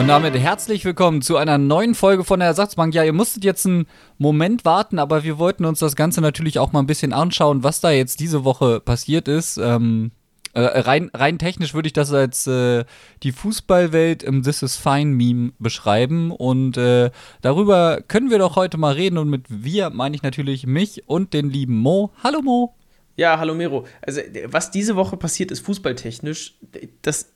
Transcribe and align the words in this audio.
Und 0.00 0.08
damit 0.08 0.34
herzlich 0.34 0.86
willkommen 0.86 1.20
zu 1.20 1.36
einer 1.36 1.58
neuen 1.58 1.94
Folge 1.94 2.24
von 2.24 2.40
der 2.40 2.48
Ersatzbank. 2.48 2.94
Ja, 2.94 3.04
ihr 3.04 3.12
musstet 3.12 3.44
jetzt 3.44 3.66
einen 3.66 3.86
Moment 4.16 4.64
warten, 4.64 4.98
aber 4.98 5.24
wir 5.24 5.36
wollten 5.38 5.66
uns 5.66 5.78
das 5.78 5.94
Ganze 5.94 6.22
natürlich 6.22 6.58
auch 6.58 6.72
mal 6.72 6.78
ein 6.78 6.86
bisschen 6.86 7.12
anschauen, 7.12 7.64
was 7.64 7.82
da 7.82 7.90
jetzt 7.90 8.18
diese 8.18 8.42
Woche 8.42 8.80
passiert 8.80 9.28
ist. 9.28 9.58
Ähm, 9.58 10.12
äh, 10.54 10.62
rein, 10.62 11.10
rein 11.12 11.38
technisch 11.38 11.74
würde 11.74 11.86
ich 11.86 11.92
das 11.92 12.14
als 12.14 12.46
äh, 12.46 12.86
die 13.22 13.32
Fußballwelt 13.32 14.22
im 14.22 14.42
This 14.42 14.62
is 14.62 14.76
Fine 14.76 15.14
Meme 15.14 15.52
beschreiben. 15.58 16.30
Und 16.30 16.78
äh, 16.78 17.10
darüber 17.42 18.00
können 18.00 18.30
wir 18.30 18.38
doch 18.38 18.56
heute 18.56 18.78
mal 18.78 18.94
reden. 18.94 19.18
Und 19.18 19.28
mit 19.28 19.44
wir 19.50 19.90
meine 19.90 20.16
ich 20.16 20.22
natürlich 20.22 20.66
mich 20.66 21.06
und 21.10 21.34
den 21.34 21.50
lieben 21.50 21.76
Mo. 21.76 22.10
Hallo 22.24 22.40
Mo. 22.40 22.74
Ja, 23.16 23.38
hallo 23.38 23.54
Miro. 23.54 23.86
Also, 24.00 24.22
was 24.46 24.70
diese 24.70 24.96
Woche 24.96 25.18
passiert 25.18 25.50
ist, 25.50 25.60
fußballtechnisch, 25.60 26.54
das 27.02 27.34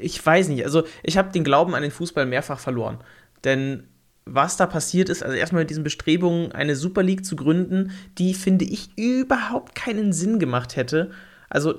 ich 0.00 0.24
weiß 0.24 0.48
nicht, 0.48 0.64
also 0.64 0.84
ich 1.02 1.16
habe 1.16 1.32
den 1.32 1.44
Glauben 1.44 1.74
an 1.74 1.82
den 1.82 1.90
Fußball 1.90 2.26
mehrfach 2.26 2.58
verloren. 2.58 2.98
Denn 3.44 3.84
was 4.26 4.56
da 4.56 4.66
passiert 4.66 5.08
ist, 5.08 5.22
also 5.22 5.36
erstmal 5.36 5.62
mit 5.62 5.70
diesen 5.70 5.84
Bestrebungen, 5.84 6.52
eine 6.52 6.76
Super 6.76 7.02
League 7.02 7.24
zu 7.24 7.36
gründen, 7.36 7.90
die, 8.18 8.34
finde 8.34 8.64
ich, 8.64 8.96
überhaupt 8.96 9.74
keinen 9.74 10.12
Sinn 10.12 10.38
gemacht 10.38 10.76
hätte. 10.76 11.10
Also, 11.50 11.74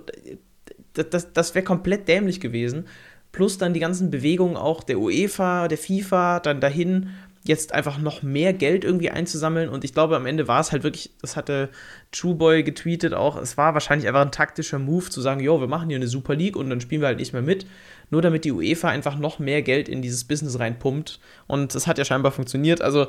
das, 0.94 1.10
das, 1.10 1.34
das 1.34 1.56
wäre 1.56 1.66
komplett 1.66 2.08
dämlich 2.08 2.40
gewesen. 2.40 2.86
Plus 3.32 3.58
dann 3.58 3.74
die 3.74 3.80
ganzen 3.80 4.12
Bewegungen 4.12 4.56
auch 4.56 4.84
der 4.84 5.00
UEFA, 5.00 5.68
der 5.68 5.78
FIFA, 5.78 6.40
dann 6.40 6.62
dahin 6.62 7.10
jetzt 7.48 7.74
einfach 7.74 8.00
noch 8.00 8.24
mehr 8.24 8.54
Geld 8.54 8.84
irgendwie 8.84 9.12
einzusammeln. 9.12 9.70
Und 9.70 9.84
ich 9.84 9.94
glaube, 9.94 10.16
am 10.16 10.26
Ende 10.26 10.48
war 10.48 10.60
es 10.60 10.72
halt 10.72 10.84
wirklich, 10.84 11.12
das 11.22 11.36
hatte 11.36 11.70
Trueboy 12.12 12.64
getweetet 12.64 13.14
auch, 13.14 13.38
es 13.38 13.56
war 13.56 13.74
wahrscheinlich 13.74 14.08
einfach 14.08 14.22
ein 14.22 14.32
taktischer 14.32 14.80
Move 14.80 15.10
zu 15.10 15.22
sagen, 15.22 15.42
jo, 15.42 15.60
wir 15.60 15.68
machen 15.68 15.90
hier 15.90 15.98
eine 15.98 16.08
Super 16.08 16.36
League 16.36 16.56
und 16.56 16.70
dann 16.70 16.82
spielen 16.82 17.02
wir 17.02 17.08
halt 17.08 17.20
nicht 17.20 17.34
mehr 17.34 17.42
mit. 17.44 17.66
Nur 18.10 18.22
damit 18.22 18.46
die 18.46 18.52
UEFA 18.52 18.90
einfach 18.90 19.18
noch 19.18 19.40
mehr 19.40 19.62
Geld 19.62 19.90
in 19.90 20.02
dieses 20.02 20.24
Business 20.26 20.60
reinpumpt. 20.60 21.20
Und 21.48 21.76
das 21.76 21.88
hat 21.88 21.98
ja 21.98 22.06
scheinbar 22.06 22.32
funktioniert. 22.32 22.82
Also 22.82 23.08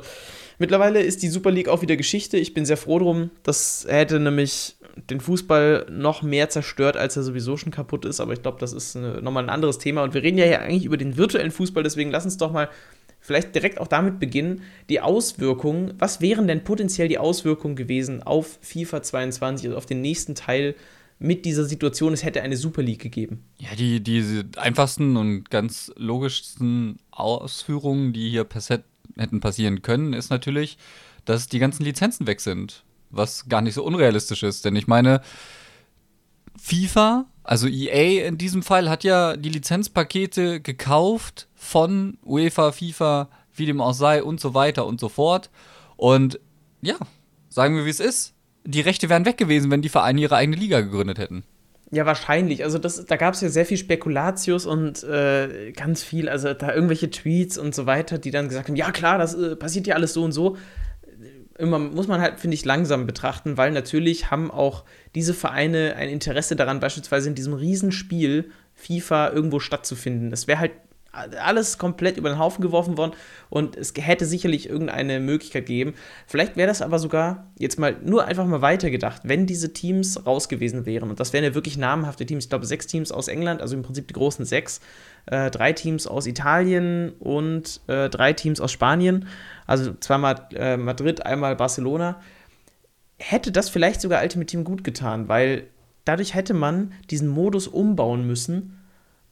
mittlerweile 0.57 1.01
ist 1.01 1.23
die 1.23 1.29
Super 1.29 1.51
League 1.51 1.69
auch 1.69 1.81
wieder 1.81 1.95
Geschichte. 1.95 2.37
Ich 2.37 2.53
bin 2.53 2.65
sehr 2.65 2.77
froh 2.77 2.99
drum. 2.99 3.29
Das 3.43 3.85
hätte 3.87 4.19
nämlich 4.19 4.75
den 5.09 5.19
Fußball 5.19 5.85
noch 5.91 6.23
mehr 6.23 6.49
zerstört, 6.49 6.97
als 6.97 7.15
er 7.15 7.23
sowieso 7.23 7.57
schon 7.57 7.71
kaputt 7.71 8.05
ist. 8.05 8.19
Aber 8.19 8.33
ich 8.33 8.41
glaube, 8.41 8.59
das 8.59 8.73
ist 8.73 8.95
eine, 8.95 9.21
nochmal 9.21 9.43
ein 9.43 9.49
anderes 9.49 9.77
Thema. 9.77 10.03
Und 10.03 10.13
wir 10.13 10.23
reden 10.23 10.37
ja 10.37 10.45
hier 10.45 10.61
eigentlich 10.61 10.85
über 10.85 10.97
den 10.97 11.17
virtuellen 11.17 11.51
Fußball. 11.51 11.83
Deswegen 11.83 12.11
lass 12.11 12.25
uns 12.25 12.37
doch 12.37 12.51
mal 12.51 12.69
vielleicht 13.19 13.55
direkt 13.55 13.79
auch 13.79 13.87
damit 13.87 14.19
beginnen, 14.19 14.61
die 14.89 15.01
Auswirkungen, 15.01 15.93
was 15.99 16.21
wären 16.21 16.47
denn 16.47 16.63
potenziell 16.63 17.07
die 17.07 17.17
Auswirkungen 17.17 17.75
gewesen 17.75 18.23
auf 18.23 18.57
FIFA 18.61 19.01
22, 19.01 19.67
also 19.67 19.77
auf 19.77 19.85
den 19.85 20.01
nächsten 20.01 20.33
Teil 20.33 20.75
mit 21.19 21.45
dieser 21.45 21.65
Situation, 21.65 22.13
es 22.13 22.23
hätte 22.23 22.41
eine 22.41 22.57
Super 22.57 22.83
League 22.83 23.01
gegeben? 23.01 23.43
Ja, 23.57 23.75
die, 23.75 24.01
die 24.01 24.43
einfachsten 24.57 25.17
und 25.17 25.49
ganz 25.49 25.91
logischsten 25.95 26.99
Ausführungen, 27.11 28.13
die 28.13 28.29
hier 28.29 28.43
per 28.43 28.61
Set 28.61 28.83
hätten 29.17 29.39
passieren 29.39 29.81
können, 29.81 30.13
ist 30.13 30.29
natürlich, 30.29 30.77
dass 31.25 31.47
die 31.47 31.59
ganzen 31.59 31.83
Lizenzen 31.83 32.27
weg 32.27 32.39
sind. 32.39 32.83
Was 33.09 33.49
gar 33.49 33.61
nicht 33.61 33.73
so 33.73 33.83
unrealistisch 33.83 34.43
ist, 34.43 34.65
denn 34.65 34.75
ich 34.75 34.87
meine, 34.87 35.21
FIFA, 36.57 37.25
also 37.43 37.67
EA 37.67 38.27
in 38.27 38.37
diesem 38.37 38.63
Fall, 38.63 38.89
hat 38.89 39.03
ja 39.03 39.37
die 39.37 39.49
Lizenzpakete 39.49 40.59
gekauft 40.59 41.47
von 41.55 42.17
UEFA, 42.25 42.71
FIFA, 42.71 43.29
wie 43.55 43.65
dem 43.65 43.81
auch 43.81 43.93
sei 43.93 44.21
und 44.21 44.39
so 44.39 44.53
weiter 44.53 44.85
und 44.85 44.99
so 44.99 45.09
fort. 45.09 45.49
Und 45.95 46.39
ja, 46.81 46.97
sagen 47.49 47.75
wir, 47.75 47.85
wie 47.85 47.89
es 47.89 47.99
ist. 47.99 48.33
Die 48.69 48.81
Rechte 48.81 49.07
wären 49.07 49.25
weg 49.25 49.37
gewesen, 49.37 49.71
wenn 49.71 49.81
die 49.81 49.87
Vereine 49.87 50.19
ihre 50.19 50.35
eigene 50.35 50.57
Liga 50.57 50.81
gegründet 50.81 51.19
hätten. 51.19 51.45
Ja, 51.89 52.05
wahrscheinlich. 52.05 52.65
Also 52.65 52.77
das, 52.79 53.05
da 53.05 53.15
gab 53.15 53.33
es 53.33 53.39
ja 53.39 53.47
sehr 53.47 53.65
viel 53.65 53.77
Spekulatius 53.77 54.65
und 54.65 55.05
äh, 55.05 55.71
ganz 55.71 56.03
viel, 56.03 56.27
also 56.27 56.53
da 56.53 56.73
irgendwelche 56.73 57.09
Tweets 57.09 57.57
und 57.57 57.73
so 57.73 57.85
weiter, 57.85 58.17
die 58.17 58.29
dann 58.29 58.49
gesagt 58.49 58.67
haben, 58.67 58.75
ja 58.75 58.91
klar, 58.91 59.19
das 59.19 59.35
äh, 59.35 59.55
passiert 59.55 59.87
ja 59.87 59.95
alles 59.95 60.13
so 60.13 60.21
und 60.25 60.33
so. 60.33 60.57
Immer 61.57 61.79
muss 61.79 62.09
man 62.09 62.19
halt, 62.19 62.41
finde 62.41 62.55
ich, 62.55 62.65
langsam 62.65 63.07
betrachten, 63.07 63.55
weil 63.55 63.71
natürlich 63.71 64.31
haben 64.31 64.51
auch 64.51 64.83
diese 65.15 65.33
Vereine 65.33 65.95
ein 65.95 66.09
Interesse 66.09 66.57
daran, 66.57 66.81
beispielsweise 66.81 67.29
in 67.29 67.35
diesem 67.35 67.53
Riesenspiel 67.53 68.51
FIFA 68.73 69.29
irgendwo 69.29 69.61
stattzufinden. 69.61 70.29
Das 70.29 70.47
wäre 70.47 70.59
halt 70.59 70.73
alles 71.17 71.77
komplett 71.77 72.17
über 72.17 72.29
den 72.29 72.37
Haufen 72.37 72.61
geworfen 72.61 72.97
worden 72.97 73.13
und 73.49 73.75
es 73.75 73.93
hätte 73.97 74.25
sicherlich 74.25 74.69
irgendeine 74.69 75.19
Möglichkeit 75.19 75.65
gegeben. 75.65 75.95
Vielleicht 76.27 76.57
wäre 76.57 76.67
das 76.67 76.81
aber 76.81 76.99
sogar 76.99 77.47
jetzt 77.57 77.79
mal 77.79 77.95
nur 78.03 78.25
einfach 78.25 78.45
mal 78.45 78.61
weitergedacht, 78.61 79.21
wenn 79.25 79.45
diese 79.45 79.73
Teams 79.73 80.25
raus 80.25 80.49
gewesen 80.49 80.85
wären. 80.85 81.09
Und 81.09 81.19
das 81.19 81.33
wären 81.33 81.43
ja 81.43 81.55
wirklich 81.55 81.77
namhafte 81.77 82.25
Teams. 82.25 82.45
Ich 82.45 82.49
glaube, 82.49 82.65
sechs 82.65 82.87
Teams 82.87 83.11
aus 83.11 83.27
England, 83.27 83.61
also 83.61 83.75
im 83.75 83.83
Prinzip 83.83 84.07
die 84.07 84.13
großen 84.13 84.45
sechs, 84.45 84.79
äh, 85.25 85.49
drei 85.49 85.73
Teams 85.73 86.07
aus 86.07 86.27
Italien 86.27 87.13
und 87.19 87.81
äh, 87.87 88.09
drei 88.09 88.33
Teams 88.33 88.61
aus 88.61 88.71
Spanien. 88.71 89.27
Also 89.65 89.93
zweimal 89.99 90.47
äh, 90.55 90.77
Madrid, 90.77 91.25
einmal 91.25 91.55
Barcelona. 91.55 92.21
Hätte 93.17 93.51
das 93.51 93.69
vielleicht 93.69 94.01
sogar 94.01 94.21
Ultimate 94.21 94.45
Team 94.45 94.63
gut 94.63 94.83
getan, 94.83 95.27
weil 95.27 95.67
dadurch 96.05 96.35
hätte 96.35 96.53
man 96.53 96.93
diesen 97.09 97.27
Modus 97.27 97.67
umbauen 97.67 98.27
müssen 98.27 98.76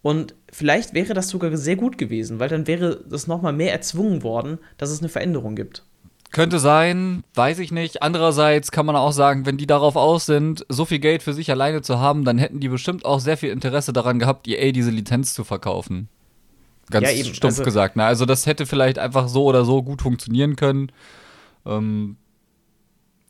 und 0.05 0.35
vielleicht 0.51 0.93
wäre 0.93 1.15
das 1.15 1.29
sogar 1.29 1.57
sehr 1.57 1.77
gut 1.77 1.97
gewesen, 1.97 2.39
weil 2.39 2.47
dann 2.47 2.67
wäre 2.67 3.03
das 3.09 3.25
nochmal 3.25 3.53
mehr 3.53 3.71
erzwungen 3.71 4.21
worden, 4.21 4.59
dass 4.77 4.91
es 4.91 4.99
eine 4.99 5.09
Veränderung 5.09 5.55
gibt. 5.55 5.83
Könnte 6.31 6.59
sein, 6.59 7.23
weiß 7.33 7.57
ich 7.57 7.71
nicht. 7.71 8.03
Andererseits 8.03 8.69
kann 8.69 8.85
man 8.85 8.95
auch 8.95 9.13
sagen, 9.13 9.47
wenn 9.47 9.57
die 9.57 9.65
darauf 9.65 9.95
aus 9.95 10.27
sind, 10.27 10.63
so 10.69 10.85
viel 10.85 10.99
Geld 10.99 11.23
für 11.23 11.33
sich 11.33 11.49
alleine 11.49 11.81
zu 11.81 11.97
haben, 11.97 12.23
dann 12.23 12.37
hätten 12.37 12.59
die 12.59 12.69
bestimmt 12.69 13.03
auch 13.03 13.19
sehr 13.19 13.35
viel 13.35 13.49
Interesse 13.49 13.93
daran 13.93 14.19
gehabt, 14.19 14.47
EA 14.47 14.71
diese 14.71 14.91
Lizenz 14.91 15.33
zu 15.33 15.43
verkaufen. 15.43 16.07
Ganz 16.91 17.11
ja, 17.11 17.23
stumpf 17.23 17.53
also, 17.53 17.63
gesagt. 17.63 17.95
Ne? 17.95 18.03
Also 18.03 18.27
das 18.27 18.45
hätte 18.45 18.67
vielleicht 18.67 18.99
einfach 18.99 19.27
so 19.27 19.45
oder 19.45 19.65
so 19.65 19.81
gut 19.81 20.03
funktionieren 20.03 20.55
können. 20.55 20.91
Ähm, 21.65 22.17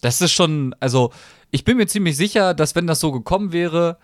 das 0.02 0.19
ist 0.19 0.34
schon, 0.34 0.75
also 0.81 1.13
ich 1.52 1.63
bin 1.63 1.78
mir 1.78 1.88
ziemlich 1.88 2.18
sicher, 2.18 2.53
dass 2.53 2.75
wenn 2.75 2.86
das 2.86 3.00
so 3.00 3.13
gekommen 3.13 3.53
wäre, 3.53 3.97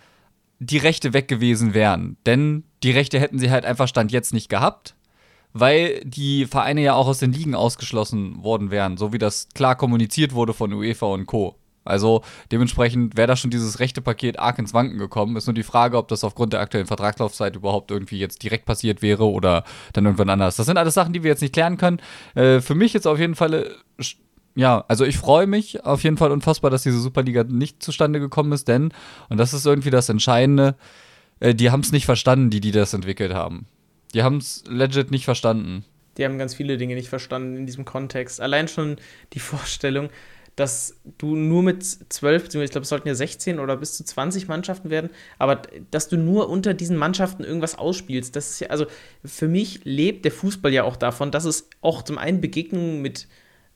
die 0.62 0.78
Rechte 0.78 1.14
weg 1.14 1.28
gewesen 1.28 1.74
wären. 1.74 2.18
Denn 2.26 2.64
die 2.84 2.92
Rechte 2.92 3.20
hätten 3.20 3.40
sie 3.40 3.50
halt 3.50 3.66
einfach 3.66 3.88
Stand 3.88 4.12
jetzt 4.12 4.32
nicht 4.32 4.48
gehabt, 4.48 4.96
weil 5.54 6.02
die 6.06 6.46
Vereine 6.46 6.82
ja 6.82 6.94
auch 6.94 7.08
aus 7.08 7.18
den 7.18 7.34
Ligen 7.34 7.56
ausgeschlossen 7.56 8.44
worden 8.44 8.70
wären, 8.70 8.96
so 8.96 9.12
wie 9.12 9.18
das 9.18 9.50
klar 9.56 9.76
kommuniziert 9.76 10.34
wurde 10.34 10.54
von 10.54 10.72
UEFA 10.72 11.08
und 11.08 11.26
Co. 11.26 11.56
Also 11.84 12.22
dementsprechend 12.52 13.18
wäre 13.18 13.28
da 13.28 13.36
schon 13.36 13.50
dieses 13.50 13.80
rechte 13.80 14.04
Paket 14.04 14.38
arg 14.38 14.60
ins 14.60 14.72
Wanken 14.76 15.00
gekommen. 15.00 15.36
Ist 15.36 15.48
nur 15.48 15.56
die 15.56 15.64
Frage, 15.64 15.98
ob 15.98 16.10
das 16.10 16.24
aufgrund 16.24 16.54
der 16.54 16.60
aktuellen 16.60 16.86
Vertragslaufzeit 16.86 17.56
überhaupt 17.56 17.90
irgendwie 17.90 18.20
jetzt 18.20 18.44
direkt 18.44 18.66
passiert 18.66 19.02
wäre 19.02 19.28
oder 19.28 19.64
dann 19.94 20.06
irgendwann 20.06 20.30
anders. 20.30 20.58
Das 20.58 20.68
sind 20.68 20.78
alles 20.78 20.94
Sachen, 20.94 21.12
die 21.12 21.24
wir 21.24 21.32
jetzt 21.32 21.42
nicht 21.42 21.54
klären 21.54 21.78
können. 21.78 22.00
Äh, 22.36 22.62
für 22.62 22.76
mich 22.76 22.94
jetzt 22.94 23.08
auf 23.08 23.18
jeden 23.18 23.34
Fall 23.34 23.54
äh, 23.98 24.04
ja, 24.56 24.84
also 24.88 25.06
ich 25.06 25.18
freue 25.18 25.48
mich 25.48 25.86
auf 25.86 26.04
jeden 26.04 26.18
Fall 26.18 26.32
unfassbar, 26.32 26.72
dass 26.72 26.84
diese 26.84 27.00
Superliga 27.00 27.44
nicht 27.44 27.82
zustande 27.82 28.20
gekommen 28.20 28.52
ist, 28.52 28.68
denn, 28.68 28.94
und 29.30 29.38
das 29.38 29.54
ist 29.54 29.66
irgendwie 29.66 29.90
das 29.90 30.10
Entscheidende, 30.10 30.76
äh, 31.40 31.56
die 31.56 31.72
haben 31.72 31.82
es 31.82 31.92
nicht 31.92 32.06
verstanden, 32.06 32.50
die, 32.50 32.60
die 32.60 32.72
das 32.72 32.94
entwickelt 32.94 33.34
haben. 33.34 33.66
Die 34.14 34.24
haben 34.24 34.38
es 34.38 34.64
legit 34.68 35.12
nicht 35.12 35.26
verstanden. 35.26 35.86
Die 36.18 36.26
haben 36.26 36.38
ganz 36.38 36.54
viele 36.54 36.78
Dinge 36.78 36.96
nicht 36.96 37.10
verstanden 37.10 37.56
in 37.56 37.66
diesem 37.66 37.86
Kontext. 37.86 38.42
Allein 38.42 38.68
schon 38.68 38.98
die 39.34 39.40
Vorstellung, 39.40 40.10
dass 40.58 41.00
du 41.18 41.36
nur 41.38 41.64
mit 41.64 41.84
zwölf, 41.84 42.44
ich 42.44 42.72
glaube, 42.72 42.82
es 42.82 42.90
sollten 42.90 43.08
ja 43.08 43.16
16 43.16 43.60
oder 43.60 43.78
bis 43.78 43.96
zu 43.96 44.04
20 44.04 44.50
Mannschaften 44.50 44.90
werden, 44.90 45.10
aber 45.40 45.62
dass 45.92 46.10
du 46.10 46.18
nur 46.18 46.50
unter 46.50 46.74
diesen 46.74 46.98
Mannschaften 46.98 47.44
irgendwas 47.44 47.78
ausspielst, 47.78 48.36
das 48.36 48.52
ist 48.52 48.60
ja, 48.60 48.68
also 48.68 48.86
für 49.24 49.48
mich 49.48 49.86
lebt 49.86 50.26
der 50.26 50.32
Fußball 50.32 50.74
ja 50.74 50.84
auch 50.84 50.98
davon, 50.98 51.32
dass 51.32 51.46
es 51.46 51.70
auch 51.80 52.02
zum 52.04 52.18
einen 52.18 52.42
Begegnungen 52.42 53.02
mit 53.02 53.28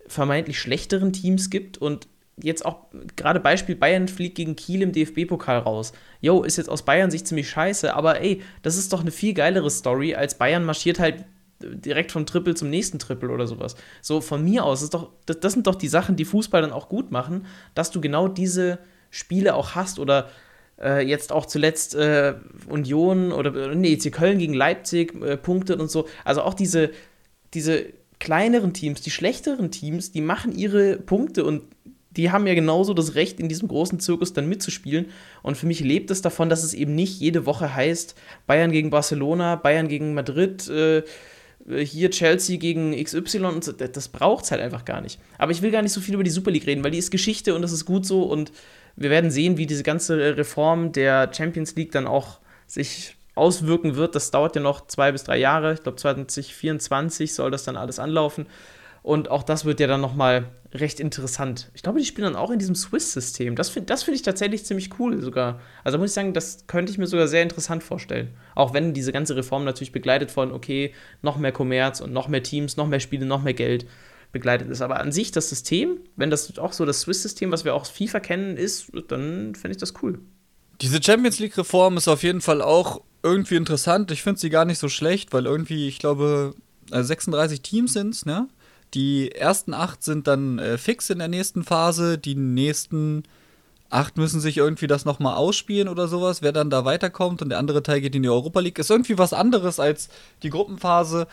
vermeintlich 0.07 0.59
schlechteren 0.59 1.13
Teams 1.13 1.49
gibt 1.49 1.77
und 1.77 2.07
jetzt 2.37 2.65
auch 2.65 2.87
gerade 3.15 3.39
Beispiel 3.39 3.75
Bayern 3.75 4.07
fliegt 4.07 4.35
gegen 4.35 4.55
Kiel 4.55 4.81
im 4.81 4.91
DFB-Pokal 4.91 5.59
raus. 5.59 5.93
Jo, 6.21 6.43
ist 6.43 6.57
jetzt 6.57 6.69
aus 6.69 6.83
Bayern 6.83 7.11
Sicht 7.11 7.27
ziemlich 7.27 7.49
scheiße, 7.49 7.93
aber 7.93 8.21
ey, 8.21 8.41
das 8.61 8.77
ist 8.77 8.91
doch 8.91 9.01
eine 9.01 9.11
viel 9.11 9.33
geilere 9.33 9.69
Story, 9.69 10.15
als 10.15 10.37
Bayern 10.37 10.65
marschiert 10.65 10.99
halt 10.99 11.25
direkt 11.61 12.11
vom 12.11 12.25
Triple 12.25 12.55
zum 12.55 12.69
nächsten 12.69 12.99
Triple 12.99 13.29
oder 13.29 13.47
sowas. 13.47 13.75
So 14.01 14.21
von 14.21 14.43
mir 14.43 14.65
aus, 14.65 14.81
das, 14.81 14.89
doch, 14.89 15.11
das, 15.25 15.39
das 15.39 15.53
sind 15.53 15.67
doch 15.67 15.75
die 15.75 15.87
Sachen, 15.87 16.15
die 16.15 16.25
Fußball 16.25 16.61
dann 16.61 16.73
auch 16.73 16.89
gut 16.89 17.11
machen, 17.11 17.45
dass 17.73 17.91
du 17.91 18.01
genau 18.01 18.27
diese 18.27 18.79
Spiele 19.09 19.55
auch 19.55 19.75
hast 19.75 19.99
oder 19.99 20.29
äh, 20.81 21.05
jetzt 21.07 21.31
auch 21.31 21.45
zuletzt 21.45 21.95
äh, 21.95 22.35
Union 22.67 23.31
oder 23.31 23.73
nee, 23.73 23.95
Köln 23.97 24.39
gegen 24.39 24.53
Leipzig 24.53 25.15
äh, 25.21 25.37
punktet 25.37 25.79
und 25.79 25.89
so. 25.89 26.07
Also 26.25 26.41
auch 26.41 26.53
diese, 26.53 26.91
diese 27.53 27.85
kleineren 28.25 28.73
Teams, 28.73 29.01
die 29.01 29.11
schlechteren 29.11 29.69
Teams, 29.69 30.11
die 30.11 30.19
machen 30.19 30.51
ihre 30.57 30.97
Punkte 30.97 31.45
und 31.45 31.61
die 32.09 32.31
haben 32.31 32.47
ja 32.47 32.55
genauso 32.55 32.93
das 32.93 33.13
Recht, 33.15 33.39
in 33.39 33.49
diesem 33.49 33.67
großen 33.67 33.99
Zirkus 33.99 34.33
dann 34.33 34.49
mitzuspielen. 34.49 35.07
Und 35.43 35.57
für 35.57 35.67
mich 35.67 35.81
lebt 35.81 36.09
es 36.09 36.21
davon, 36.21 36.49
dass 36.49 36.63
es 36.63 36.73
eben 36.73 36.95
nicht 36.95 37.19
jede 37.19 37.45
Woche 37.45 37.75
heißt, 37.75 38.15
Bayern 38.47 38.71
gegen 38.71 38.89
Barcelona, 38.89 39.57
Bayern 39.57 39.87
gegen 39.87 40.13
Madrid, 40.15 40.67
äh, 40.69 41.03
hier 41.83 42.09
Chelsea 42.09 42.57
gegen 42.57 42.91
XY 42.91 43.45
und 43.45 43.63
so. 43.63 43.73
Das 43.73 44.07
braucht 44.07 44.45
es 44.45 44.51
halt 44.51 44.61
einfach 44.61 44.85
gar 44.85 45.01
nicht. 45.01 45.19
Aber 45.37 45.51
ich 45.51 45.61
will 45.61 45.71
gar 45.71 45.81
nicht 45.81 45.91
so 45.91 46.01
viel 46.01 46.15
über 46.15 46.23
die 46.23 46.29
Super 46.31 46.51
League 46.51 46.65
reden, 46.65 46.83
weil 46.83 46.91
die 46.91 46.97
ist 46.97 47.11
Geschichte 47.11 47.53
und 47.53 47.61
das 47.61 47.73
ist 47.73 47.85
gut 47.85 48.05
so. 48.05 48.23
Und 48.23 48.51
wir 48.95 49.09
werden 49.11 49.29
sehen, 49.29 49.57
wie 49.57 49.65
diese 49.67 49.83
ganze 49.83 50.37
Reform 50.37 50.93
der 50.93 51.31
Champions 51.31 51.75
League 51.75 51.91
dann 51.91 52.07
auch 52.07 52.39
sich 52.65 53.17
auswirken 53.35 53.95
wird, 53.95 54.15
das 54.15 54.31
dauert 54.31 54.55
ja 54.55 54.61
noch 54.61 54.87
zwei 54.87 55.11
bis 55.11 55.23
drei 55.23 55.37
Jahre. 55.37 55.73
Ich 55.73 55.83
glaube, 55.83 55.97
2024 55.97 57.33
soll 57.33 57.51
das 57.51 57.63
dann 57.63 57.77
alles 57.77 57.99
anlaufen. 57.99 58.47
Und 59.03 59.29
auch 59.29 59.43
das 59.43 59.65
wird 59.65 59.79
ja 59.79 59.85
dann 59.85 60.01
nochmal 60.01 60.45
recht 60.73 60.99
interessant. 60.99 61.69
Ich 61.75 61.83
glaube, 61.83 61.99
die 61.99 62.05
spielen 62.05 62.25
dann 62.25 62.35
auch 62.35 62.49
in 62.49 62.57
diesem 62.57 62.73
Swiss-System. 62.73 63.55
Das 63.55 63.69
finde 63.69 63.85
das 63.85 64.01
find 64.01 64.17
ich 64.17 64.23
tatsächlich 64.23 64.65
ziemlich 64.65 64.99
cool 64.99 65.21
sogar. 65.21 65.59
Also 65.83 65.99
muss 65.99 66.09
ich 66.09 66.13
sagen, 66.15 66.33
das 66.33 66.65
könnte 66.65 66.91
ich 66.91 66.97
mir 66.97 67.05
sogar 67.05 67.27
sehr 67.27 67.43
interessant 67.43 67.83
vorstellen. 67.83 68.29
Auch 68.55 68.73
wenn 68.73 68.95
diese 68.95 69.11
ganze 69.11 69.35
Reform 69.35 69.63
natürlich 69.63 69.91
begleitet 69.91 70.31
von, 70.31 70.51
okay, 70.51 70.91
noch 71.21 71.37
mehr 71.37 71.51
Kommerz 71.51 72.01
und 72.01 72.13
noch 72.13 72.27
mehr 72.27 72.41
Teams, 72.41 72.77
noch 72.77 72.87
mehr 72.87 72.99
Spiele, 72.99 73.27
noch 73.27 73.43
mehr 73.43 73.53
Geld 73.53 73.85
begleitet 74.31 74.69
ist. 74.69 74.81
Aber 74.81 74.99
an 74.99 75.11
sich 75.11 75.31
das 75.31 75.49
System, 75.49 75.99
wenn 76.15 76.31
das 76.31 76.57
auch 76.57 76.73
so 76.73 76.83
das 76.83 77.01
Swiss-System, 77.01 77.51
was 77.51 77.63
wir 77.63 77.75
auch 77.75 77.81
aus 77.81 77.89
FIFA 77.89 78.19
kennen, 78.21 78.57
ist, 78.57 78.91
dann 79.07 79.53
finde 79.53 79.71
ich 79.71 79.77
das 79.77 79.93
cool. 80.01 80.19
Diese 80.81 81.01
Champions 81.01 81.39
League-Reform 81.39 81.97
ist 81.97 82.07
auf 82.07 82.23
jeden 82.23 82.41
Fall 82.41 82.61
auch 82.61 83.01
irgendwie 83.25 83.55
interessant. 83.55 84.11
Ich 84.11 84.21
finde 84.21 84.39
sie 84.39 84.49
gar 84.49 84.65
nicht 84.65 84.77
so 84.77 84.87
schlecht, 84.87 85.33
weil 85.33 85.47
irgendwie, 85.47 85.87
ich 85.87 85.99
glaube, 85.99 86.53
36 86.91 87.61
Teams 87.61 87.93
sind 87.93 88.13
es, 88.13 88.25
ne? 88.25 88.47
Die 88.93 89.31
ersten 89.31 89.73
acht 89.73 90.03
sind 90.03 90.27
dann 90.27 90.59
äh, 90.59 90.77
fix 90.77 91.09
in 91.09 91.19
der 91.19 91.27
nächsten 91.27 91.63
Phase. 91.63 92.17
Die 92.17 92.35
nächsten 92.35 93.23
acht 93.89 94.17
müssen 94.17 94.39
sich 94.39 94.57
irgendwie 94.57 94.87
das 94.87 95.05
nochmal 95.05 95.35
ausspielen 95.35 95.89
oder 95.89 96.07
sowas, 96.07 96.41
wer 96.41 96.51
dann 96.51 96.69
da 96.69 96.85
weiterkommt 96.85 97.41
und 97.41 97.49
der 97.49 97.57
andere 97.57 97.83
Teil 97.83 97.99
geht 97.99 98.15
in 98.15 98.23
die 98.23 98.29
Europa 98.29 98.59
League. 98.59 98.77
Ist 98.77 98.91
irgendwie 98.91 99.17
was 99.17 99.33
anderes 99.33 99.79
als 99.79 100.09
die 100.43 100.49
Gruppenphase. 100.49 101.27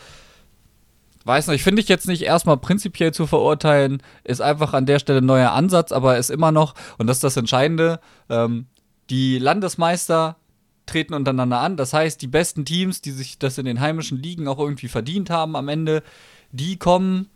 Weiß 1.25 1.47
nicht, 1.47 1.63
finde 1.63 1.81
ich 1.81 1.87
jetzt 1.87 2.07
nicht 2.07 2.23
erstmal 2.23 2.57
prinzipiell 2.57 3.13
zu 3.13 3.27
verurteilen, 3.27 4.01
ist 4.25 4.41
einfach 4.41 4.73
an 4.73 4.85
der 4.85 4.99
Stelle 4.99 5.19
ein 5.19 5.25
neuer 5.25 5.51
Ansatz, 5.51 5.93
aber 5.93 6.17
ist 6.17 6.31
immer 6.31 6.51
noch, 6.51 6.73
und 6.97 7.07
das 7.07 7.17
ist 7.17 7.23
das 7.23 7.37
Entscheidende, 7.37 8.01
ähm, 8.29 8.65
die 9.09 9.37
Landesmeister 9.37 10.35
treten 10.85 11.13
untereinander 11.13 11.59
an. 11.59 11.77
Das 11.77 11.93
heißt, 11.93 12.21
die 12.21 12.27
besten 12.27 12.65
Teams, 12.65 13.01
die 13.01 13.11
sich 13.11 13.39
das 13.39 13.57
in 13.57 13.65
den 13.65 13.79
heimischen 13.79 14.21
Ligen 14.21 14.47
auch 14.47 14.59
irgendwie 14.59 14.87
verdient 14.87 15.29
haben 15.29 15.55
am 15.55 15.69
Ende, 15.69 16.03
die 16.51 16.77
kommen 16.77 17.29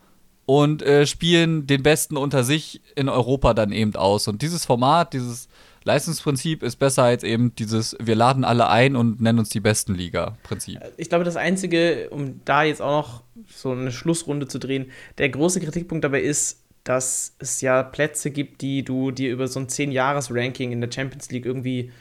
und 0.46 0.82
äh, 0.82 1.06
spielen 1.06 1.68
den 1.68 1.84
Besten 1.84 2.18
unter 2.18 2.44
sich 2.44 2.82
in 2.96 3.10
Europa 3.10 3.54
dann 3.54 3.72
eben 3.72 3.96
aus. 3.96 4.28
Und 4.28 4.42
dieses 4.42 4.66
Format, 4.66 5.14
dieses 5.14 5.50
Leistungsprinzip 5.84 6.64
ist 6.64 6.78
besser 6.78 7.04
als 7.04 7.24
eben 7.24 7.56
dieses, 7.56 7.98
wir 8.00 8.16
laden 8.16 8.44
alle 8.44 8.70
ein 8.70 8.96
und 8.96 9.22
nennen 9.22 9.40
uns 9.40 9.50
die 9.50 9.60
besten 9.60 9.96
Liga-Prinzip. 9.96 10.80
Ich 10.98 11.10
glaube, 11.10 11.24
das 11.24 11.36
Einzige, 11.36 12.10
um 12.12 12.42
da 12.46 12.64
jetzt 12.64 12.82
auch 12.82 12.92
noch 12.92 13.24
so 13.50 13.72
eine 13.72 13.92
Schlussrunde 13.92 14.48
zu 14.48 14.60
drehen, 14.60 14.92
der 15.18 15.30
große 15.30 15.60
Kritikpunkt 15.60 16.04
dabei 16.04 16.22
ist, 16.22 16.64
dass 16.84 17.36
es 17.40 17.62
ja 17.62 17.84
Plätze 17.84 18.32
gibt, 18.32 18.62
die 18.62 18.84
du 18.84 19.12
dir 19.12 19.32
über 19.32 19.48
so 19.48 19.60
ein 19.60 19.68
10-Jahres-Ranking 19.68 20.72
in 20.72 20.80
der 20.80 20.92
Champions 20.92 21.30
League 21.32 21.46
irgendwie 21.46 21.92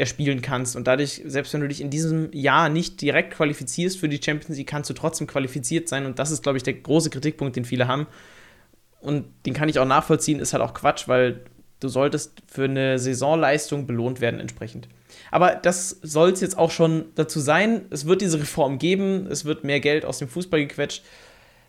erspielen 0.00 0.42
kannst. 0.42 0.74
Und 0.74 0.86
dadurch, 0.86 1.22
selbst 1.24 1.52
wenn 1.54 1.60
du 1.60 1.68
dich 1.68 1.80
in 1.80 1.90
diesem 1.90 2.32
Jahr 2.32 2.68
nicht 2.68 3.00
direkt 3.00 3.34
qualifizierst 3.34 3.98
für 3.98 4.08
die 4.08 4.20
Champions 4.22 4.56
League, 4.56 4.68
kannst 4.68 4.90
du 4.90 4.94
trotzdem 4.94 5.26
qualifiziert 5.26 5.88
sein. 5.88 6.06
Und 6.06 6.18
das 6.18 6.30
ist, 6.30 6.42
glaube 6.42 6.58
ich, 6.58 6.64
der 6.64 6.74
große 6.74 7.10
Kritikpunkt, 7.10 7.56
den 7.56 7.64
viele 7.64 7.86
haben. 7.86 8.06
Und 9.00 9.26
den 9.46 9.54
kann 9.54 9.68
ich 9.68 9.78
auch 9.78 9.86
nachvollziehen, 9.86 10.40
ist 10.40 10.52
halt 10.52 10.62
auch 10.62 10.74
Quatsch, 10.74 11.08
weil 11.08 11.42
du 11.78 11.88
solltest 11.88 12.42
für 12.46 12.64
eine 12.64 12.98
Saisonleistung 12.98 13.86
belohnt 13.86 14.20
werden 14.20 14.40
entsprechend. 14.40 14.88
Aber 15.30 15.54
das 15.54 15.98
soll 16.02 16.30
es 16.30 16.40
jetzt 16.40 16.58
auch 16.58 16.70
schon 16.70 17.06
dazu 17.14 17.40
sein. 17.40 17.86
Es 17.90 18.06
wird 18.06 18.20
diese 18.20 18.40
Reform 18.40 18.78
geben, 18.78 19.26
es 19.30 19.44
wird 19.44 19.64
mehr 19.64 19.80
Geld 19.80 20.04
aus 20.04 20.18
dem 20.18 20.28
Fußball 20.28 20.60
gequetscht 20.60 21.02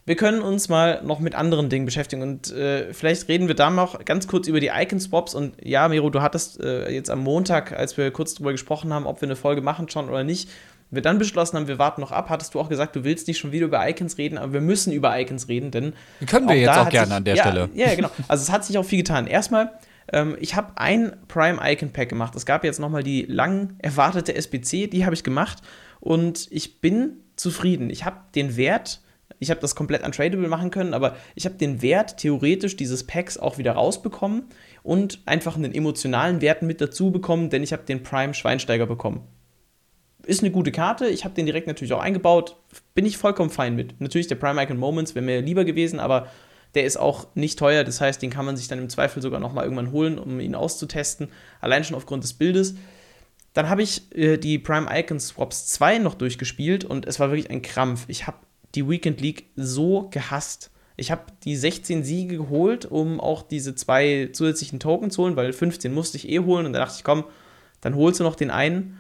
wir 0.05 0.15
können 0.15 0.41
uns 0.41 0.67
mal 0.67 1.01
noch 1.03 1.19
mit 1.19 1.35
anderen 1.35 1.69
Dingen 1.69 1.85
beschäftigen 1.85 2.23
und 2.23 2.51
äh, 2.51 2.93
vielleicht 2.93 3.27
reden 3.27 3.47
wir 3.47 3.55
da 3.55 3.69
noch 3.69 4.03
ganz 4.03 4.27
kurz 4.27 4.47
über 4.47 4.59
die 4.59 4.71
Icon-Swaps. 4.73 5.35
Und 5.35 5.53
ja, 5.63 5.87
Miro, 5.87 6.09
du 6.09 6.21
hattest 6.21 6.59
äh, 6.59 6.89
jetzt 6.91 7.09
am 7.11 7.19
Montag, 7.19 7.71
als 7.71 7.97
wir 7.97 8.09
kurz 8.11 8.33
darüber 8.33 8.51
gesprochen 8.51 8.93
haben, 8.93 9.05
ob 9.05 9.21
wir 9.21 9.27
eine 9.27 9.35
Folge 9.35 9.61
machen 9.61 9.89
schon 9.89 10.09
oder 10.09 10.23
nicht, 10.23 10.49
wir 10.89 11.01
dann 11.01 11.19
beschlossen 11.19 11.55
haben, 11.55 11.67
wir 11.67 11.79
warten 11.79 12.01
noch 12.01 12.11
ab, 12.11 12.29
hattest 12.29 12.53
du 12.53 12.59
auch 12.59 12.67
gesagt, 12.67 12.95
du 12.95 13.03
willst 13.03 13.27
nicht 13.27 13.37
schon 13.37 13.51
wieder 13.51 13.65
über 13.65 13.87
Icons 13.87 14.17
reden, 14.17 14.37
aber 14.37 14.53
wir 14.53 14.61
müssen 14.61 14.91
über 14.91 15.17
Icons 15.17 15.47
reden, 15.47 15.71
denn. 15.71 15.93
Können 16.27 16.49
wir 16.49 16.57
jetzt 16.57 16.77
auch 16.77 16.89
gerne 16.89 17.07
sich, 17.07 17.15
an 17.15 17.23
der 17.23 17.35
ja, 17.35 17.43
Stelle. 17.43 17.69
Ja, 17.73 17.95
genau. 17.95 18.09
Also 18.27 18.41
es 18.41 18.51
hat 18.51 18.65
sich 18.65 18.77
auch 18.77 18.83
viel 18.83 18.99
getan. 18.99 19.27
Erstmal, 19.27 19.71
ähm, 20.11 20.35
ich 20.39 20.55
habe 20.55 20.73
ein 20.75 21.13
Prime 21.27 21.59
Icon 21.63 21.93
Pack 21.93 22.09
gemacht. 22.09 22.35
Es 22.35 22.45
gab 22.45 22.63
jetzt 22.63 22.79
nochmal 22.79 23.03
die 23.03 23.23
lang 23.23 23.75
erwartete 23.79 24.35
SBC, 24.35 24.87
die 24.87 25.05
habe 25.05 25.15
ich 25.15 25.23
gemacht 25.23 25.59
und 25.99 26.47
ich 26.51 26.81
bin 26.81 27.17
zufrieden. 27.35 27.89
Ich 27.89 28.03
habe 28.03 28.17
den 28.35 28.57
Wert 28.57 28.99
ich 29.41 29.49
habe 29.49 29.59
das 29.59 29.75
komplett 29.75 30.05
untradable 30.05 30.47
machen 30.47 30.69
können, 30.69 30.93
aber 30.93 31.15
ich 31.33 31.45
habe 31.45 31.55
den 31.55 31.81
Wert 31.81 32.17
theoretisch 32.17 32.77
dieses 32.77 33.07
Packs 33.07 33.39
auch 33.39 33.57
wieder 33.57 33.71
rausbekommen 33.71 34.43
und 34.83 35.19
einfach 35.25 35.55
einen 35.55 35.73
emotionalen 35.73 36.41
Wert 36.41 36.61
mit 36.61 36.79
dazu 36.79 37.09
bekommen, 37.09 37.49
denn 37.49 37.63
ich 37.63 37.73
habe 37.73 37.83
den 37.83 38.03
Prime 38.03 38.35
Schweinsteiger 38.35 38.85
bekommen. 38.85 39.27
Ist 40.27 40.43
eine 40.43 40.51
gute 40.51 40.71
Karte, 40.71 41.07
ich 41.07 41.25
habe 41.25 41.33
den 41.33 41.47
direkt 41.47 41.65
natürlich 41.65 41.91
auch 41.91 42.01
eingebaut, 42.01 42.55
bin 42.93 43.03
ich 43.03 43.17
vollkommen 43.17 43.49
fein 43.49 43.75
mit. 43.75 43.99
Natürlich 43.99 44.27
der 44.27 44.35
Prime 44.35 44.61
Icon 44.61 44.77
Moments 44.77 45.15
wäre 45.15 45.25
mir 45.25 45.41
lieber 45.41 45.65
gewesen, 45.65 45.99
aber 45.99 46.27
der 46.75 46.85
ist 46.85 46.97
auch 46.97 47.25
nicht 47.33 47.57
teuer, 47.57 47.83
das 47.83 47.99
heißt, 47.99 48.21
den 48.21 48.29
kann 48.29 48.45
man 48.45 48.57
sich 48.57 48.67
dann 48.67 48.77
im 48.77 48.89
Zweifel 48.89 49.23
sogar 49.23 49.39
nochmal 49.39 49.63
irgendwann 49.63 49.91
holen, 49.91 50.19
um 50.19 50.39
ihn 50.39 50.53
auszutesten, 50.53 51.29
allein 51.61 51.83
schon 51.83 51.97
aufgrund 51.97 52.23
des 52.23 52.33
Bildes. 52.33 52.75
Dann 53.53 53.69
habe 53.69 53.81
ich 53.81 54.15
äh, 54.15 54.37
die 54.37 54.59
Prime 54.59 54.87
Icon 54.91 55.19
Swaps 55.19 55.65
2 55.69 55.97
noch 55.97 56.13
durchgespielt 56.13 56.85
und 56.85 57.07
es 57.07 57.19
war 57.19 57.31
wirklich 57.31 57.49
ein 57.49 57.63
Krampf. 57.63 58.05
Ich 58.07 58.27
habe 58.27 58.37
die 58.75 58.87
Weekend 58.87 59.21
League 59.21 59.45
so 59.55 60.09
gehasst. 60.09 60.71
Ich 60.97 61.11
habe 61.11 61.23
die 61.43 61.55
16 61.55 62.03
Siege 62.03 62.37
geholt, 62.37 62.85
um 62.85 63.19
auch 63.19 63.43
diese 63.43 63.75
zwei 63.75 64.29
zusätzlichen 64.33 64.79
Token 64.79 65.09
zu 65.09 65.23
holen, 65.23 65.35
weil 65.35 65.53
15 65.53 65.93
musste 65.93 66.17
ich 66.17 66.29
eh 66.29 66.39
holen 66.39 66.65
und 66.65 66.73
da 66.73 66.79
dachte 66.79 66.95
ich, 66.97 67.03
komm, 67.03 67.25
dann 67.81 67.95
holst 67.95 68.19
du 68.19 68.23
noch 68.23 68.35
den 68.35 68.51
einen. 68.51 68.99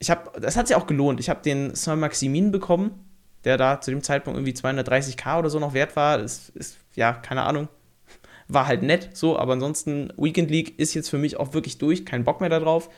Ich 0.00 0.10
habe, 0.10 0.40
das 0.40 0.56
hat 0.56 0.68
sich 0.68 0.76
auch 0.76 0.86
gelohnt. 0.86 1.20
Ich 1.20 1.28
habe 1.30 1.42
den 1.42 1.74
Saint-Maximin 1.74 2.50
bekommen, 2.50 3.04
der 3.44 3.56
da 3.56 3.80
zu 3.80 3.90
dem 3.90 4.02
Zeitpunkt 4.02 4.38
irgendwie 4.38 4.52
230k 4.52 5.38
oder 5.38 5.50
so 5.50 5.58
noch 5.58 5.74
wert 5.74 5.96
war. 5.96 6.18
Das 6.18 6.48
ist, 6.50 6.78
ja, 6.94 7.12
keine 7.12 7.42
Ahnung. 7.42 7.68
War 8.48 8.66
halt 8.66 8.82
nett, 8.82 9.10
so, 9.12 9.38
aber 9.38 9.52
ansonsten, 9.52 10.12
Weekend 10.16 10.50
League 10.50 10.78
ist 10.78 10.94
jetzt 10.94 11.10
für 11.10 11.18
mich 11.18 11.36
auch 11.36 11.52
wirklich 11.52 11.78
durch, 11.78 12.06
kein 12.06 12.24
Bock 12.24 12.40
mehr 12.40 12.50
darauf. 12.50 12.88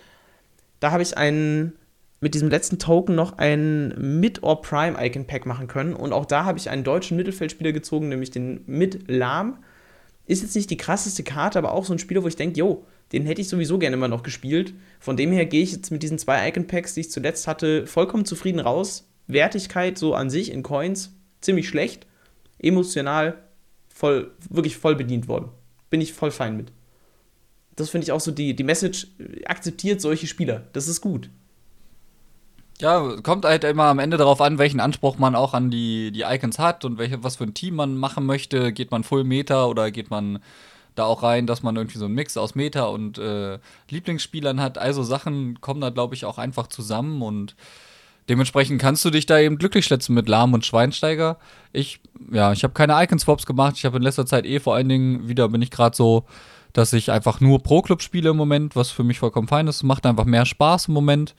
Da 0.78 0.92
habe 0.92 1.02
ich 1.02 1.18
einen 1.18 1.74
mit 2.20 2.34
diesem 2.34 2.50
letzten 2.50 2.78
Token 2.78 3.14
noch 3.14 3.38
ein 3.38 3.94
Mid-or-Prime-Icon-Pack 4.20 5.46
machen 5.46 5.68
können. 5.68 5.94
Und 5.94 6.12
auch 6.12 6.26
da 6.26 6.44
habe 6.44 6.58
ich 6.58 6.68
einen 6.68 6.84
deutschen 6.84 7.16
Mittelfeldspieler 7.16 7.72
gezogen, 7.72 8.08
nämlich 8.08 8.30
den 8.30 8.62
Mid-Lahm. 8.66 9.58
Ist 10.26 10.42
jetzt 10.42 10.54
nicht 10.54 10.70
die 10.70 10.76
krasseste 10.76 11.22
Karte, 11.22 11.58
aber 11.58 11.72
auch 11.72 11.84
so 11.84 11.94
ein 11.94 11.98
Spieler, 11.98 12.22
wo 12.22 12.28
ich 12.28 12.36
denke, 12.36 12.58
yo, 12.58 12.84
den 13.12 13.26
hätte 13.26 13.40
ich 13.40 13.48
sowieso 13.48 13.78
gerne 13.78 13.96
immer 13.96 14.06
noch 14.06 14.22
gespielt. 14.22 14.74
Von 15.00 15.16
dem 15.16 15.32
her 15.32 15.46
gehe 15.46 15.62
ich 15.62 15.72
jetzt 15.72 15.90
mit 15.90 16.02
diesen 16.02 16.18
zwei 16.18 16.46
Icon-Packs, 16.48 16.94
die 16.94 17.00
ich 17.00 17.10
zuletzt 17.10 17.48
hatte, 17.48 17.86
vollkommen 17.86 18.26
zufrieden 18.26 18.60
raus. 18.60 19.08
Wertigkeit 19.26 19.98
so 19.98 20.14
an 20.14 20.30
sich 20.30 20.52
in 20.52 20.62
Coins 20.62 21.14
ziemlich 21.40 21.68
schlecht. 21.68 22.06
Emotional 22.58 23.38
voll, 23.88 24.32
wirklich 24.50 24.76
voll 24.76 24.94
bedient 24.94 25.26
worden. 25.26 25.48
Bin 25.88 26.00
ich 26.00 26.12
voll 26.12 26.30
fein 26.30 26.56
mit. 26.56 26.70
Das 27.76 27.90
finde 27.90 28.04
ich 28.04 28.12
auch 28.12 28.20
so 28.20 28.30
die, 28.30 28.54
die 28.54 28.64
Message, 28.64 29.08
akzeptiert 29.46 30.00
solche 30.00 30.26
Spieler. 30.26 30.68
Das 30.74 30.86
ist 30.86 31.00
gut. 31.00 31.30
Ja, 32.80 33.16
kommt 33.22 33.44
halt 33.44 33.64
immer 33.64 33.84
am 33.84 33.98
Ende 33.98 34.16
darauf 34.16 34.40
an, 34.40 34.56
welchen 34.58 34.80
Anspruch 34.80 35.18
man 35.18 35.34
auch 35.34 35.52
an 35.52 35.70
die, 35.70 36.12
die 36.12 36.22
Icons 36.22 36.58
hat 36.58 36.86
und 36.86 36.96
welche, 36.96 37.22
was 37.22 37.36
für 37.36 37.44
ein 37.44 37.52
Team 37.52 37.74
man 37.74 37.96
machen 37.96 38.24
möchte. 38.24 38.72
Geht 38.72 38.90
man 38.90 39.04
Full 39.04 39.24
Meta 39.24 39.66
oder 39.66 39.90
geht 39.90 40.10
man 40.10 40.38
da 40.94 41.04
auch 41.04 41.22
rein, 41.22 41.46
dass 41.46 41.62
man 41.62 41.76
irgendwie 41.76 41.98
so 41.98 42.06
einen 42.06 42.14
Mix 42.14 42.38
aus 42.38 42.54
Meta 42.54 42.84
und 42.86 43.18
äh, 43.18 43.58
Lieblingsspielern 43.90 44.60
hat. 44.60 44.78
Also 44.78 45.02
Sachen 45.02 45.60
kommen 45.60 45.82
da, 45.82 45.90
glaube 45.90 46.14
ich, 46.14 46.24
auch 46.24 46.38
einfach 46.38 46.68
zusammen 46.68 47.20
und 47.20 47.54
dementsprechend 48.30 48.80
kannst 48.80 49.04
du 49.04 49.10
dich 49.10 49.26
da 49.26 49.38
eben 49.38 49.58
glücklich 49.58 49.84
schätzen 49.84 50.14
mit 50.14 50.28
Lahm 50.28 50.54
und 50.54 50.64
Schweinsteiger. 50.64 51.38
Ich, 51.72 52.00
ja, 52.32 52.52
ich 52.52 52.64
habe 52.64 52.72
keine 52.72 53.02
Icon-Swaps 53.02 53.44
gemacht. 53.44 53.74
Ich 53.76 53.84
habe 53.84 53.98
in 53.98 54.02
letzter 54.02 54.24
Zeit 54.24 54.46
eh 54.46 54.58
vor 54.58 54.74
allen 54.74 54.88
Dingen 54.88 55.28
wieder 55.28 55.50
bin 55.50 55.60
ich 55.60 55.70
gerade 55.70 55.94
so, 55.94 56.24
dass 56.72 56.94
ich 56.94 57.10
einfach 57.10 57.40
nur 57.40 57.62
Pro-Club 57.62 58.00
spiele 58.00 58.30
im 58.30 58.36
Moment, 58.36 58.74
was 58.74 58.90
für 58.90 59.04
mich 59.04 59.18
vollkommen 59.18 59.48
fein 59.48 59.68
ist. 59.68 59.82
Macht 59.82 60.06
einfach 60.06 60.24
mehr 60.24 60.46
Spaß 60.46 60.88
im 60.88 60.94
Moment. 60.94 61.34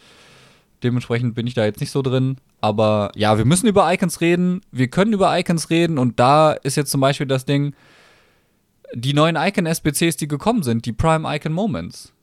Dementsprechend 0.83 1.35
bin 1.35 1.47
ich 1.47 1.53
da 1.53 1.65
jetzt 1.65 1.79
nicht 1.79 1.91
so 1.91 2.01
drin. 2.01 2.37
Aber 2.59 3.11
ja, 3.15 3.37
wir 3.37 3.45
müssen 3.45 3.67
über 3.67 3.91
Icons 3.93 4.21
reden. 4.21 4.61
Wir 4.71 4.87
können 4.87 5.13
über 5.13 5.37
Icons 5.37 5.69
reden. 5.69 5.97
Und 5.97 6.19
da 6.19 6.53
ist 6.53 6.75
jetzt 6.75 6.91
zum 6.91 7.01
Beispiel 7.01 7.27
das 7.27 7.45
Ding, 7.45 7.73
die 8.93 9.13
neuen 9.13 9.35
Icon-SBCs, 9.35 10.17
die 10.17 10.27
gekommen 10.27 10.63
sind, 10.63 10.85
die 10.85 10.93
Prime 10.93 11.27
Icon 11.35 11.53
Moments. 11.53 12.13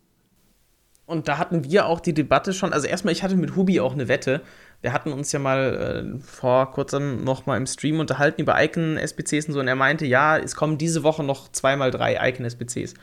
Und 1.07 1.27
da 1.27 1.39
hatten 1.39 1.65
wir 1.65 1.87
auch 1.87 2.01
die 2.01 2.13
Debatte 2.13 2.53
schon. 2.53 2.73
Also 2.73 2.87
erstmal, 2.87 3.13
ich 3.13 3.23
hatte 3.23 3.37
mit 3.37 3.57
Hubi 3.57 3.81
auch 3.81 3.95
eine 3.95 4.09
Wette. 4.09 4.43
Wir 4.83 4.93
hatten 4.93 5.11
uns 5.11 5.33
ja 5.33 5.39
mal 5.39 6.15
äh, 6.15 6.21
vor 6.23 6.71
kurzem 6.73 7.25
noch 7.25 7.47
mal 7.47 7.57
im 7.57 7.67
Stream 7.67 7.99
unterhalten 7.99 8.43
über 8.43 8.63
Icon-SBCs 8.63 9.47
und 9.47 9.55
so. 9.55 9.61
Und 9.61 9.69
er 9.69 9.75
meinte, 9.75 10.05
ja, 10.05 10.37
es 10.37 10.55
kommen 10.55 10.77
diese 10.77 11.03
Woche 11.03 11.25
noch 11.25 11.51
zweimal 11.51 11.91
drei 11.91 12.29
Icon-SBCs. 12.29 12.95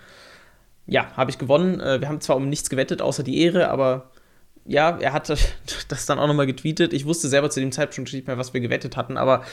Ja, 0.85 1.11
habe 1.17 1.31
ich 1.31 1.39
gewonnen. 1.39 1.79
Äh, 1.79 1.99
wir 1.99 2.07
haben 2.07 2.21
zwar 2.21 2.35
um 2.35 2.47
nichts 2.47 2.69
gewettet, 2.69 3.01
außer 3.01 3.23
die 3.23 3.41
Ehre, 3.41 3.69
aber 3.69 4.11
ja, 4.65 4.97
er 4.99 5.13
hatte 5.13 5.37
das 5.87 6.05
dann 6.05 6.19
auch 6.19 6.27
nochmal 6.27 6.47
getweetet. 6.47 6.93
Ich 6.93 7.05
wusste 7.05 7.27
selber 7.27 7.49
zu 7.49 7.59
dem 7.59 7.71
Zeitpunkt 7.71 8.11
nicht 8.13 8.27
mehr, 8.27 8.37
was 8.37 8.53
wir 8.53 8.61
gewettet 8.61 8.97
hatten, 8.97 9.17
aber 9.17 9.43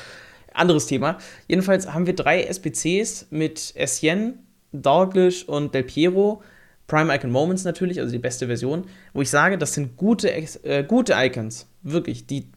anderes 0.55 0.87
Thema. 0.87 1.19
Jedenfalls 1.49 1.93
haben 1.93 2.07
wir 2.07 2.15
drei 2.15 2.43
SBCs 2.45 3.29
mit 3.31 3.73
Essien, 3.75 4.39
Dalglish 4.73 5.45
und 5.45 5.75
Del 5.75 5.85
Piero. 5.85 6.43
Prime 6.87 7.15
Icon 7.15 7.31
Moments 7.31 7.65
natürlich, 7.65 8.01
also 8.01 8.13
die 8.13 8.19
beste 8.19 8.49
Version, 8.49 8.85
wo 9.15 9.23
ich 9.23 9.31
sage, 9.31 9.57
das 9.57 9.73
sind 9.73 9.97
gute, 9.97 10.31
äh, 10.31 10.85
gute 10.85 11.15
Icons. 11.17 11.67
Wirklich. 11.83 12.27
Die, 12.27 12.49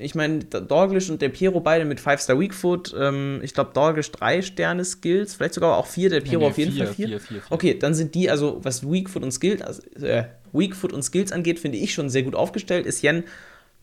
ich 0.00 0.16
meine, 0.16 0.40
Dorglish 0.40 1.08
und 1.08 1.22
der 1.22 1.28
Piero 1.28 1.60
beide 1.60 1.84
mit 1.84 2.00
5-Star 2.00 2.40
Weakfoot. 2.40 2.94
Ähm, 2.98 3.40
ich 3.44 3.54
glaube, 3.54 3.70
Dorglish 3.72 4.10
3 4.10 4.42
Sterne 4.42 4.84
Skills, 4.84 5.34
vielleicht 5.34 5.54
sogar 5.54 5.76
auch 5.76 5.86
4, 5.86 6.10
der 6.10 6.20
Piero 6.20 6.40
nee, 6.40 6.46
nee, 6.46 6.50
auf 6.50 6.58
jeden 6.58 6.72
vier, 6.72 6.86
Fall 6.86 7.20
4. 7.20 7.42
Okay, 7.50 7.78
dann 7.78 7.94
sind 7.94 8.14
die, 8.16 8.28
also 8.28 8.58
was 8.64 8.90
Weakfoot 8.90 9.22
und 9.22 9.30
Skills, 9.30 9.62
also, 9.62 9.82
äh, 10.04 10.24
Weakfoot 10.54 10.92
und 10.92 11.02
Skills 11.02 11.32
angeht, 11.32 11.58
finde 11.58 11.78
ich 11.78 11.92
schon 11.92 12.08
sehr 12.08 12.22
gut 12.22 12.34
aufgestellt. 12.34 12.86
Ist 12.86 13.02
Yen, 13.02 13.24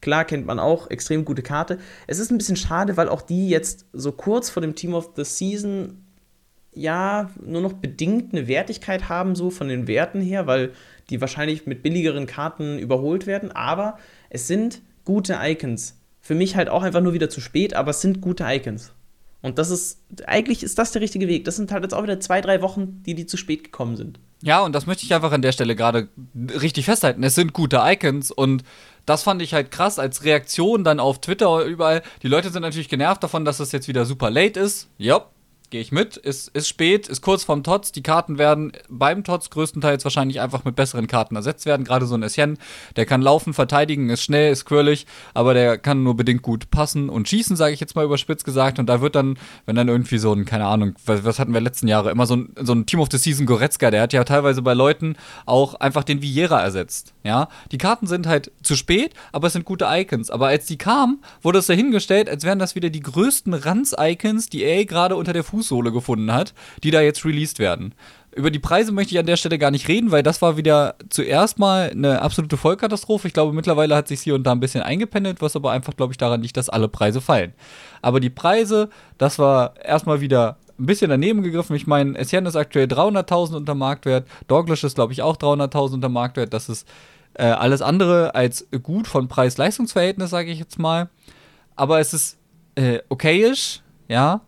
klar, 0.01 0.25
kennt 0.25 0.45
man 0.45 0.59
auch, 0.59 0.89
extrem 0.89 1.25
gute 1.25 1.43
Karte. 1.43 1.77
Es 2.07 2.19
ist 2.19 2.31
ein 2.31 2.37
bisschen 2.37 2.55
schade, 2.55 2.97
weil 2.97 3.09
auch 3.09 3.21
die 3.21 3.49
jetzt 3.49 3.85
so 3.93 4.11
kurz 4.11 4.49
vor 4.49 4.61
dem 4.61 4.75
Team 4.75 4.93
of 4.93 5.11
the 5.15 5.23
Season 5.23 6.03
ja 6.73 7.29
nur 7.45 7.61
noch 7.61 7.73
bedingt 7.73 8.33
eine 8.33 8.47
Wertigkeit 8.47 9.09
haben, 9.09 9.35
so 9.35 9.49
von 9.49 9.67
den 9.67 9.87
Werten 9.87 10.21
her, 10.21 10.47
weil 10.47 10.71
die 11.09 11.21
wahrscheinlich 11.21 11.65
mit 11.65 11.83
billigeren 11.83 12.25
Karten 12.25 12.79
überholt 12.79 13.27
werden. 13.27 13.51
Aber 13.51 13.97
es 14.29 14.47
sind 14.47 14.81
gute 15.03 15.37
Icons. 15.41 15.97
Für 16.21 16.35
mich 16.35 16.55
halt 16.55 16.69
auch 16.69 16.83
einfach 16.83 17.01
nur 17.01 17.13
wieder 17.13 17.29
zu 17.29 17.41
spät, 17.41 17.73
aber 17.73 17.91
es 17.91 18.01
sind 18.01 18.21
gute 18.21 18.45
Icons. 18.47 18.93
Und 19.41 19.57
das 19.57 19.71
ist, 19.71 19.99
eigentlich 20.27 20.63
ist 20.63 20.77
das 20.77 20.91
der 20.91 21.01
richtige 21.01 21.27
Weg. 21.27 21.45
Das 21.45 21.55
sind 21.55 21.71
halt 21.71 21.83
jetzt 21.83 21.93
auch 21.93 22.03
wieder 22.03 22.19
zwei, 22.19 22.41
drei 22.41 22.61
Wochen, 22.61 23.01
die 23.05 23.15
die 23.15 23.25
zu 23.25 23.37
spät 23.37 23.63
gekommen 23.63 23.97
sind. 23.97 24.19
Ja, 24.43 24.61
und 24.61 24.73
das 24.73 24.87
möchte 24.87 25.05
ich 25.05 25.13
einfach 25.13 25.31
an 25.31 25.41
der 25.41 25.51
Stelle 25.51 25.75
gerade 25.75 26.07
richtig 26.35 26.85
festhalten. 26.85 27.23
Es 27.23 27.35
sind 27.35 27.53
gute 27.53 27.81
Icons 27.83 28.31
und 28.31 28.63
das 29.05 29.23
fand 29.23 29.41
ich 29.41 29.53
halt 29.53 29.71
krass 29.71 29.99
als 29.99 30.23
Reaktion 30.23 30.83
dann 30.83 30.99
auf 30.99 31.21
Twitter 31.21 31.63
überall. 31.63 32.01
Die 32.23 32.27
Leute 32.27 32.49
sind 32.49 32.61
natürlich 32.61 32.89
genervt 32.89 33.23
davon, 33.23 33.45
dass 33.45 33.59
es 33.59 33.71
jetzt 33.71 33.87
wieder 33.87 34.05
super 34.05 34.29
late 34.29 34.59
ist. 34.59 34.89
Ja, 34.97 35.25
gehe 35.71 35.81
ich 35.81 35.91
mit. 35.91 36.17
Ist, 36.17 36.49
ist 36.49 36.67
spät, 36.67 37.07
ist 37.07 37.21
kurz 37.21 37.43
vorm 37.43 37.63
Tots. 37.63 37.91
Die 37.91 38.03
Karten 38.03 38.37
werden 38.37 38.73
beim 38.89 39.23
Tots 39.23 39.49
größtenteils 39.49 40.03
wahrscheinlich 40.03 40.39
einfach 40.39 40.63
mit 40.65 40.75
besseren 40.75 41.07
Karten 41.07 41.35
ersetzt 41.35 41.65
werden. 41.65 41.83
Gerade 41.83 42.05
so 42.05 42.13
ein 42.13 42.23
Essien, 42.23 42.59
der 42.97 43.05
kann 43.05 43.21
laufen, 43.21 43.53
verteidigen, 43.53 44.09
ist 44.09 44.21
schnell, 44.21 44.51
ist 44.51 44.65
quirlig, 44.65 45.07
aber 45.33 45.53
der 45.53 45.77
kann 45.77 46.03
nur 46.03 46.15
bedingt 46.15 46.43
gut 46.43 46.69
passen 46.69 47.09
und 47.09 47.27
schießen, 47.27 47.55
sage 47.55 47.73
ich 47.73 47.79
jetzt 47.79 47.95
mal 47.95 48.05
überspitzt 48.05 48.45
gesagt. 48.45 48.77
Und 48.77 48.87
da 48.87 49.01
wird 49.01 49.15
dann, 49.15 49.39
wenn 49.65 49.75
dann 49.75 49.87
irgendwie 49.87 50.19
so 50.19 50.33
ein, 50.33 50.45
keine 50.45 50.65
Ahnung, 50.65 50.93
was, 51.05 51.23
was 51.23 51.39
hatten 51.39 51.53
wir 51.53 51.61
letzten 51.61 51.87
Jahre, 51.87 52.11
immer 52.11 52.27
so 52.27 52.35
ein, 52.35 52.53
so 52.59 52.73
ein 52.73 52.85
Team 52.85 52.99
of 52.99 53.07
the 53.11 53.17
Season 53.17 53.45
Goretzka, 53.45 53.89
der 53.89 54.01
hat 54.01 54.13
ja 54.13 54.23
teilweise 54.23 54.61
bei 54.61 54.73
Leuten 54.73 55.15
auch 55.45 55.75
einfach 55.75 56.03
den 56.03 56.21
Viera 56.21 56.61
ersetzt. 56.61 57.13
Ja, 57.23 57.47
die 57.71 57.77
Karten 57.77 58.07
sind 58.07 58.27
halt 58.27 58.51
zu 58.61 58.75
spät, 58.75 59.13
aber 59.31 59.47
es 59.47 59.53
sind 59.53 59.65
gute 59.65 59.85
Icons. 59.89 60.29
Aber 60.29 60.47
als 60.47 60.65
die 60.65 60.77
kamen, 60.77 61.23
wurde 61.41 61.59
es 61.59 61.67
dahingestellt, 61.67 62.29
als 62.29 62.43
wären 62.43 62.59
das 62.59 62.75
wieder 62.75 62.89
die 62.89 62.99
größten 62.99 63.53
Ranz-Icons, 63.53 64.47
die 64.47 64.63
EA 64.63 64.83
gerade 64.83 65.15
unter 65.15 65.31
der 65.31 65.43
Fuß 65.43 65.60
Fußsohle 65.61 65.91
gefunden 65.91 66.33
hat, 66.33 66.53
die 66.83 66.91
da 66.91 67.01
jetzt 67.01 67.23
released 67.23 67.59
werden. 67.59 67.93
Über 68.33 68.49
die 68.49 68.59
Preise 68.59 68.91
möchte 68.91 69.13
ich 69.13 69.19
an 69.19 69.25
der 69.25 69.35
Stelle 69.35 69.57
gar 69.57 69.71
nicht 69.71 69.87
reden, 69.87 70.11
weil 70.11 70.23
das 70.23 70.41
war 70.41 70.55
wieder 70.55 70.95
zuerst 71.09 71.59
mal 71.59 71.89
eine 71.89 72.21
absolute 72.21 72.55
Vollkatastrophe. 72.55 73.27
Ich 73.27 73.33
glaube, 73.33 73.53
mittlerweile 73.53 73.95
hat 73.95 74.07
sich 74.07 74.21
hier 74.21 74.35
und 74.35 74.43
da 74.43 74.53
ein 74.53 74.61
bisschen 74.61 74.83
eingependelt, 74.83 75.41
was 75.41 75.55
aber 75.55 75.71
einfach, 75.71 75.95
glaube 75.95 76.13
ich, 76.13 76.17
daran 76.17 76.41
liegt, 76.41 76.55
dass 76.55 76.69
alle 76.69 76.87
Preise 76.87 77.19
fallen. 77.19 77.53
Aber 78.01 78.19
die 78.19 78.29
Preise, 78.29 78.89
das 79.17 79.37
war 79.37 79.73
erstmal 79.83 80.21
wieder 80.21 80.57
ein 80.79 80.85
bisschen 80.85 81.09
daneben 81.09 81.43
gegriffen. 81.43 81.75
Ich 81.75 81.87
meine, 81.87 82.17
Essien 82.17 82.45
ist 82.45 82.55
aktuell 82.55 82.87
300.000 82.87 83.57
unter 83.57 83.75
Marktwert, 83.75 84.27
Doglish 84.47 84.85
ist, 84.85 84.95
glaube 84.95 85.13
ich, 85.13 85.21
auch 85.21 85.35
300.000 85.35 85.95
unter 85.95 86.09
Marktwert. 86.09 86.53
Das 86.53 86.69
ist 86.69 86.87
äh, 87.33 87.43
alles 87.43 87.81
andere 87.81 88.33
als 88.33 88.65
gut 88.81 89.07
von 89.07 89.27
Preis-Leistungs-Verhältnis, 89.27 90.29
sage 90.29 90.51
ich 90.51 90.59
jetzt 90.59 90.79
mal. 90.79 91.09
Aber 91.75 91.99
es 91.99 92.13
ist 92.13 92.37
äh, 92.75 92.99
okayisch, 93.09 93.81
ja 94.07 94.41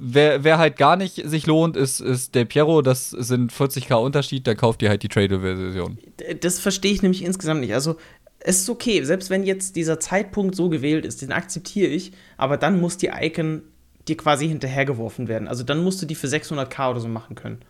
wer, 0.00 0.44
wer 0.44 0.58
halt 0.58 0.76
gar 0.76 0.96
nicht 0.96 1.22
sich 1.28 1.46
lohnt, 1.46 1.76
ist, 1.76 2.00
ist 2.00 2.34
der 2.34 2.44
Piero. 2.44 2.82
Das 2.82 3.10
sind 3.10 3.52
40k 3.52 3.94
Unterschied, 3.94 4.46
da 4.46 4.54
kauft 4.54 4.82
ihr 4.82 4.88
halt 4.88 5.02
die 5.02 5.08
Trade-Version. 5.08 5.98
Das 6.40 6.58
verstehe 6.58 6.92
ich 6.92 7.02
nämlich 7.02 7.24
insgesamt 7.24 7.60
nicht. 7.60 7.74
Also, 7.74 7.96
es 8.40 8.60
ist 8.60 8.70
okay, 8.70 9.02
selbst 9.02 9.30
wenn 9.30 9.42
jetzt 9.42 9.76
dieser 9.76 9.98
Zeitpunkt 9.98 10.54
so 10.54 10.68
gewählt 10.68 11.04
ist, 11.04 11.22
den 11.22 11.32
akzeptiere 11.32 11.90
ich, 11.90 12.12
aber 12.36 12.56
dann 12.56 12.80
muss 12.80 12.96
die 12.96 13.08
Icon 13.08 13.62
dir 14.06 14.16
quasi 14.16 14.48
hinterhergeworfen 14.48 15.28
werden. 15.28 15.48
Also 15.48 15.64
dann 15.64 15.82
musst 15.82 16.00
du 16.00 16.06
die 16.06 16.14
für 16.14 16.28
600k 16.28 16.90
oder 16.90 17.00
so 17.00 17.08
machen 17.08 17.34
können. 17.34 17.60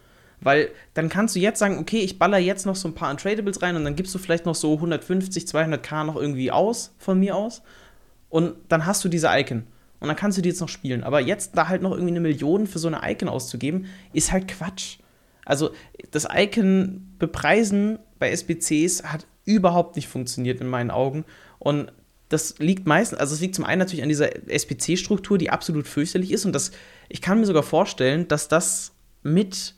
Weil 0.40 0.68
dann 0.94 1.08
kannst 1.08 1.34
du 1.34 1.40
jetzt 1.40 1.58
sagen, 1.58 1.78
okay, 1.78 1.98
ich 1.98 2.18
baller 2.18 2.38
jetzt 2.38 2.64
noch 2.64 2.76
so 2.76 2.86
ein 2.86 2.94
paar 2.94 3.10
Untradables 3.10 3.60
rein 3.60 3.74
und 3.76 3.84
dann 3.84 3.96
gibst 3.96 4.14
du 4.14 4.18
vielleicht 4.18 4.46
noch 4.46 4.54
so 4.54 4.74
150, 4.74 5.44
200k 5.44 6.04
noch 6.04 6.16
irgendwie 6.16 6.52
aus, 6.52 6.94
von 6.98 7.18
mir 7.18 7.34
aus. 7.34 7.62
Und 8.28 8.54
dann 8.68 8.86
hast 8.86 9.04
du 9.04 9.08
diese 9.08 9.28
Icon. 9.30 9.64
Und 10.00 10.08
dann 10.08 10.16
kannst 10.16 10.38
du 10.38 10.42
die 10.42 10.48
jetzt 10.48 10.60
noch 10.60 10.68
spielen. 10.68 11.02
Aber 11.02 11.20
jetzt 11.20 11.56
da 11.56 11.68
halt 11.68 11.82
noch 11.82 11.92
irgendwie 11.92 12.12
eine 12.12 12.20
Million 12.20 12.66
für 12.66 12.78
so 12.78 12.88
eine 12.88 13.00
Icon 13.04 13.28
auszugeben, 13.28 13.86
ist 14.12 14.32
halt 14.32 14.48
Quatsch. 14.48 14.98
Also 15.44 15.70
das 16.10 16.28
Icon 16.32 17.14
bepreisen 17.18 17.98
bei 18.18 18.30
SBCs 18.30 19.04
hat 19.04 19.26
überhaupt 19.44 19.96
nicht 19.96 20.08
funktioniert 20.08 20.60
in 20.60 20.68
meinen 20.68 20.90
Augen. 20.90 21.24
Und 21.58 21.90
das 22.28 22.58
liegt 22.58 22.86
meistens, 22.86 23.18
also 23.18 23.34
es 23.34 23.40
liegt 23.40 23.54
zum 23.54 23.64
einen 23.64 23.78
natürlich 23.78 24.02
an 24.02 24.10
dieser 24.10 24.48
SBC-Struktur, 24.48 25.38
die 25.38 25.50
absolut 25.50 25.88
fürchterlich 25.88 26.30
ist. 26.30 26.44
Und 26.44 26.52
das, 26.52 26.70
ich 27.08 27.22
kann 27.22 27.40
mir 27.40 27.46
sogar 27.46 27.62
vorstellen, 27.62 28.28
dass 28.28 28.48
das 28.48 28.92
mit 29.22 29.74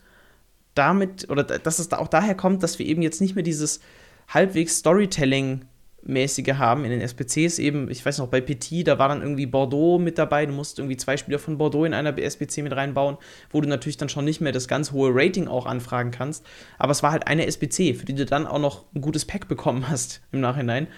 damit, 0.74 1.30
oder 1.30 1.44
dass 1.44 1.78
es 1.78 1.92
auch 1.92 2.08
daher 2.08 2.34
kommt, 2.34 2.62
dass 2.62 2.78
wir 2.78 2.86
eben 2.86 3.02
jetzt 3.02 3.20
nicht 3.20 3.34
mehr 3.34 3.44
dieses 3.44 3.80
halbwegs 4.28 4.78
Storytelling 4.78 5.64
mäßige 6.02 6.54
haben 6.54 6.84
in 6.84 6.90
den 6.90 7.00
SPCs 7.00 7.58
eben, 7.58 7.90
ich 7.90 8.04
weiß 8.04 8.18
noch, 8.18 8.28
bei 8.28 8.40
Petit, 8.40 8.86
da 8.86 8.98
war 8.98 9.08
dann 9.08 9.22
irgendwie 9.22 9.46
Bordeaux 9.46 9.98
mit 9.98 10.18
dabei, 10.18 10.46
du 10.46 10.52
musst 10.52 10.78
irgendwie 10.78 10.96
zwei 10.96 11.16
Spieler 11.16 11.38
von 11.38 11.58
Bordeaux 11.58 11.84
in 11.84 11.94
einer 11.94 12.16
SPC 12.16 12.58
mit 12.58 12.74
reinbauen, 12.74 13.18
wo 13.50 13.60
du 13.60 13.68
natürlich 13.68 13.96
dann 13.96 14.08
schon 14.08 14.24
nicht 14.24 14.40
mehr 14.40 14.52
das 14.52 14.68
ganz 14.68 14.92
hohe 14.92 15.10
Rating 15.12 15.48
auch 15.48 15.66
anfragen 15.66 16.10
kannst, 16.10 16.44
aber 16.78 16.92
es 16.92 17.02
war 17.02 17.12
halt 17.12 17.26
eine 17.26 17.46
SPC, 17.46 17.96
für 17.96 18.06
die 18.06 18.14
du 18.14 18.24
dann 18.24 18.46
auch 18.46 18.58
noch 18.58 18.84
ein 18.94 19.00
gutes 19.00 19.24
Pack 19.24 19.48
bekommen 19.48 19.88
hast 19.88 20.22
im 20.32 20.40
Nachhinein. 20.40 20.88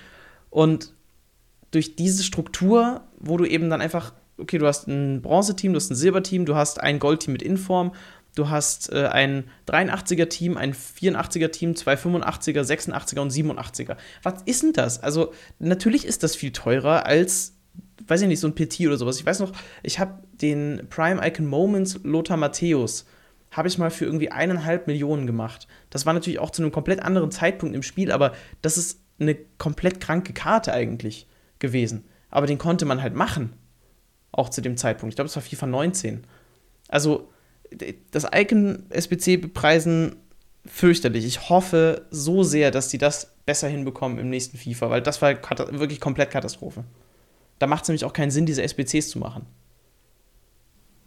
Und 0.50 0.92
durch 1.70 1.96
diese 1.96 2.22
Struktur, 2.22 3.02
wo 3.18 3.36
du 3.36 3.44
eben 3.44 3.70
dann 3.70 3.80
einfach, 3.80 4.12
okay, 4.38 4.58
du 4.58 4.66
hast 4.66 4.86
ein 4.86 5.22
Bronze-Team, 5.22 5.72
du 5.72 5.78
hast 5.78 5.90
ein 5.90 5.96
Silberteam, 5.96 6.44
du 6.44 6.54
hast 6.54 6.80
ein 6.80 6.98
Gold-Team 6.98 7.32
mit 7.32 7.42
Inform 7.42 7.92
Du 8.34 8.48
hast 8.48 8.90
äh, 8.92 9.08
ein 9.08 9.44
83er-Team, 9.68 10.56
ein 10.56 10.74
84er-Team, 10.74 11.76
zwei 11.76 11.94
85er, 11.94 12.62
86er 12.62 13.20
und 13.20 13.30
87er. 13.30 13.96
Was 14.22 14.42
ist 14.46 14.62
denn 14.62 14.72
das? 14.72 15.02
Also, 15.02 15.32
natürlich 15.58 16.06
ist 16.06 16.22
das 16.22 16.34
viel 16.34 16.52
teurer 16.52 17.04
als, 17.04 17.56
weiß 18.06 18.22
ich 18.22 18.28
nicht, 18.28 18.40
so 18.40 18.48
ein 18.48 18.54
PT 18.54 18.80
oder 18.86 18.96
sowas. 18.96 19.18
Ich 19.18 19.26
weiß 19.26 19.40
noch, 19.40 19.52
ich 19.82 19.98
habe 19.98 20.22
den 20.32 20.86
Prime 20.88 21.26
Icon 21.26 21.46
Moments 21.46 22.00
Lothar 22.02 22.38
Matthäus 22.38 23.06
habe 23.52 23.68
ich 23.68 23.78
mal 23.78 23.90
für 23.90 24.06
irgendwie 24.06 24.30
eineinhalb 24.30 24.86
Millionen 24.86 25.26
gemacht. 25.26 25.68
Das 25.90 26.06
war 26.06 26.14
natürlich 26.14 26.38
auch 26.38 26.50
zu 26.50 26.62
einem 26.62 26.72
komplett 26.72 27.02
anderen 27.02 27.30
Zeitpunkt 27.30 27.74
im 27.74 27.82
Spiel, 27.82 28.10
aber 28.10 28.32
das 28.62 28.78
ist 28.78 29.00
eine 29.20 29.36
komplett 29.58 30.00
kranke 30.00 30.32
Karte 30.32 30.72
eigentlich 30.72 31.28
gewesen. 31.58 32.06
Aber 32.30 32.46
den 32.46 32.58
konnte 32.58 32.86
man 32.86 33.02
halt 33.02 33.14
machen. 33.14 33.52
Auch 34.32 34.48
zu 34.48 34.62
dem 34.62 34.78
Zeitpunkt. 34.78 35.12
Ich 35.12 35.16
glaube, 35.16 35.28
es 35.28 35.36
war 35.36 35.42
FIFA 35.42 35.66
19. 35.66 36.26
Also, 36.88 37.30
das 38.10 38.26
Icon 38.34 38.84
SBC 38.90 39.40
bepreisen 39.40 40.16
fürchterlich. 40.64 41.24
Ich 41.24 41.48
hoffe 41.48 42.06
so 42.10 42.42
sehr, 42.42 42.70
dass 42.70 42.88
die 42.88 42.98
das 42.98 43.34
besser 43.46 43.68
hinbekommen 43.68 44.18
im 44.18 44.30
nächsten 44.30 44.56
FIFA, 44.56 44.90
weil 44.90 45.02
das 45.02 45.20
war 45.20 45.34
wirklich 45.72 46.00
komplett 46.00 46.30
Katastrophe. 46.30 46.84
Da 47.58 47.66
macht 47.66 47.82
es 47.82 47.88
nämlich 47.88 48.04
auch 48.04 48.12
keinen 48.12 48.30
Sinn, 48.30 48.46
diese 48.46 48.62
SBCs 48.62 49.10
zu 49.10 49.18
machen. 49.18 49.46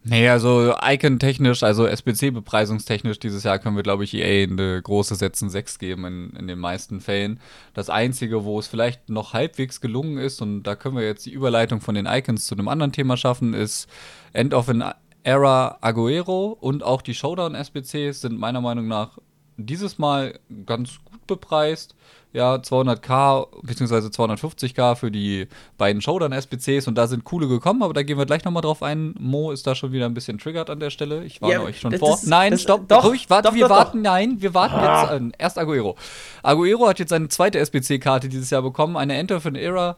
Nee, 0.08 0.30
also 0.30 0.76
Icon-technisch, 0.80 1.64
also 1.64 1.88
SBC-bepreisungstechnisch 1.88 3.18
dieses 3.18 3.42
Jahr 3.42 3.58
können 3.58 3.76
wir, 3.76 3.82
glaube 3.82 4.04
ich, 4.04 4.14
EA 4.14 4.44
eine 4.44 4.80
große 4.80 5.16
Setzen 5.16 5.50
6 5.50 5.80
geben 5.80 6.06
in, 6.06 6.30
in 6.38 6.48
den 6.48 6.60
meisten 6.60 7.02
Fällen. 7.02 7.40
Das 7.74 7.90
Einzige, 7.90 8.44
wo 8.44 8.60
es 8.60 8.68
vielleicht 8.68 9.10
noch 9.10 9.34
halbwegs 9.34 9.82
gelungen 9.82 10.20
ist, 10.20 10.44
und 10.44 10.62
da 10.62 10.76
können 10.76 10.96
wir 10.96 11.04
jetzt 11.04 11.26
die 11.26 11.32
Überleitung 11.32 11.82
von 11.82 11.96
den 11.96 12.06
Icons 12.06 12.46
zu 12.46 12.54
einem 12.54 12.68
anderen 12.68 12.92
Thema 12.92 13.18
schaffen, 13.18 13.56
ist 13.56 13.88
End 14.32 14.54
of 14.54 14.70
an 14.70 14.94
Era 15.26 15.80
Aguero 15.82 16.56
und 16.60 16.84
auch 16.84 17.02
die 17.02 17.16
Showdown-SBCs 17.16 18.22
sind 18.22 18.38
meiner 18.38 18.62
Meinung 18.62 18.88
nach 18.88 19.18
dieses 19.58 19.98
Mal 19.98 20.40
ganz 20.68 21.00
gut 21.04 21.26
bepreist. 21.26 21.96
Ja, 22.32 22.56
200k 22.56 23.48
bzw. 23.64 23.96
250k 24.10 24.96
für 24.96 25.10
die 25.10 25.48
beiden 25.80 26.00
Showdown-SBCs 26.02 26.88
und 26.88 26.96
da 26.96 27.08
sind 27.08 27.24
coole 27.24 27.48
gekommen, 27.48 27.82
aber 27.82 27.94
da 27.94 28.04
gehen 28.04 28.20
wir 28.20 28.28
gleich 28.28 28.44
nochmal 28.46 28.62
drauf 28.62 28.84
ein. 28.84 29.16
Mo 29.18 29.52
ist 29.52 29.66
da 29.66 29.74
schon 29.74 29.92
wieder 29.94 30.06
ein 30.06 30.14
bisschen 30.14 30.38
triggert 30.38 30.70
an 30.70 30.80
der 30.80 30.92
Stelle. 30.92 31.24
Ich 31.24 31.42
warne 31.42 31.54
ja, 31.54 31.62
euch 31.62 31.80
schon 31.80 31.98
vor. 31.98 32.20
Nein, 32.26 32.52
das, 32.52 32.62
stopp, 32.62 32.88
doch, 32.88 33.06
ruhig, 33.06 33.28
warte, 33.28 33.48
doch, 33.48 33.56
wir 33.56 33.68
doch, 33.68 33.76
warten, 33.76 34.04
nein, 34.04 34.42
wir 34.42 34.54
warten 34.54 34.76
jetzt 34.76 35.12
an. 35.12 35.34
Erst 35.40 35.58
Aguero. 35.58 35.96
Aguero 36.44 36.88
hat 36.88 37.00
jetzt 37.00 37.10
seine 37.10 37.30
zweite 37.30 37.58
SBC-Karte 37.58 38.30
dieses 38.30 38.52
Jahr 38.52 38.62
bekommen, 38.62 38.96
eine 38.96 39.16
Enter 39.16 39.42
für 39.42 39.52
den 39.52 39.64
Era 39.64 39.96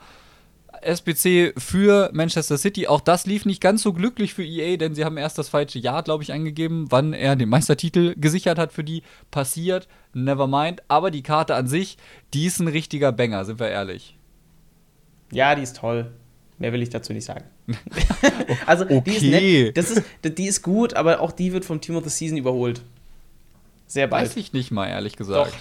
SBC 0.88 1.54
für 1.58 2.10
Manchester 2.14 2.58
City. 2.58 2.88
Auch 2.88 3.02
das 3.02 3.26
lief 3.26 3.46
nicht 3.46 3.62
ganz 3.62 3.84
so 3.84 3.94
glücklich 3.94 4.34
für 4.34 4.44
EA, 4.44 4.78
denn 4.78 4.96
sie 4.96 5.06
haben 5.06 5.18
erst 5.18 5.38
das 5.38 5.50
falsche 5.50 5.80
Jahr, 5.80 6.02
glaube 6.04 6.24
ich, 6.24 6.34
angegeben, 6.34 6.88
wann 6.90 7.14
er 7.14 7.36
den 7.36 7.50
Meistertitel 7.50 8.16
gesichert 8.18 8.58
hat 8.58 8.74
für 8.74 8.84
die. 8.84 9.04
Passiert, 9.30 9.88
never 10.14 10.48
mind. 10.48 10.82
Aber 10.88 11.12
die 11.12 11.24
Karte 11.24 11.56
an 11.56 11.68
sich, 11.68 11.98
die 12.34 12.46
ist 12.46 12.60
ein 12.60 12.68
richtiger 12.68 13.12
Banger, 13.12 13.46
sind 13.46 13.60
wir 13.60 13.70
ehrlich. 13.70 14.18
Ja, 15.32 15.56
die 15.56 15.64
ist 15.64 15.78
toll. 15.78 16.12
Mehr 16.58 16.74
will 16.74 16.82
ich 16.82 16.90
dazu 16.90 17.14
nicht 17.14 17.26
sagen. 17.26 17.44
also, 18.66 18.86
okay. 18.86 19.04
die 19.06 19.12
ist 19.12 19.24
nett. 19.24 19.78
Das 19.78 19.92
ist, 19.92 20.04
die 20.24 20.48
ist 20.48 20.64
gut, 20.64 20.96
aber 20.96 21.20
auch 21.20 21.32
die 21.32 21.54
wird 21.54 21.66
vom 21.66 21.82
Team 21.82 21.98
of 21.98 22.04
the 22.04 22.10
Season 22.10 22.38
überholt. 22.38 22.82
Sehr 23.86 24.08
bald. 24.08 24.30
Weiß 24.30 24.38
ich 24.38 24.54
nicht 24.54 24.72
mal, 24.72 24.88
ehrlich 24.88 25.16
gesagt. 25.16 25.54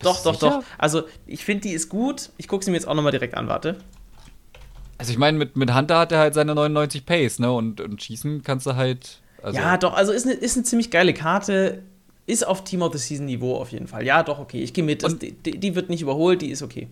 Doch, 0.00 0.22
doch, 0.22 0.38
doch, 0.38 0.38
doch. 0.38 0.64
Also, 0.78 1.04
ich 1.26 1.44
finde, 1.44 1.68
die 1.68 1.74
ist 1.74 1.88
gut. 1.88 2.30
Ich 2.36 2.48
gucke 2.48 2.64
sie 2.64 2.70
mir 2.70 2.78
jetzt 2.78 2.88
auch 2.88 2.94
nochmal 2.94 3.12
direkt 3.12 3.34
an, 3.34 3.48
warte. 3.48 3.78
Also, 5.00 5.12
ich 5.12 5.18
meine, 5.18 5.38
mit, 5.38 5.56
mit 5.56 5.74
Hunter 5.74 5.98
hat 5.98 6.12
er 6.12 6.18
halt 6.18 6.34
seine 6.34 6.54
99 6.54 7.06
Pace, 7.06 7.38
ne? 7.38 7.50
Und, 7.50 7.80
und 7.80 8.02
schießen 8.02 8.42
kannst 8.42 8.66
du 8.66 8.76
halt. 8.76 9.20
Also 9.42 9.58
ja, 9.58 9.78
doch, 9.78 9.94
also 9.94 10.12
ist 10.12 10.26
eine, 10.26 10.34
ist 10.34 10.56
eine 10.56 10.64
ziemlich 10.64 10.90
geile 10.90 11.14
Karte. 11.14 11.82
Ist 12.26 12.46
auf 12.46 12.62
Team 12.64 12.82
of 12.82 12.92
the 12.92 12.98
Season 12.98 13.26
Niveau 13.26 13.56
auf 13.56 13.72
jeden 13.72 13.86
Fall. 13.86 14.04
Ja, 14.04 14.22
doch, 14.22 14.38
okay. 14.38 14.62
Ich 14.62 14.74
gehe 14.74 14.84
mit. 14.84 15.02
Das, 15.02 15.18
die, 15.18 15.32
die 15.32 15.74
wird 15.74 15.88
nicht 15.88 16.02
überholt, 16.02 16.42
die 16.42 16.50
ist 16.50 16.62
okay 16.62 16.86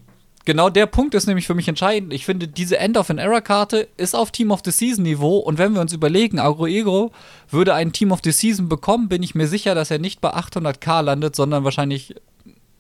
genau 0.49 0.71
der 0.71 0.87
Punkt 0.87 1.15
ist 1.15 1.27
nämlich 1.27 1.47
für 1.47 1.55
mich 1.55 1.69
entscheidend. 1.69 2.11
Ich 2.11 2.25
finde, 2.25 2.49
diese 2.49 2.79
End 2.79 2.97
of 2.97 3.11
an 3.11 3.19
Era 3.19 3.43
Karte 3.43 3.87
ist 3.99 4.17
auf 4.17 4.31
Team 4.31 4.51
of 4.51 4.63
the 4.65 4.71
Season 4.71 5.05
Niveau 5.05 5.37
und 5.37 5.59
wenn 5.59 5.75
wir 5.75 5.83
uns 5.83 5.93
überlegen, 5.93 6.39
Agroego 6.39 7.13
würde 7.51 7.75
ein 7.75 7.93
Team 7.93 8.13
of 8.13 8.21
the 8.25 8.33
Season 8.33 8.67
bekommen, 8.67 9.11
bin 9.11 9.23
ich 9.23 9.35
mir 9.35 9.47
sicher, 9.47 9.75
dass 9.75 9.91
er 9.91 9.99
nicht 9.99 10.23
bei 10.23 10.35
800k 10.35 11.03
landet, 11.03 11.37
sondern 11.37 11.65
wahrscheinlich 11.65 12.15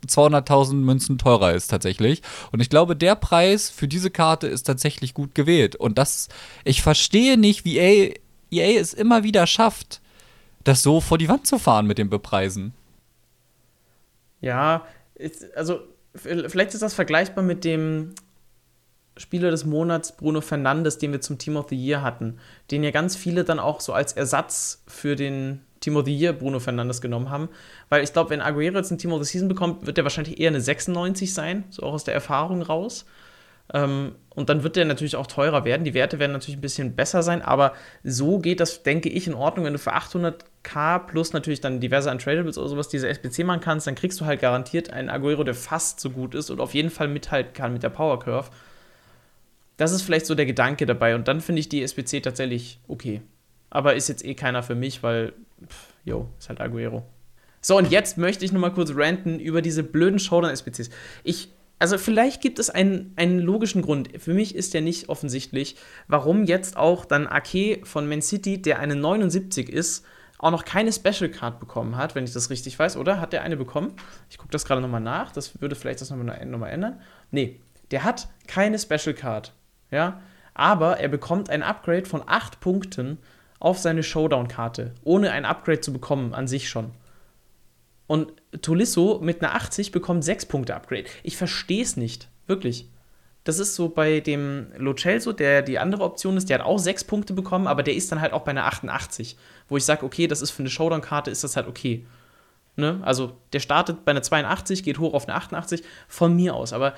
200.000 0.07 0.75
Münzen 0.75 1.19
teurer 1.19 1.53
ist 1.53 1.69
tatsächlich. 1.69 2.23
Und 2.53 2.61
ich 2.61 2.71
glaube, 2.71 2.97
der 2.97 3.15
Preis 3.17 3.71
für 3.71 3.89
diese 3.89 4.11
Karte 4.11 4.47
ist 4.47 4.65
tatsächlich 4.65 5.15
gut 5.15 5.35
gewählt. 5.35 5.77
Und 5.77 5.99
das, 5.99 6.29
ich 6.65 6.83
verstehe 6.83 7.37
nicht, 7.37 7.65
wie 7.65 7.79
EA, 7.79 8.15
EA 8.51 8.81
es 8.81 8.95
immer 8.95 9.23
wieder 9.23 9.47
schafft, 9.47 10.01
das 10.65 10.83
so 10.83 11.01
vor 11.01 11.19
die 11.19 11.29
Wand 11.29 11.47
zu 11.47 11.59
fahren 11.59 11.87
mit 11.87 11.99
dem 11.99 12.11
Bepreisen. 12.11 12.75
Ja, 14.41 14.87
also 15.57 15.81
vielleicht 16.15 16.75
ist 16.75 16.83
das 16.83 16.95
vergleichbar 16.95 17.43
mit 17.43 17.65
dem 17.65 18.15
Spieler 19.17 19.51
des 19.51 19.65
Monats 19.65 20.17
Bruno 20.17 20.41
Fernandes, 20.41 20.99
den 20.99 21.13
wir 21.13 21.21
zum 21.21 21.39
Team 21.39 21.57
of 21.57 21.69
the 21.71 21.77
Year 21.77 22.03
hatten, 22.03 22.39
den 22.71 22.85
ja 22.85 22.91
ganz 22.91 23.17
viele 23.17 23.45
dann 23.45 23.59
auch 23.59 23.81
so 23.81 23.93
als 23.93 24.13
Ersatz 24.13 24.83
für 24.87 25.17
den 25.17 25.61
Team 25.81 25.97
of 25.97 26.05
the 26.05 26.17
Year 26.17 26.33
Bruno 26.33 26.61
Fernandes 26.61 27.01
genommen 27.01 27.31
haben. 27.31 27.49
Weil 27.89 28.03
ich 28.03 28.13
glaube, 28.13 28.31
wenn 28.31 28.41
Aguero 28.41 28.77
jetzt 28.77 28.91
ein 28.91 28.99
Team 28.99 29.13
of 29.13 29.25
the 29.25 29.31
Season 29.31 29.49
bekommt, 29.49 29.87
wird 29.87 29.99
er 29.99 30.05
wahrscheinlich 30.05 30.41
eher 30.41 30.49
eine 30.49 30.61
96 30.61 31.33
sein, 31.33 31.65
so 31.71 31.83
auch 31.83 31.95
aus 31.95 32.05
der 32.05 32.15
Erfahrung 32.15 32.63
raus. 32.63 33.05
Ähm, 33.73 34.15
und 34.35 34.49
dann 34.49 34.63
wird 34.63 34.77
der 34.77 34.85
natürlich 34.85 35.17
auch 35.17 35.27
teurer 35.27 35.65
werden. 35.65 35.85
Die 35.85 35.95
Werte 35.95 36.19
werden 36.19 36.33
natürlich 36.33 36.57
ein 36.57 36.63
bisschen 36.63 36.95
besser 36.97 37.23
sein, 37.23 37.43
aber 37.43 37.75
so 38.03 38.39
geht 38.39 38.61
das, 38.61 38.83
denke 38.83 39.09
ich, 39.09 39.27
in 39.27 39.35
Ordnung. 39.35 39.67
Wenn 39.67 39.75
du 39.75 39.79
für 39.79 39.95
800k 39.95 41.01
plus 41.01 41.33
natürlich 41.33 41.61
dann 41.61 41.81
diverse 41.81 42.11
Untradables 42.11 42.57
oder 42.57 42.69
sowas 42.69 42.89
diese 42.89 43.09
SBC 43.09 43.45
machen 43.45 43.61
kannst, 43.61 43.87
dann 43.87 43.95
kriegst 43.95 44.21
du 44.21 44.27
halt 44.27 44.41
garantiert 44.41 44.91
einen 44.91 45.11
Aguero, 45.11 45.45
der 45.45 45.55
fast 45.55 46.01
so 46.01 46.11
gut 46.11 46.35
ist 46.35 46.51
und 46.51 46.61
auf 46.61 46.75
jeden 46.75 46.91
Fall 46.91 47.09
mithalten 47.09 47.53
kann 47.53 47.73
mit 47.73 47.83
der 47.83 47.91
Power 47.91 48.19
Curve. 48.21 48.51
Das 49.77 49.93
ist 49.93 50.03
vielleicht 50.03 50.27
so 50.27 50.35
der 50.35 50.47
Gedanke 50.47 50.87
dabei 50.87 51.15
und 51.15 51.29
dann 51.29 51.41
finde 51.41 51.61
ich 51.61 51.69
die 51.69 51.83
SBC 51.83 52.23
tatsächlich 52.23 52.81
okay. 52.89 53.23
Aber 53.71 53.95
ist 53.95 54.09
jetzt 54.09 54.25
eh 54.25 54.35
keiner 54.35 54.63
für 54.63 54.75
mich, 54.75 55.03
weil, 55.03 55.33
jo, 56.05 56.29
ist 56.39 56.49
halt 56.49 56.61
Aguero. 56.61 57.05
So, 57.61 57.77
und 57.77 57.91
jetzt 57.91 58.19
möchte 58.19 58.45
ich 58.45 58.53
nochmal 58.53 58.73
kurz 58.73 58.93
ranten 58.95 59.41
über 59.41 59.63
diese 59.63 59.83
blöden 59.83 60.19
Showdown-SBCs. 60.19 60.91
Ich 61.25 61.51
also 61.81 61.97
vielleicht 61.97 62.41
gibt 62.41 62.59
es 62.59 62.71
einen, 62.71 63.13
einen 63.17 63.39
logischen 63.39 63.83
Grund. 63.83 64.09
Für 64.21 64.35
mich 64.35 64.55
ist 64.55 64.75
der 64.75 64.81
nicht 64.81 65.09
offensichtlich, 65.09 65.77
warum 66.09 66.45
jetzt 66.45 66.77
auch 66.77 67.05
dann 67.05 67.29
Ake 67.29 67.81
von 67.85 68.09
Man 68.09 68.21
City, 68.21 68.61
der 68.61 68.81
eine 68.81 68.97
79 68.97 69.69
ist, 69.69 70.05
auch 70.39 70.51
noch 70.51 70.65
keine 70.65 70.93
Special 70.93 71.31
Card 71.31 71.61
bekommen 71.61 71.97
hat, 71.97 72.15
wenn 72.15 72.25
ich 72.25 72.33
das 72.33 72.51
richtig 72.51 72.79
weiß, 72.79 72.97
oder? 72.97 73.21
Hat 73.21 73.33
der 73.33 73.43
eine 73.43 73.57
bekommen? 73.57 73.93
Ich 74.31 74.39
gucke 74.39 74.51
das 74.51 74.65
gerade 74.65 74.81
nochmal 74.81 75.01
nach. 75.01 75.33
Das 75.33 75.61
würde 75.61 75.77
vielleicht 75.77 76.01
das 76.01 76.11
nochmal 76.11 76.45
noch 76.47 76.59
mal 76.59 76.69
ändern. 76.69 77.01
Nee, 77.31 77.61
der 77.91 78.05
hat 78.05 78.29
keine 78.47 78.79
Special 78.79 79.15
Card. 79.15 79.53
Ja, 79.91 80.21
aber 80.55 80.99
er 80.99 81.09
bekommt 81.09 81.51
ein 81.51 81.63
Upgrade 81.63 82.07
von 82.07 82.23
8 82.27 82.61
Punkten 82.61 83.19
auf 83.61 83.79
seine 83.79 84.03
Showdown-Karte, 84.03 84.95
ohne 85.05 85.33
ein 85.33 85.45
Upgrade 85.45 85.81
zu 85.81 85.93
bekommen 85.93 86.35
an 86.35 86.47
sich 86.49 86.69
schon. 86.69 86.93
Und 88.07 88.33
Tolisso 88.63 89.21
mit 89.23 89.43
einer 89.43 89.55
80 89.55 89.93
bekommt 89.93 90.25
6 90.25 90.47
Punkte 90.47 90.75
Upgrade. 90.75 91.05
Ich 91.23 91.37
verstehe 91.37 91.83
es 91.83 91.97
nicht. 91.97 92.29
Wirklich. 92.47 92.89
Das 93.45 93.59
ist 93.59 93.75
so 93.75 93.89
bei 93.89 94.21
dem 94.21 94.69
Lo 94.77 94.95
Celso, 94.95 95.33
der 95.33 95.63
die 95.63 95.79
andere 95.79 96.05
Option 96.05 96.37
ist, 96.37 96.49
der 96.49 96.59
hat 96.59 96.67
auch 96.67 96.79
6 96.79 97.05
Punkte 97.05 97.35
bekommen, 97.35 97.67
aber 97.67 97.83
der 97.83 97.95
ist 97.95 98.11
dann 98.11 98.21
halt 98.21 98.33
auch 98.33 98.43
bei 98.43 98.51
einer 98.51 98.67
88. 98.67 99.37
Wo 99.69 99.77
ich 99.77 99.85
sage, 99.85 100.05
okay, 100.05 100.27
das 100.27 100.43
ist 100.43 100.51
für 100.51 100.63
eine 100.63 100.71
Showdown-Karte, 100.71 101.31
ist 101.31 101.45
das 101.45 101.57
halt 101.57 101.67
okay. 101.67 102.07
Ne? 102.77 103.01
Also 103.03 103.37
der 103.53 103.61
startet 103.61 104.05
bei 104.05 104.11
einer 104.11 104.23
82, 104.23 104.83
geht 104.83 104.99
hoch 104.99 105.13
auf 105.13 105.27
eine 105.27 105.37
88, 105.37 105.83
von 106.09 106.35
mir 106.35 106.55
aus. 106.55 106.73
Aber 106.73 106.95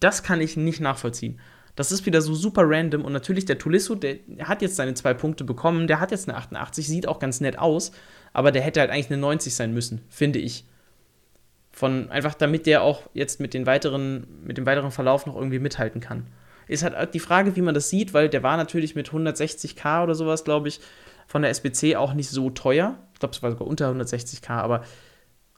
das 0.00 0.22
kann 0.22 0.40
ich 0.40 0.56
nicht 0.56 0.80
nachvollziehen. 0.80 1.40
Das 1.78 1.92
ist 1.92 2.06
wieder 2.06 2.20
so 2.22 2.34
super 2.34 2.62
random 2.64 3.04
und 3.04 3.12
natürlich 3.12 3.44
der 3.44 3.56
Tulisso, 3.56 3.94
der 3.94 4.16
hat 4.42 4.62
jetzt 4.62 4.74
seine 4.74 4.94
zwei 4.94 5.14
Punkte 5.14 5.44
bekommen, 5.44 5.86
der 5.86 6.00
hat 6.00 6.10
jetzt 6.10 6.28
eine 6.28 6.36
88, 6.36 6.88
sieht 6.88 7.06
auch 7.06 7.20
ganz 7.20 7.40
nett 7.40 7.56
aus, 7.56 7.92
aber 8.32 8.50
der 8.50 8.62
hätte 8.62 8.80
halt 8.80 8.90
eigentlich 8.90 9.12
eine 9.12 9.18
90 9.18 9.54
sein 9.54 9.72
müssen, 9.72 10.00
finde 10.08 10.40
ich. 10.40 10.64
Von 11.70 12.10
einfach 12.10 12.34
damit 12.34 12.66
der 12.66 12.82
auch 12.82 13.02
jetzt 13.14 13.38
mit 13.38 13.54
den 13.54 13.64
weiteren, 13.64 14.26
mit 14.42 14.58
dem 14.58 14.66
weiteren 14.66 14.90
Verlauf 14.90 15.24
noch 15.26 15.36
irgendwie 15.36 15.60
mithalten 15.60 16.00
kann. 16.00 16.26
Ist 16.66 16.82
halt 16.82 17.14
die 17.14 17.20
Frage, 17.20 17.54
wie 17.54 17.62
man 17.62 17.76
das 17.76 17.90
sieht, 17.90 18.12
weil 18.12 18.28
der 18.28 18.42
war 18.42 18.56
natürlich 18.56 18.96
mit 18.96 19.10
160k 19.10 20.02
oder 20.02 20.16
sowas, 20.16 20.42
glaube 20.42 20.66
ich, 20.66 20.80
von 21.28 21.42
der 21.42 21.52
SBC 21.52 21.94
auch 21.94 22.12
nicht 22.12 22.28
so 22.28 22.50
teuer. 22.50 22.98
Ich 23.12 23.20
glaube, 23.20 23.36
es 23.36 23.42
war 23.44 23.52
sogar 23.52 23.68
unter 23.68 23.88
160k, 23.92 24.50
aber 24.50 24.82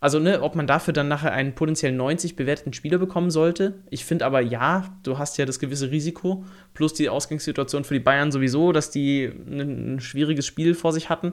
also, 0.02 0.18
ne, 0.18 0.40
ob 0.40 0.54
man 0.54 0.66
dafür 0.66 0.94
dann 0.94 1.08
nachher 1.08 1.32
einen 1.32 1.54
potenziell 1.54 1.92
90 1.92 2.34
bewerteten 2.34 2.72
Spieler 2.72 2.96
bekommen 2.96 3.30
sollte. 3.30 3.74
Ich 3.90 4.06
finde 4.06 4.24
aber 4.24 4.40
ja, 4.40 4.96
du 5.02 5.18
hast 5.18 5.36
ja 5.36 5.44
das 5.44 5.58
gewisse 5.58 5.90
Risiko, 5.90 6.44
plus 6.72 6.94
die 6.94 7.10
Ausgangssituation 7.10 7.84
für 7.84 7.94
die 7.94 8.00
Bayern 8.00 8.32
sowieso, 8.32 8.72
dass 8.72 8.90
die 8.90 9.24
ein, 9.24 10.00
schwieriges 10.00 10.46
Spiel 10.46 10.74
vor 10.74 10.94
sich 10.94 11.10
hatten. 11.10 11.32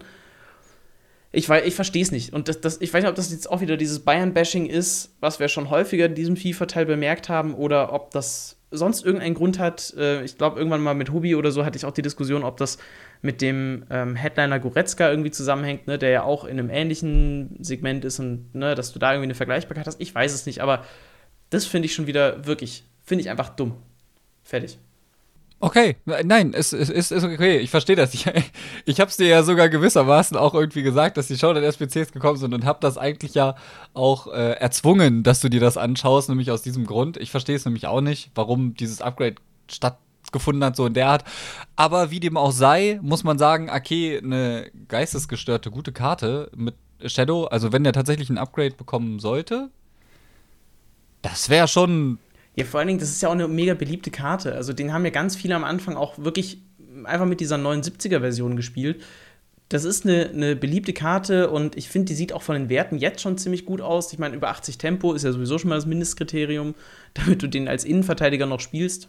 Ich, 1.31 1.49
ich 1.49 1.75
verstehe 1.75 2.01
es 2.01 2.11
nicht. 2.11 2.33
Und 2.33 2.49
das, 2.49 2.59
das, 2.59 2.81
ich 2.81 2.93
weiß 2.93 3.03
nicht, 3.03 3.09
ob 3.09 3.15
das 3.15 3.31
jetzt 3.31 3.49
auch 3.49 3.61
wieder 3.61 3.77
dieses 3.77 4.01
Bayern-Bashing 4.01 4.65
ist, 4.65 5.15
was 5.21 5.39
wir 5.39 5.47
schon 5.47 5.69
häufiger 5.69 6.07
in 6.07 6.15
diesem 6.15 6.35
FIFA-Teil 6.35 6.85
bemerkt 6.85 7.29
haben, 7.29 7.53
oder 7.53 7.93
ob 7.93 8.11
das 8.11 8.56
sonst 8.71 9.05
irgendeinen 9.05 9.35
Grund 9.35 9.59
hat. 9.59 9.93
Äh, 9.97 10.23
ich 10.23 10.37
glaube, 10.37 10.57
irgendwann 10.57 10.81
mal 10.81 10.93
mit 10.93 11.11
Hubi 11.11 11.35
oder 11.35 11.51
so 11.51 11.65
hatte 11.65 11.77
ich 11.77 11.85
auch 11.85 11.91
die 11.91 12.01
Diskussion, 12.01 12.43
ob 12.43 12.57
das 12.57 12.77
mit 13.21 13.41
dem 13.41 13.85
ähm, 13.89 14.15
Headliner 14.15 14.59
Goretzka 14.59 15.09
irgendwie 15.09 15.31
zusammenhängt, 15.31 15.87
ne, 15.87 15.97
der 15.97 16.09
ja 16.09 16.23
auch 16.23 16.45
in 16.45 16.59
einem 16.59 16.69
ähnlichen 16.69 17.57
Segment 17.59 18.05
ist 18.05 18.19
und 18.19 18.53
ne, 18.53 18.75
dass 18.75 18.93
du 18.93 18.99
da 18.99 19.11
irgendwie 19.11 19.27
eine 19.27 19.35
Vergleichbarkeit 19.35 19.87
hast. 19.87 20.01
Ich 20.01 20.13
weiß 20.13 20.33
es 20.33 20.45
nicht, 20.45 20.61
aber 20.61 20.83
das 21.49 21.65
finde 21.65 21.85
ich 21.85 21.93
schon 21.93 22.07
wieder 22.07 22.45
wirklich, 22.45 22.83
finde 23.03 23.21
ich 23.21 23.29
einfach 23.29 23.49
dumm. 23.49 23.75
Fertig. 24.43 24.77
Okay, 25.59 25.95
nein, 26.05 26.53
es, 26.53 26.71
es, 26.71 26.91
es 26.91 27.09
ist 27.09 27.23
okay, 27.23 27.57
ich 27.57 27.71
verstehe 27.71 27.95
das. 27.95 28.13
Ich, 28.13 28.27
ich 28.85 28.99
habe 28.99 29.09
es 29.09 29.17
dir 29.17 29.27
ja 29.27 29.41
sogar 29.41 29.69
gewissermaßen 29.69 30.37
auch 30.37 30.53
irgendwie 30.53 30.83
gesagt, 30.83 31.17
dass 31.17 31.27
die 31.27 31.37
Showdown-SPCs 31.37 32.11
gekommen 32.11 32.37
sind 32.37 32.53
und 32.53 32.63
habe 32.63 32.77
das 32.79 32.97
eigentlich 32.99 33.33
ja 33.33 33.55
auch 33.95 34.27
äh, 34.27 34.51
erzwungen, 34.51 35.23
dass 35.23 35.41
du 35.41 35.49
dir 35.49 35.59
das 35.59 35.75
anschaust, 35.75 36.29
nämlich 36.29 36.51
aus 36.51 36.61
diesem 36.61 36.85
Grund. 36.85 37.17
Ich 37.17 37.31
verstehe 37.31 37.55
es 37.55 37.65
nämlich 37.65 37.87
auch 37.87 38.01
nicht, 38.01 38.29
warum 38.35 38.75
dieses 38.75 39.01
Upgrade 39.01 39.37
stattgefunden 39.67 40.63
hat, 40.63 40.75
so 40.75 40.85
in 40.85 40.93
der 40.93 41.07
Art. 41.07 41.23
Aber 41.75 42.11
wie 42.11 42.19
dem 42.19 42.37
auch 42.37 42.51
sei, 42.51 42.99
muss 43.01 43.23
man 43.23 43.39
sagen, 43.39 43.71
okay, 43.71 44.19
eine 44.23 44.69
geistesgestörte 44.87 45.71
gute 45.71 45.91
Karte 45.91 46.51
mit 46.55 46.75
Shadow, 47.03 47.45
also 47.45 47.71
wenn 47.71 47.83
der 47.83 47.93
tatsächlich 47.93 48.29
ein 48.29 48.37
Upgrade 48.37 48.75
bekommen 48.75 49.17
sollte, 49.17 49.69
das 51.23 51.49
wäre 51.49 51.67
schon 51.67 52.19
ja, 52.57 52.65
vor 52.65 52.79
allen 52.79 52.87
Dingen, 52.87 52.99
das 52.99 53.09
ist 53.09 53.21
ja 53.21 53.29
auch 53.29 53.33
eine 53.33 53.47
mega 53.47 53.75
beliebte 53.75 54.09
Karte. 54.09 54.55
Also 54.55 54.73
den 54.73 54.91
haben 54.91 55.05
ja 55.05 55.11
ganz 55.11 55.35
viele 55.35 55.55
am 55.55 55.63
Anfang 55.63 55.95
auch 55.95 56.17
wirklich 56.17 56.63
einfach 57.03 57.27
mit 57.27 57.39
dieser 57.39 57.57
79er-Version 57.57 58.55
gespielt. 58.55 59.03
Das 59.69 59.83
ist 59.83 60.05
eine, 60.05 60.29
eine 60.29 60.55
beliebte 60.55 60.91
Karte 60.93 61.51
und 61.51 61.77
ich 61.77 61.89
finde, 61.89 62.05
die 62.05 62.15
sieht 62.15 62.33
auch 62.33 62.41
von 62.41 62.55
den 62.55 62.69
Werten 62.69 62.97
jetzt 62.97 63.21
schon 63.21 63.37
ziemlich 63.37 63.65
gut 63.65 63.79
aus. 63.79 64.11
Ich 64.11 64.17
meine, 64.17 64.35
über 64.35 64.49
80 64.49 64.79
Tempo 64.79 65.13
ist 65.13 65.23
ja 65.23 65.31
sowieso 65.31 65.59
schon 65.59 65.69
mal 65.69 65.75
das 65.75 65.85
Mindestkriterium, 65.85 66.73
damit 67.13 67.43
du 67.43 67.47
den 67.47 67.67
als 67.67 67.83
Innenverteidiger 67.83 68.47
noch 68.47 68.59
spielst. 68.61 69.07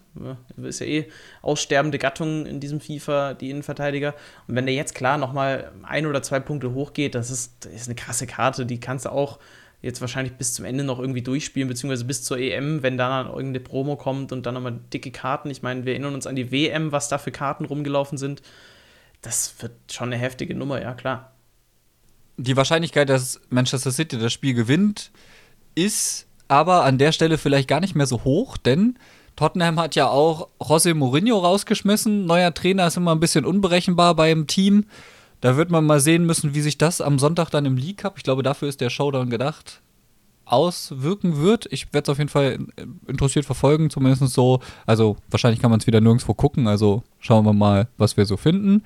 Ist 0.59 0.81
ja 0.81 0.87
eh 0.87 1.09
aussterbende 1.41 1.99
Gattung 1.99 2.45
in 2.45 2.61
diesem 2.61 2.81
FIFA, 2.81 3.33
die 3.33 3.49
Innenverteidiger. 3.49 4.15
Und 4.47 4.57
wenn 4.57 4.67
der 4.67 4.75
jetzt 4.75 4.95
klar 4.95 5.17
nochmal 5.17 5.73
ein 5.85 6.05
oder 6.05 6.23
zwei 6.23 6.41
Punkte 6.41 6.75
hochgeht, 6.75 7.15
das 7.15 7.31
ist, 7.31 7.65
das 7.65 7.73
ist 7.73 7.89
eine 7.89 7.95
krasse 7.95 8.27
Karte. 8.27 8.67
Die 8.67 8.79
kannst 8.79 9.07
du 9.07 9.11
auch 9.11 9.39
jetzt 9.81 10.01
wahrscheinlich 10.01 10.35
bis 10.35 10.55
zum 10.55 10.65
Ende 10.65 10.85
noch 10.85 10.99
irgendwie 10.99 11.23
durchspielen, 11.23 11.69
beziehungsweise 11.69 12.05
bis 12.05 12.25
zur 12.25 12.39
EM, 12.39 12.83
wenn 12.83 12.99
da 12.99 13.23
dann 13.23 13.33
irgendeine 13.33 13.61
Promo 13.61 13.97
kommt 13.97 14.33
und 14.33 14.45
dann 14.45 14.55
nochmal 14.55 14.81
dicke 14.93 15.11
Karten. 15.11 15.51
Ich 15.51 15.63
meine, 15.63 15.85
wir 15.85 15.93
erinnern 15.93 16.15
uns 16.15 16.27
an 16.27 16.37
die 16.37 16.51
WM, 16.51 16.91
was 16.91 17.09
da 17.09 17.19
für 17.19 17.31
Karten 17.31 17.65
rumgelaufen 17.65 18.19
sind. 18.19 18.43
Das 19.23 19.55
wird 19.61 19.73
schon 19.91 20.13
eine 20.13 20.21
heftige 20.21 20.55
Nummer, 20.55 20.81
ja 20.81 20.95
klar. 20.95 21.33
Die 22.37 22.57
Wahrscheinlichkeit, 22.57 23.09
dass 23.09 23.41
Manchester 23.51 23.91
City 23.91 24.19
das 24.19 24.33
Spiel 24.33 24.55
gewinnt, 24.55 25.11
ist 25.75 26.27
aber 26.49 26.85
an 26.85 26.99
der 26.99 27.13
Stelle 27.13 27.39
vielleicht 27.39 27.69
gar 27.69 27.81
nicht 27.81 27.95
mehr 27.95 28.07
so 28.07 28.25
hoch, 28.25 28.57
denn 28.57 28.99
Tottenham 29.37 29.79
hat 29.79 29.95
ja 29.95 30.09
auch 30.09 30.49
José 30.59 30.95
Mourinho 30.95 31.39
rausgeschmissen. 31.39 32.27
Neuer 32.27 32.53
Trainer 32.53 32.89
ist 32.89 32.97
immer 32.97 33.15
ein 33.15 33.21
bisschen 33.21 33.45
unberechenbar 33.45 34.17
beim 34.17 34.49
Team. 34.49 34.87
Da 35.41 35.57
wird 35.57 35.71
man 35.71 35.85
mal 35.87 36.01
sehen 36.01 36.27
müssen, 36.27 36.55
wie 36.55 36.61
sich 36.61 36.79
das 36.79 37.01
am 37.01 37.19
Sonntag 37.19 37.51
dann 37.51 37.65
im 37.65 37.77
League 37.77 37.99
Cup, 37.99 38.15
ich 38.17 38.25
glaube, 38.25 38.43
dafür 38.43 38.69
ist 38.69 38.81
der 38.81 38.91
Showdown 38.91 39.31
gedacht, 39.31 39.81
auswirken 40.45 41.41
wird. 41.41 41.67
Ich 41.71 41.93
werde 41.93 42.05
es 42.05 42.09
auf 42.09 42.19
jeden 42.19 42.31
Fall 42.31 42.59
interessiert 43.07 43.45
verfolgen, 43.45 43.91
zumindest 43.91 44.35
so. 44.35 44.61
Also 44.87 45.17
wahrscheinlich 45.31 45.61
kann 45.61 45.71
man 45.71 45.81
es 45.81 45.87
wieder 45.87 46.01
nirgendwo 46.01 46.35
gucken, 46.35 46.67
also 46.67 47.03
schauen 47.21 47.45
wir 47.45 47.53
mal, 47.53 47.89
was 47.99 48.17
wir 48.17 48.27
so 48.27 48.37
finden. 48.37 48.83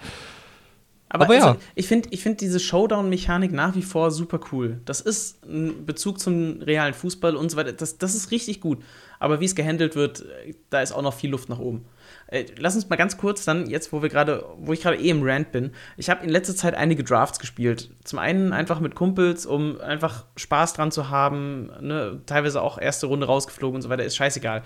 Aber, 1.08 1.26
Aber 1.26 1.34
ja. 1.34 1.46
also, 1.48 1.60
ich 1.74 1.86
finde 1.86 2.08
ich 2.10 2.22
find 2.22 2.40
diese 2.40 2.58
Showdown-Mechanik 2.58 3.52
nach 3.52 3.74
wie 3.74 3.82
vor 3.82 4.10
super 4.10 4.40
cool. 4.50 4.80
Das 4.86 5.02
ist 5.02 5.44
ein 5.44 5.84
Bezug 5.84 6.18
zum 6.18 6.62
realen 6.62 6.94
Fußball 6.94 7.36
und 7.36 7.50
so 7.50 7.58
weiter. 7.58 7.74
Das, 7.74 7.98
das 7.98 8.14
ist 8.14 8.30
richtig 8.30 8.62
gut. 8.62 8.78
Aber 9.18 9.38
wie 9.38 9.44
es 9.44 9.54
gehandelt 9.54 9.94
wird, 9.94 10.22
äh, 10.22 10.54
da 10.70 10.80
ist 10.80 10.92
auch 10.92 11.02
noch 11.02 11.12
viel 11.12 11.30
Luft 11.30 11.50
nach 11.50 11.58
oben. 11.58 11.84
Äh, 12.32 12.46
lass 12.56 12.74
uns 12.74 12.88
mal 12.88 12.96
ganz 12.96 13.18
kurz 13.18 13.44
dann, 13.44 13.68
jetzt 13.68 13.92
wo 13.92 14.00
wir 14.00 14.08
gerade, 14.08 14.46
wo 14.56 14.72
ich 14.72 14.80
gerade 14.80 14.96
eh 14.96 15.10
im 15.10 15.22
Rant 15.22 15.52
bin, 15.52 15.72
ich 15.98 16.08
habe 16.08 16.24
in 16.24 16.30
letzter 16.30 16.56
Zeit 16.56 16.74
einige 16.74 17.04
Drafts 17.04 17.38
gespielt. 17.38 17.90
Zum 18.04 18.18
einen 18.18 18.54
einfach 18.54 18.80
mit 18.80 18.94
Kumpels, 18.94 19.44
um 19.44 19.78
einfach 19.80 20.24
Spaß 20.36 20.72
dran 20.72 20.90
zu 20.90 21.10
haben, 21.10 21.70
ne? 21.80 22.22
teilweise 22.24 22.62
auch 22.62 22.78
erste 22.78 23.06
Runde 23.06 23.26
rausgeflogen 23.26 23.76
und 23.76 23.82
so 23.82 23.90
weiter, 23.90 24.04
ist 24.04 24.16
scheißegal. 24.16 24.62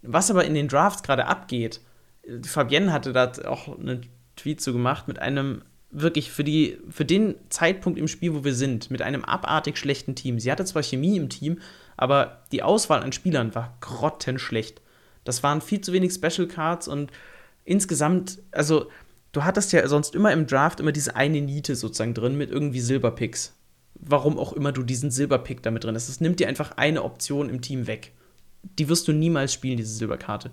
Was 0.00 0.30
aber 0.30 0.44
in 0.44 0.54
den 0.54 0.68
Drafts 0.68 1.02
gerade 1.02 1.26
abgeht, 1.26 1.80
Fabienne 2.42 2.90
hatte 2.90 3.12
da 3.12 3.32
auch 3.46 3.78
einen 3.78 4.06
Tweet 4.36 4.62
zu 4.62 4.72
gemacht 4.72 5.08
mit 5.08 5.18
einem 5.18 5.62
wirklich 5.90 6.30
für, 6.30 6.44
die, 6.44 6.78
für 6.88 7.04
den 7.04 7.34
Zeitpunkt 7.50 7.98
im 7.98 8.08
Spiel, 8.08 8.34
wo 8.34 8.44
wir 8.44 8.54
sind, 8.54 8.90
mit 8.90 9.02
einem 9.02 9.24
abartig 9.24 9.76
schlechten 9.76 10.14
Team. 10.14 10.38
Sie 10.38 10.50
hatte 10.50 10.64
zwar 10.64 10.82
Chemie 10.82 11.16
im 11.16 11.28
Team, 11.28 11.58
aber 11.96 12.44
die 12.52 12.62
Auswahl 12.62 13.02
an 13.02 13.12
Spielern 13.12 13.54
war 13.54 13.76
grottenschlecht. 13.80 14.80
Das 15.28 15.42
waren 15.42 15.60
viel 15.60 15.80
zu 15.80 15.92
wenig 15.92 16.12
Special 16.12 16.48
Cards 16.48 16.88
und 16.88 17.10
insgesamt, 17.64 18.38
also 18.50 18.90
du 19.32 19.44
hattest 19.44 19.72
ja 19.72 19.86
sonst 19.86 20.14
immer 20.14 20.32
im 20.32 20.46
Draft 20.46 20.80
immer 20.80 20.90
diese 20.90 21.16
eine 21.16 21.40
Niete 21.40 21.76
sozusagen 21.76 22.14
drin 22.14 22.36
mit 22.36 22.50
irgendwie 22.50 22.80
Silberpicks. 22.80 23.54
Warum 23.94 24.38
auch 24.38 24.52
immer 24.52 24.72
du 24.72 24.82
diesen 24.82 25.10
Silberpick 25.10 25.62
damit 25.62 25.84
drin 25.84 25.94
hast. 25.94 26.08
Das 26.08 26.20
nimmt 26.20 26.40
dir 26.40 26.48
einfach 26.48 26.72
eine 26.76 27.02
Option 27.02 27.50
im 27.50 27.60
Team 27.60 27.86
weg. 27.86 28.12
Die 28.78 28.88
wirst 28.88 29.06
du 29.06 29.12
niemals 29.12 29.52
spielen, 29.52 29.76
diese 29.76 29.92
Silberkarte. 29.92 30.50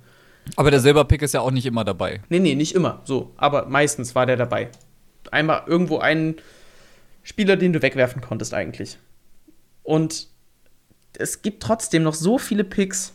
Aber 0.57 0.71
der 0.71 0.79
Silberpick 0.79 1.21
ist 1.21 1.33
ja 1.33 1.41
auch 1.41 1.51
nicht 1.51 1.65
immer 1.65 1.83
dabei. 1.83 2.21
Nee, 2.29 2.39
nee, 2.39 2.55
nicht 2.55 2.75
immer. 2.75 3.01
So, 3.05 3.33
aber 3.37 3.67
meistens 3.67 4.13
war 4.13 4.25
der 4.25 4.35
dabei. 4.35 4.69
Einmal 5.31 5.63
irgendwo 5.67 5.99
einen 5.99 6.35
Spieler, 7.23 7.55
den 7.55 7.73
du 7.73 7.81
wegwerfen 7.81 8.21
konntest, 8.21 8.53
eigentlich. 8.53 8.97
Und 9.83 10.27
es 11.13 11.41
gibt 11.41 11.63
trotzdem 11.63 12.03
noch 12.03 12.13
so 12.13 12.37
viele 12.37 12.63
Picks, 12.63 13.13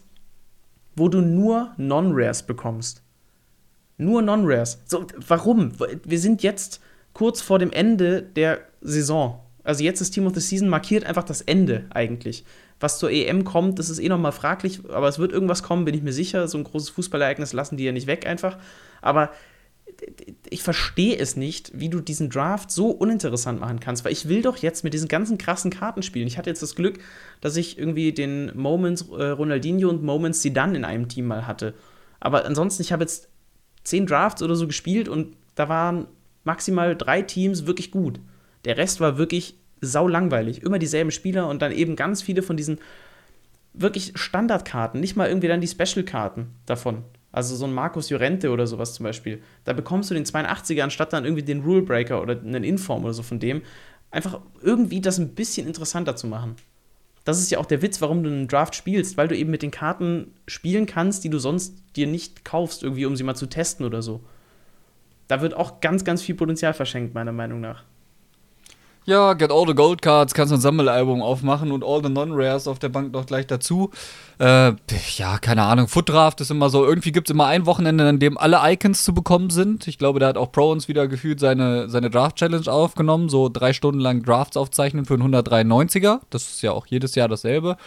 wo 0.97 1.09
du 1.09 1.21
nur 1.21 1.73
Non-Rares 1.77 2.43
bekommst. 2.45 3.03
Nur 3.99 4.23
Non-Rares. 4.23 4.81
So, 4.87 5.07
warum? 5.27 5.73
Wir 6.05 6.19
sind 6.19 6.43
jetzt 6.43 6.81
kurz 7.13 7.41
vor 7.41 7.59
dem 7.59 7.71
Ende 7.71 8.23
der 8.23 8.61
Saison. 8.81 9.41
Also 9.63 9.85
jetzt 9.85 10.01
ist 10.01 10.13
Team 10.13 10.27
of 10.27 10.35
the 10.35 10.41
Season 10.41 10.69
markiert 10.69 11.05
einfach 11.05 11.25
das 11.25 11.43
Ende 11.43 11.85
eigentlich. 11.91 12.45
Was 12.81 12.99
zur 12.99 13.11
EM 13.11 13.45
kommt, 13.45 13.79
das 13.79 13.91
ist 13.91 13.99
eh 13.99 14.09
noch 14.09 14.19
mal 14.19 14.33
fraglich, 14.33 14.81
aber 14.89 15.07
es 15.07 15.19
wird 15.19 15.33
irgendwas 15.33 15.63
kommen, 15.63 15.85
bin 15.85 15.95
ich 15.95 16.03
mir 16.03 16.15
sicher. 16.15 16.49
So 16.49 16.57
ein 16.57 16.65
großes 16.65 16.89
Fußballereignis 16.91 17.53
lassen 17.53 17.77
die 17.77 17.85
ja 17.85 17.93
nicht 17.93 18.07
weg 18.07 18.27
einfach. 18.27 18.57
Aber 19.03 19.31
ich 20.49 20.63
verstehe 20.63 21.17
es 21.17 21.37
nicht, 21.37 21.73
wie 21.75 21.89
du 21.89 22.01
diesen 22.01 22.31
Draft 22.31 22.71
so 22.71 22.91
uninteressant 22.91 23.61
machen 23.61 23.81
kannst, 23.81 24.05
weil 24.05 24.13
ich 24.13 24.29
will 24.29 24.43
doch 24.43 24.57
jetzt 24.57 24.85
mit 24.85 24.95
diesen 24.95 25.09
ganzen 25.09 25.39
krassen 25.39 25.71
Karten 25.71 26.03
spielen. 26.03 26.27
Ich 26.27 26.39
hatte 26.39 26.51
jetzt 26.51 26.63
das 26.63 26.75
Glück, 26.75 26.99
dass 27.41 27.57
ich 27.57 27.79
irgendwie 27.79 28.13
den 28.13 28.51
Moments 28.57 29.03
äh, 29.09 29.27
Ronaldinho 29.27 29.89
und 29.89 30.03
Moments 30.03 30.41
Zidane 30.41 30.77
in 30.77 30.85
einem 30.85 31.09
Team 31.09 31.27
mal 31.27 31.47
hatte. 31.47 31.75
Aber 32.19 32.45
ansonsten, 32.45 32.83
ich 32.83 32.93
habe 32.93 33.05
jetzt 33.05 33.29
zehn 33.85 34.07
Drafts 34.07 34.43
oder 34.43 34.57
so 34.57 34.67
gespielt 34.67 35.09
und 35.09 35.37
da 35.55 35.69
waren 35.69 36.07
maximal 36.45 36.97
drei 36.97 37.23
Teams 37.23 37.67
wirklich 37.67 37.91
gut. 37.91 38.21
Der 38.65 38.77
Rest 38.77 39.01
war 39.01 39.19
wirklich 39.19 39.57
sau 39.81 40.09
langweilig. 40.09 40.63
Immer 40.63 40.79
dieselben 40.79 41.11
Spieler 41.11 41.49
und 41.49 41.63
dann 41.63 41.73
eben 41.73 41.97
ganz 41.97 42.23
viele 42.23 42.43
von 42.43 42.57
diesen 42.57 42.79
wirklich 43.73 44.13
Standardkarten, 44.17 45.01
nicht 45.01 45.17
mal 45.17 45.29
irgendwie 45.29 45.49
dann 45.49 45.61
die 45.61 45.69
Special-Karten 45.69 46.49
davon. 46.67 47.05
Also 47.33 47.55
so 47.55 47.65
ein 47.65 47.73
Markus 47.73 48.11
Llorente 48.11 48.51
oder 48.51 48.67
sowas 48.67 48.95
zum 48.95 49.05
Beispiel. 49.05 49.43
Da 49.65 49.73
bekommst 49.73 50.11
du 50.11 50.15
den 50.15 50.25
82er 50.25 50.83
anstatt 50.83 51.13
dann 51.13 51.25
irgendwie 51.25 51.45
den 51.45 51.63
Rule 51.63 51.83
Breaker 51.83 52.21
oder 52.23 52.41
einen 52.41 52.65
Inform 52.65 53.05
oder 53.05 53.13
so 53.13 53.23
von 53.23 53.39
dem. 53.39 53.63
Einfach 54.11 54.41
irgendwie 54.61 55.01
das 55.01 55.19
ein 55.19 55.35
bisschen 55.35 55.67
interessanter 55.67 56.17
zu 56.17 56.27
machen. 56.27 56.57
Das 57.25 57.39
ist 57.39 57.51
ja 57.51 57.59
auch 57.59 57.67
der 57.67 57.83
Witz, 57.83 58.01
warum 58.01 58.25
du 58.25 58.31
einen 58.31 58.49
Draft 58.49 58.75
spielst, 58.75 59.17
weil 59.17 59.29
du 59.29 59.37
eben 59.37 59.51
mit 59.51 59.63
den 59.63 59.71
Karten 59.71 60.35
spielen 60.49 60.87
kannst, 60.87 61.23
die 61.23 61.31
du 61.31 61.39
sonst 61.39 61.77
dir 61.95 62.07
nicht 62.07 62.45
kaufst, 62.45 62.83
irgendwie, 62.83 63.07
um 63.07 63.15
sie 63.15 63.25
mal 63.25 63.35
zu 63.37 63.47
testen 63.47 63.87
oder 63.87 64.03
so. 64.03 64.25
Da 65.29 65.43
wird 65.43 65.55
auch 65.55 65.81
ganz, 65.81 66.05
ganz 66.05 66.23
viel 66.23 66.35
Potenzial 66.35 66.75
verschenkt, 66.75 67.15
meiner 67.15 67.33
Meinung 67.33 67.61
nach. 67.61 67.85
Ja, 69.07 69.33
get 69.33 69.51
all 69.51 69.67
the 69.67 69.75
Gold 69.75 70.03
Cards, 70.03 70.35
kannst 70.35 70.53
ein 70.53 70.61
Sammelalbum 70.61 71.23
aufmachen 71.23 71.73
und 71.73 71.83
all 71.83 72.03
the 72.03 72.11
Non-Rares 72.11 72.69
auf 72.69 72.79
der 72.79 72.91
Bank 72.91 73.13
noch 73.13 73.25
gleich 73.25 73.47
dazu. 73.47 73.91
Äh, 74.39 74.73
ja, 75.17 75.39
keine 75.39 75.63
Ahnung. 75.63 75.89
Foot 75.89 76.11
Draft 76.11 76.41
ist 76.43 76.51
immer 76.51 76.69
so, 76.69 76.85
irgendwie 76.85 77.11
gibt 77.11 77.29
es 77.29 77.35
immer 77.35 77.47
ein 77.47 77.65
Wochenende, 77.65 78.07
an 78.07 78.19
dem 78.19 78.37
alle 78.37 78.61
Icons 78.63 79.03
zu 79.03 79.15
bekommen 79.15 79.49
sind. 79.49 79.89
Ich 79.89 79.97
glaube, 79.97 80.21
da 80.21 80.29
hat 80.29 80.37
auch 80.37 80.53
Pro 80.53 80.71
uns 80.71 80.87
wieder 80.87 81.09
gefühlt 81.09 81.41
seine, 81.41 81.89
seine 81.89 82.11
Draft-Challenge 82.11 82.71
aufgenommen, 82.71 83.31
so 83.31 83.49
drei 83.49 83.73
Stunden 83.73 84.01
lang 84.01 84.23
Drafts 84.23 84.59
aufzeichnen 84.59 85.07
für 85.07 85.15
einen 85.15 85.35
193er. 85.35 86.21
Das 86.29 86.51
ist 86.51 86.63
ja 86.63 86.73
auch 86.73 86.87
jedes 86.87 87.15
Jahr 87.15 87.29
dasselbe, 87.29 87.79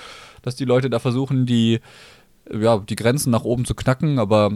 dass 0.42 0.56
die 0.56 0.66
Leute 0.66 0.90
da 0.90 0.98
versuchen, 0.98 1.46
die, 1.46 1.80
ja, 2.52 2.80
die 2.80 2.96
Grenzen 2.96 3.30
nach 3.30 3.44
oben 3.44 3.66
zu 3.66 3.76
knacken, 3.76 4.18
aber 4.18 4.54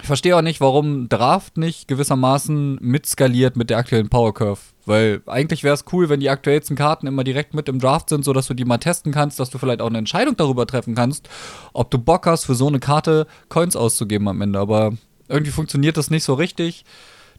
ich 0.00 0.06
verstehe 0.06 0.36
auch 0.36 0.42
nicht, 0.42 0.60
warum 0.60 1.08
Draft 1.08 1.56
nicht 1.56 1.88
gewissermaßen 1.88 2.78
mitskaliert 2.80 3.56
mit 3.56 3.70
der 3.70 3.78
aktuellen 3.78 4.08
Power 4.08 4.34
Curve. 4.34 4.60
Weil 4.84 5.22
eigentlich 5.26 5.64
wäre 5.64 5.74
es 5.74 5.84
cool, 5.92 6.08
wenn 6.08 6.20
die 6.20 6.30
aktuellsten 6.30 6.76
Karten 6.76 7.06
immer 7.06 7.24
direkt 7.24 7.54
mit 7.54 7.68
im 7.68 7.80
Draft 7.80 8.10
sind, 8.10 8.24
sodass 8.24 8.46
du 8.46 8.54
die 8.54 8.64
mal 8.64 8.78
testen 8.78 9.12
kannst, 9.12 9.40
dass 9.40 9.50
du 9.50 9.58
vielleicht 9.58 9.80
auch 9.80 9.88
eine 9.88 9.98
Entscheidung 9.98 10.36
darüber 10.36 10.66
treffen 10.66 10.94
kannst, 10.94 11.28
ob 11.72 11.90
du 11.90 11.98
Bock 11.98 12.26
hast, 12.26 12.44
für 12.44 12.54
so 12.54 12.68
eine 12.68 12.78
Karte 12.78 13.26
Coins 13.48 13.74
auszugeben 13.74 14.28
am 14.28 14.40
Ende. 14.42 14.58
Aber 14.58 14.92
irgendwie 15.28 15.50
funktioniert 15.50 15.96
das 15.96 16.10
nicht 16.10 16.24
so 16.24 16.34
richtig. 16.34 16.84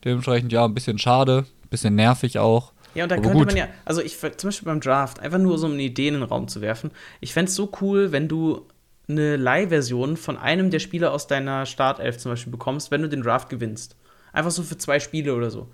Dementsprechend, 0.04 0.52
ja, 0.52 0.66
ein 0.66 0.74
bisschen 0.74 1.00
schade, 1.00 1.46
ein 1.64 1.70
bisschen 1.70 1.96
nervig 1.96 2.40
auch. 2.40 2.74
Ja, 2.96 3.04
und 3.04 3.12
da 3.12 3.18
könnte 3.18 3.46
man 3.46 3.56
ja, 3.56 3.68
also 3.86 4.02
ich, 4.02 4.18
zum 4.20 4.48
Beispiel 4.48 4.66
beim 4.66 4.82
Draft, 4.82 5.20
einfach 5.20 5.38
nur 5.38 5.60
so 5.60 5.68
um 5.68 5.74
eine 5.74 5.84
Idee 5.84 6.08
in 6.08 6.16
den 6.16 6.24
Raum 6.24 6.48
zu 6.48 6.62
werfen. 6.62 6.92
Ich 7.20 7.34
fände 7.34 7.50
es 7.50 7.56
so 7.56 7.72
cool, 7.82 8.12
wenn 8.12 8.28
du 8.28 8.66
eine 9.08 9.38
Leihversion 9.38 10.18
von 10.18 10.38
einem 10.38 10.70
der 10.70 10.80
Spieler 10.80 11.12
aus 11.14 11.28
deiner 11.28 11.66
Startelf 11.66 12.18
zum 12.18 12.32
Beispiel 12.32 12.52
bekommst, 12.52 12.92
wenn 12.92 13.02
du 13.02 13.10
den 13.10 13.22
Draft 13.22 13.50
gewinnst. 13.50 13.96
Einfach 14.34 14.52
so 14.52 14.64
für 14.64 14.78
zwei 14.78 15.00
Spiele 15.00 15.34
oder 15.34 15.50
so. 15.50 15.68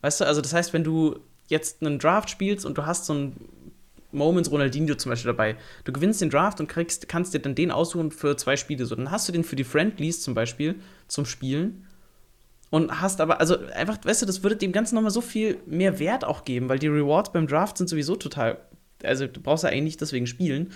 Weißt 0.00 0.20
du, 0.20 0.26
also 0.26 0.40
das 0.40 0.54
heißt, 0.54 0.72
wenn 0.72 0.84
du 0.84 1.20
jetzt 1.48 1.82
einen 1.82 1.98
Draft 1.98 2.30
spielst 2.30 2.64
und 2.64 2.78
du 2.78 2.86
hast 2.86 3.06
so 3.06 3.12
einen 3.12 3.48
Moments 4.12 4.50
Ronaldinho 4.50 4.94
zum 4.94 5.10
Beispiel 5.10 5.32
dabei, 5.32 5.56
du 5.84 5.92
gewinnst 5.92 6.20
den 6.20 6.30
Draft 6.30 6.60
und 6.60 6.68
kriegst, 6.68 7.08
kannst 7.08 7.34
dir 7.34 7.40
dann 7.40 7.54
den 7.54 7.70
aussuchen 7.70 8.10
für 8.10 8.36
zwei 8.36 8.56
Spiele. 8.56 8.86
So, 8.86 8.94
dann 8.94 9.10
hast 9.10 9.28
du 9.28 9.32
den 9.32 9.44
für 9.44 9.56
die 9.56 9.64
Friendlies 9.64 10.22
zum 10.22 10.34
Beispiel 10.34 10.76
zum 11.08 11.26
Spielen 11.26 11.86
und 12.70 13.00
hast 13.00 13.20
aber, 13.20 13.40
also 13.40 13.58
einfach, 13.74 13.98
weißt 14.02 14.22
du, 14.22 14.26
das 14.26 14.42
würde 14.42 14.56
dem 14.56 14.72
Ganzen 14.72 14.94
nochmal 14.94 15.10
so 15.10 15.20
viel 15.20 15.58
mehr 15.66 15.98
Wert 15.98 16.24
auch 16.24 16.44
geben, 16.44 16.68
weil 16.68 16.78
die 16.78 16.88
Rewards 16.88 17.32
beim 17.32 17.46
Draft 17.46 17.78
sind 17.78 17.88
sowieso 17.88 18.16
total, 18.16 18.58
also 19.02 19.26
du 19.26 19.40
brauchst 19.40 19.64
ja 19.64 19.70
eigentlich 19.70 19.84
nicht 19.84 20.00
deswegen 20.00 20.26
spielen. 20.26 20.72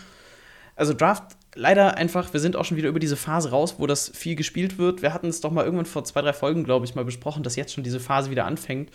Also 0.77 0.94
Draft 0.94 1.37
leider 1.58 1.96
einfach, 1.96 2.32
wir 2.32 2.40
sind 2.40 2.56
auch 2.56 2.64
schon 2.64 2.76
wieder 2.76 2.88
über 2.88 3.00
diese 3.00 3.16
Phase 3.16 3.50
raus, 3.50 3.74
wo 3.78 3.86
das 3.86 4.10
viel 4.14 4.36
gespielt 4.36 4.78
wird. 4.78 5.02
Wir 5.02 5.12
hatten 5.12 5.26
es 5.26 5.40
doch 5.40 5.50
mal 5.50 5.64
irgendwann 5.64 5.86
vor 5.86 6.04
zwei, 6.04 6.22
drei 6.22 6.32
Folgen, 6.32 6.64
glaube 6.64 6.86
ich, 6.86 6.94
mal 6.94 7.04
besprochen, 7.04 7.42
dass 7.42 7.56
jetzt 7.56 7.74
schon 7.74 7.84
diese 7.84 8.00
Phase 8.00 8.30
wieder 8.30 8.46
anfängt. 8.46 8.90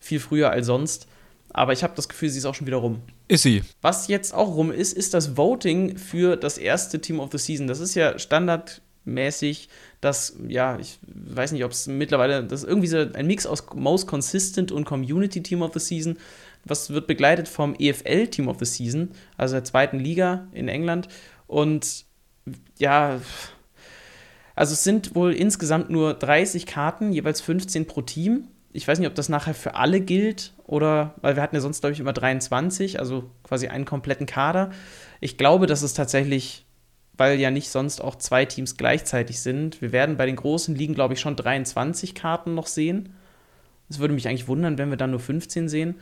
Viel 0.00 0.18
früher 0.18 0.50
als 0.50 0.66
sonst. 0.66 1.06
Aber 1.50 1.72
ich 1.72 1.82
habe 1.82 1.94
das 1.94 2.08
Gefühl, 2.08 2.30
sie 2.30 2.38
ist 2.38 2.46
auch 2.46 2.54
schon 2.54 2.66
wieder 2.66 2.78
rum. 2.78 3.02
Ist 3.28 3.42
sie. 3.42 3.62
Was 3.82 4.08
jetzt 4.08 4.34
auch 4.34 4.56
rum 4.56 4.72
ist, 4.72 4.94
ist 4.94 5.14
das 5.14 5.36
Voting 5.36 5.96
für 5.98 6.36
das 6.36 6.58
erste 6.58 7.00
Team 7.00 7.20
of 7.20 7.30
the 7.32 7.38
Season. 7.38 7.66
Das 7.66 7.80
ist 7.80 7.94
ja 7.94 8.18
standardmäßig, 8.18 9.68
dass, 10.00 10.36
ja, 10.48 10.78
ich 10.78 10.98
weiß 11.06 11.52
nicht, 11.52 11.64
ob 11.64 11.70
es 11.70 11.86
mittlerweile, 11.86 12.44
das 12.44 12.62
ist 12.62 12.68
irgendwie 12.68 12.88
so 12.88 12.96
ein 12.98 13.26
Mix 13.26 13.46
aus 13.46 13.64
Most 13.74 14.06
Consistent 14.06 14.72
und 14.72 14.84
Community 14.84 15.42
Team 15.42 15.62
of 15.62 15.72
the 15.74 15.80
Season. 15.80 16.18
Was 16.64 16.90
wird 16.90 17.06
begleitet 17.06 17.46
vom 17.46 17.74
EFL 17.78 18.26
Team 18.26 18.48
of 18.48 18.56
the 18.58 18.64
Season, 18.64 19.10
also 19.36 19.54
der 19.54 19.64
zweiten 19.64 19.98
Liga 19.98 20.48
in 20.52 20.68
England. 20.68 21.08
Und 21.46 22.05
ja, 22.78 23.20
also 24.54 24.72
es 24.72 24.84
sind 24.84 25.14
wohl 25.14 25.32
insgesamt 25.32 25.90
nur 25.90 26.14
30 26.14 26.66
Karten, 26.66 27.12
jeweils 27.12 27.40
15 27.40 27.86
pro 27.86 28.02
Team. 28.02 28.48
Ich 28.72 28.86
weiß 28.86 28.98
nicht, 28.98 29.08
ob 29.08 29.14
das 29.14 29.28
nachher 29.28 29.54
für 29.54 29.74
alle 29.74 30.00
gilt 30.00 30.52
oder, 30.64 31.14
weil 31.20 31.36
wir 31.36 31.42
hatten 31.42 31.56
ja 31.56 31.60
sonst, 31.60 31.80
glaube 31.80 31.92
ich, 31.92 32.00
immer 32.00 32.12
23, 32.12 32.98
also 32.98 33.30
quasi 33.42 33.68
einen 33.68 33.84
kompletten 33.84 34.26
Kader. 34.26 34.70
Ich 35.20 35.38
glaube, 35.38 35.66
dass 35.66 35.82
es 35.82 35.94
tatsächlich, 35.94 36.66
weil 37.16 37.38
ja 37.38 37.50
nicht 37.50 37.70
sonst 37.70 38.02
auch 38.02 38.16
zwei 38.16 38.44
Teams 38.44 38.76
gleichzeitig 38.76 39.40
sind, 39.40 39.80
wir 39.80 39.92
werden 39.92 40.16
bei 40.16 40.26
den 40.26 40.36
großen 40.36 40.74
Ligen, 40.74 40.94
glaube 40.94 41.14
ich, 41.14 41.20
schon 41.20 41.36
23 41.36 42.14
Karten 42.14 42.54
noch 42.54 42.66
sehen. 42.66 43.14
Es 43.88 43.98
würde 43.98 44.14
mich 44.14 44.28
eigentlich 44.28 44.48
wundern, 44.48 44.78
wenn 44.78 44.90
wir 44.90 44.96
dann 44.96 45.10
nur 45.12 45.20
15 45.20 45.68
sehen. 45.68 45.96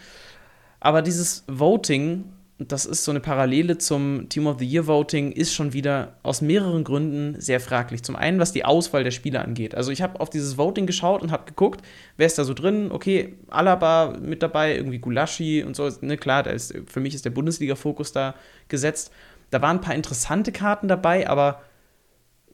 Aber 0.80 1.02
dieses 1.02 1.44
Voting, 1.46 2.24
das 2.58 2.86
ist 2.86 3.02
so 3.02 3.10
eine 3.10 3.18
Parallele 3.18 3.78
zum 3.78 4.28
Team 4.28 4.46
of 4.46 4.60
the 4.60 4.66
Year 4.66 4.86
Voting, 4.86 5.32
ist 5.32 5.52
schon 5.52 5.72
wieder 5.72 6.18
aus 6.22 6.40
mehreren 6.40 6.84
Gründen 6.84 7.40
sehr 7.40 7.58
fraglich. 7.58 8.04
Zum 8.04 8.14
einen, 8.14 8.38
was 8.38 8.52
die 8.52 8.64
Auswahl 8.64 9.02
der 9.02 9.10
Spieler 9.10 9.42
angeht. 9.44 9.74
Also 9.74 9.90
ich 9.90 10.02
habe 10.02 10.20
auf 10.20 10.30
dieses 10.30 10.56
Voting 10.56 10.86
geschaut 10.86 11.22
und 11.22 11.32
habe 11.32 11.46
geguckt, 11.46 11.84
wer 12.16 12.26
ist 12.26 12.38
da 12.38 12.44
so 12.44 12.54
drin? 12.54 12.92
Okay, 12.92 13.36
Alaba 13.48 14.16
mit 14.20 14.42
dabei, 14.42 14.76
irgendwie 14.76 14.98
Gulaschi 14.98 15.64
und 15.64 15.74
so. 15.74 15.90
Ne, 16.00 16.16
klar, 16.16 16.46
ist, 16.46 16.74
für 16.86 17.00
mich 17.00 17.14
ist 17.14 17.24
der 17.24 17.30
Bundesliga-Fokus 17.30 18.12
da 18.12 18.36
gesetzt. 18.68 19.10
Da 19.50 19.60
waren 19.60 19.78
ein 19.78 19.82
paar 19.82 19.96
interessante 19.96 20.52
Karten 20.52 20.86
dabei, 20.86 21.28
aber 21.28 21.62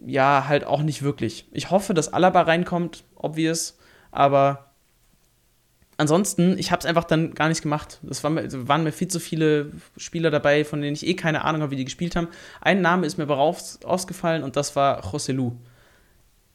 ja, 0.06 0.46
halt 0.48 0.64
auch 0.64 0.82
nicht 0.82 1.02
wirklich. 1.02 1.46
Ich 1.52 1.70
hoffe, 1.70 1.92
dass 1.92 2.12
Alaba 2.12 2.40
reinkommt, 2.42 3.04
obvious, 3.16 3.78
aber 4.10 4.69
ansonsten, 6.00 6.58
ich 6.58 6.72
habe 6.72 6.80
es 6.80 6.86
einfach 6.86 7.04
dann 7.04 7.34
gar 7.34 7.48
nicht 7.48 7.62
gemacht. 7.62 8.00
Es 8.08 8.24
war, 8.24 8.34
waren 8.34 8.82
mir 8.82 8.92
viel 8.92 9.08
zu 9.08 9.20
viele 9.20 9.70
Spieler 9.96 10.30
dabei, 10.30 10.64
von 10.64 10.80
denen 10.80 10.94
ich 10.94 11.06
eh 11.06 11.14
keine 11.14 11.44
Ahnung 11.44 11.60
habe, 11.60 11.72
wie 11.72 11.76
die 11.76 11.84
gespielt 11.84 12.16
haben. 12.16 12.28
Ein 12.60 12.80
Name 12.80 13.06
ist 13.06 13.18
mir 13.18 13.24
aber 13.24 13.38
ausgefallen 13.38 14.42
und 14.42 14.56
das 14.56 14.74
war 14.74 15.04
José 15.04 15.32
Lu. 15.32 15.52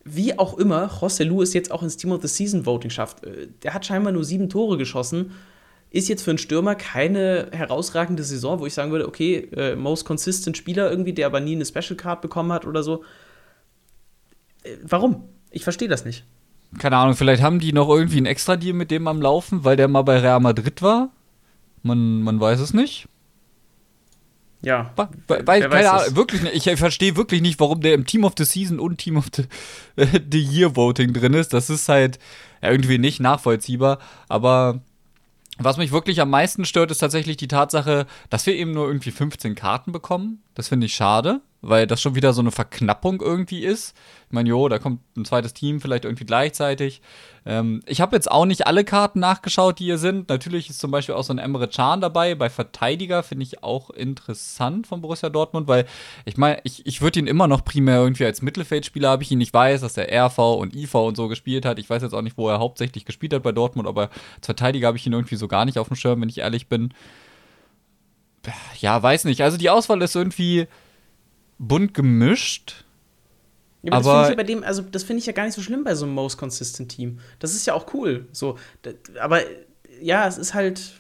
Wie 0.04 0.38
auch 0.38 0.58
immer, 0.58 0.90
José 1.00 1.24
Lu 1.24 1.42
ist 1.42 1.54
jetzt 1.54 1.72
auch 1.72 1.84
ins 1.84 1.96
Team 1.96 2.12
of 2.12 2.22
the 2.22 2.28
Season 2.28 2.66
Voting 2.66 2.90
schafft. 2.90 3.24
Äh, 3.24 3.48
der 3.64 3.74
hat 3.74 3.86
scheinbar 3.86 4.12
nur 4.12 4.24
sieben 4.24 4.50
Tore 4.50 4.78
geschossen. 4.78 5.32
Ist 5.92 6.10
jetzt 6.10 6.24
für 6.24 6.32
einen 6.32 6.38
Stürmer 6.40 6.76
keine 6.76 7.50
herausragende 7.52 8.24
Saison, 8.24 8.60
wo 8.60 8.66
ich 8.66 8.74
sagen 8.74 8.92
würde, 8.92 9.08
okay, 9.08 9.48
äh, 9.56 9.76
most 9.76 10.06
consistent 10.06 10.58
Spieler 10.58 10.90
irgendwie, 10.90 11.14
der 11.14 11.28
aber 11.28 11.40
nie 11.40 11.56
eine 11.56 11.66
Special 11.66 11.96
Card 11.96 12.22
bekommen 12.22 12.52
hat 12.52 12.66
oder 12.66 12.84
so. 12.84 13.04
Äh, 14.64 14.78
warum? 14.84 15.30
Ich 15.52 15.64
verstehe 15.64 15.88
das 15.88 16.04
nicht 16.04 16.26
keine 16.78 16.98
Ahnung, 16.98 17.16
vielleicht 17.16 17.42
haben 17.42 17.60
die 17.60 17.74
noch 17.74 17.90
irgendwie 17.90 18.18
einen 18.18 18.26
Extra-Deal 18.26 18.74
mit 18.74 18.92
dem 18.92 19.08
am 19.08 19.22
Laufen, 19.22 19.64
weil 19.64 19.76
der 19.76 19.88
mal 19.88 20.04
bei 20.04 20.20
Real 20.20 20.40
Madrid 20.40 20.82
war. 20.82 21.10
Man, 21.84 22.22
man 22.22 22.40
weiß 22.40 22.60
es 22.60 22.74
nicht. 22.74 23.08
Ja. 24.62 24.92
Weil, 24.96 25.46
weil 25.46 25.70
keine 25.70 25.92
Ahnung, 25.92 26.16
wirklich 26.16 26.42
nicht. 26.42 26.66
Ich 26.66 26.80
verstehe 26.80 27.16
wirklich 27.16 27.42
nicht, 27.42 27.60
warum 27.60 27.82
der 27.82 27.94
im 27.94 28.06
Team 28.06 28.24
of 28.24 28.34
the 28.38 28.46
Season 28.46 28.80
und 28.80 28.98
Team 28.98 29.18
of 29.18 29.28
the, 29.36 29.44
the 30.32 30.42
Year 30.42 30.76
Voting 30.76 31.14
drin 31.14 31.34
ist. 31.34 31.54
Das 31.54 31.70
ist 31.70 31.88
halt 31.88 32.18
irgendwie 32.62 32.98
nicht 32.98 33.20
nachvollziehbar. 33.20 34.00
Aber 34.28 34.82
was 35.60 35.78
mich 35.78 35.92
wirklich 35.92 36.20
am 36.20 36.32
meisten 36.32 36.66
stört, 36.66 36.90
ist 36.90 36.98
tatsächlich 36.98 37.38
die 37.38 37.48
Tatsache, 37.48 38.08
dass 38.30 38.46
wir 38.48 38.56
eben 38.56 38.72
nur 38.72 38.88
irgendwie 38.88 39.12
15 39.12 39.54
Karten 39.54 39.92
bekommen. 39.92 40.42
Das 40.56 40.70
finde 40.70 40.88
ich 40.88 40.96
schade 40.96 41.42
weil 41.68 41.88
das 41.88 42.02
schon 42.02 42.16
wieder 42.16 42.34
so 42.34 42.42
eine 42.42 42.52
Verknappung 42.52 43.22
irgendwie 43.22 43.64
ist. 43.64 43.96
Ich 44.28 44.34
meine, 44.34 44.50
jo, 44.50 44.70
da 44.70 44.80
kommt 44.80 45.02
ein 45.18 45.26
zweites 45.26 45.54
Team 45.54 45.82
vielleicht 45.82 46.06
irgendwie 46.06 46.26
gleichzeitig. 46.26 47.02
Ähm, 47.46 47.82
ich 47.86 48.02
habe 48.02 48.16
jetzt 48.16 48.30
auch 48.30 48.46
nicht 48.46 48.68
alle 48.68 48.84
Karten 48.84 49.20
nachgeschaut, 49.20 49.80
die 49.80 49.86
hier 49.86 49.98
sind. 49.98 50.30
Natürlich 50.30 50.70
ist 50.70 50.80
zum 50.80 50.92
Beispiel 50.92 51.16
auch 51.16 51.24
so 51.24 51.34
ein 51.34 51.40
Emre 51.40 51.68
Can 51.68 52.02
dabei. 52.02 52.36
Bei 52.36 52.50
Verteidiger 52.50 53.24
finde 53.24 53.44
ich 53.44 53.64
auch 53.64 53.90
interessant 53.90 54.88
von 54.88 55.02
Borussia 55.02 55.30
Dortmund, 55.30 55.68
weil 55.68 55.86
ich 56.26 56.38
meine, 56.38 56.60
ich, 56.64 56.86
ich 56.86 57.02
würde 57.02 57.20
ihn 57.20 57.28
immer 57.28 57.48
noch 57.48 57.66
primär 57.66 57.98
irgendwie 57.98 58.26
als 58.26 58.42
Mittelfeldspieler 58.42 59.10
habe 59.10 59.24
ich 59.24 59.32
ihn. 59.32 59.42
Ich 59.42 59.54
weiß, 59.54 59.82
dass 59.82 59.98
er 59.98 60.28
RV 60.28 60.38
und 60.38 60.76
IV 60.76 60.94
und 60.96 61.18
so 61.18 61.28
gespielt 61.28 61.66
hat. 61.66 61.80
Ich 61.80 61.90
weiß 61.90 62.04
jetzt 62.04 62.14
auch 62.14 62.22
nicht, 62.22 62.38
wo 62.38 62.50
er 62.50 62.60
hauptsächlich 62.60 63.06
gespielt 63.06 63.34
hat 63.34 63.44
bei 63.44 63.52
Dortmund, 63.52 63.88
aber 63.88 64.10
als 64.38 64.46
Verteidiger 64.46 64.88
habe 64.88 64.98
ich 64.98 65.06
ihn 65.06 65.14
irgendwie 65.14 65.36
so 65.36 65.48
gar 65.48 65.66
nicht 65.66 65.80
auf 65.80 65.88
dem 65.88 65.96
Schirm, 65.96 66.22
wenn 66.22 66.30
ich 66.30 66.40
ehrlich 66.40 66.68
bin. 66.68 66.94
Ja, 68.80 69.02
weiß 69.02 69.26
nicht. 69.26 69.42
Also 69.42 69.58
die 69.58 69.72
Auswahl 69.72 70.02
ist 70.04 70.16
irgendwie 70.16 70.68
bunt 71.58 71.94
gemischt. 71.94 72.86
Ja, 73.82 73.94
aber, 73.94 74.10
aber 74.10 74.20
das 74.20 74.28
finde 74.28 74.32
ich 74.32 74.48
bei 74.48 74.54
dem, 74.54 74.64
also 74.64 74.82
das 74.82 75.04
finde 75.04 75.20
ich 75.20 75.26
ja 75.26 75.34
gar 75.34 75.46
nicht 75.46 75.54
so 75.54 75.62
schlimm 75.62 75.84
bei 75.84 75.96
so 75.96 76.06
einem 76.06 76.16
Most 76.16 76.38
Consistent 76.38 76.90
Team. 76.90 77.20
Das 77.40 77.54
ist 77.54 77.68
ja 77.68 77.74
auch 77.74 77.94
cool. 77.94 78.28
So, 78.32 78.58
aber 79.20 79.42
ja, 80.02 80.28
es 80.28 80.38
ist 80.38 80.54
halt, 80.54 80.94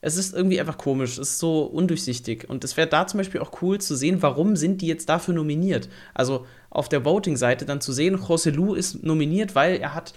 es 0.00 0.16
ist 0.16 0.34
irgendwie 0.34 0.58
einfach 0.58 0.78
komisch. 0.78 1.12
Es 1.12 1.30
ist 1.30 1.38
so 1.38 1.62
undurchsichtig. 1.62 2.48
Und 2.48 2.64
es 2.64 2.76
wäre 2.76 2.88
da 2.88 3.06
zum 3.06 3.18
Beispiel 3.18 3.40
auch 3.40 3.62
cool 3.62 3.80
zu 3.80 3.94
sehen, 3.94 4.22
warum 4.22 4.56
sind 4.56 4.80
die 4.82 4.86
jetzt 4.86 5.08
dafür 5.08 5.34
nominiert. 5.34 5.88
Also 6.14 6.46
auf 6.70 6.88
der 6.88 7.04
Voting-Seite 7.04 7.64
dann 7.64 7.80
zu 7.80 7.92
sehen, 7.92 8.16
José 8.16 8.50
Lu 8.50 8.74
ist 8.74 9.02
nominiert, 9.02 9.54
weil 9.54 9.76
er 9.76 9.94
hat 9.94 10.14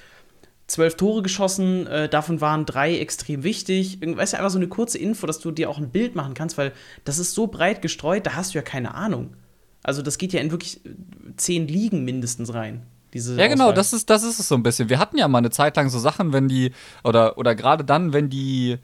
zwölf 0.67 0.95
Tore 0.95 1.21
geschossen, 1.21 1.85
äh, 1.87 2.07
davon 2.07 2.41
waren 2.41 2.65
drei 2.65 2.97
extrem 2.97 3.43
wichtig. 3.43 3.99
Weißt 4.01 4.33
du, 4.33 4.37
einfach 4.37 4.49
so 4.49 4.57
eine 4.57 4.69
kurze 4.69 4.97
Info, 4.97 5.27
dass 5.27 5.39
du 5.39 5.51
dir 5.51 5.69
auch 5.69 5.77
ein 5.77 5.91
Bild 5.91 6.15
machen 6.15 6.33
kannst, 6.33 6.57
weil 6.57 6.71
das 7.03 7.19
ist 7.19 7.33
so 7.33 7.47
breit 7.47 7.81
gestreut, 7.81 8.25
da 8.25 8.35
hast 8.35 8.53
du 8.53 8.57
ja 8.57 8.63
keine 8.63 8.95
Ahnung. 8.95 9.35
Also 9.83 10.01
das 10.01 10.17
geht 10.17 10.33
ja 10.33 10.39
in 10.39 10.51
wirklich 10.51 10.85
äh, 10.85 10.89
zehn 11.37 11.67
Ligen 11.67 12.05
mindestens 12.05 12.53
rein. 12.53 12.83
Ja, 13.13 13.47
genau, 13.47 13.71
das 13.71 13.93
ist, 13.93 14.09
das 14.09 14.23
ist 14.23 14.39
es 14.39 14.47
so 14.47 14.55
ein 14.55 14.63
bisschen. 14.63 14.89
Wir 14.89 14.97
hatten 14.97 15.17
ja 15.17 15.27
mal 15.27 15.37
eine 15.37 15.51
Zeit 15.51 15.75
lang 15.75 15.87
so 15.89 15.99
Sachen, 15.99 16.33
wenn 16.33 16.47
die, 16.47 16.71
oder, 17.03 17.37
oder 17.37 17.53
gerade 17.53 17.83
dann, 17.83 18.11
wenn 18.11 18.27
die, 18.27 18.79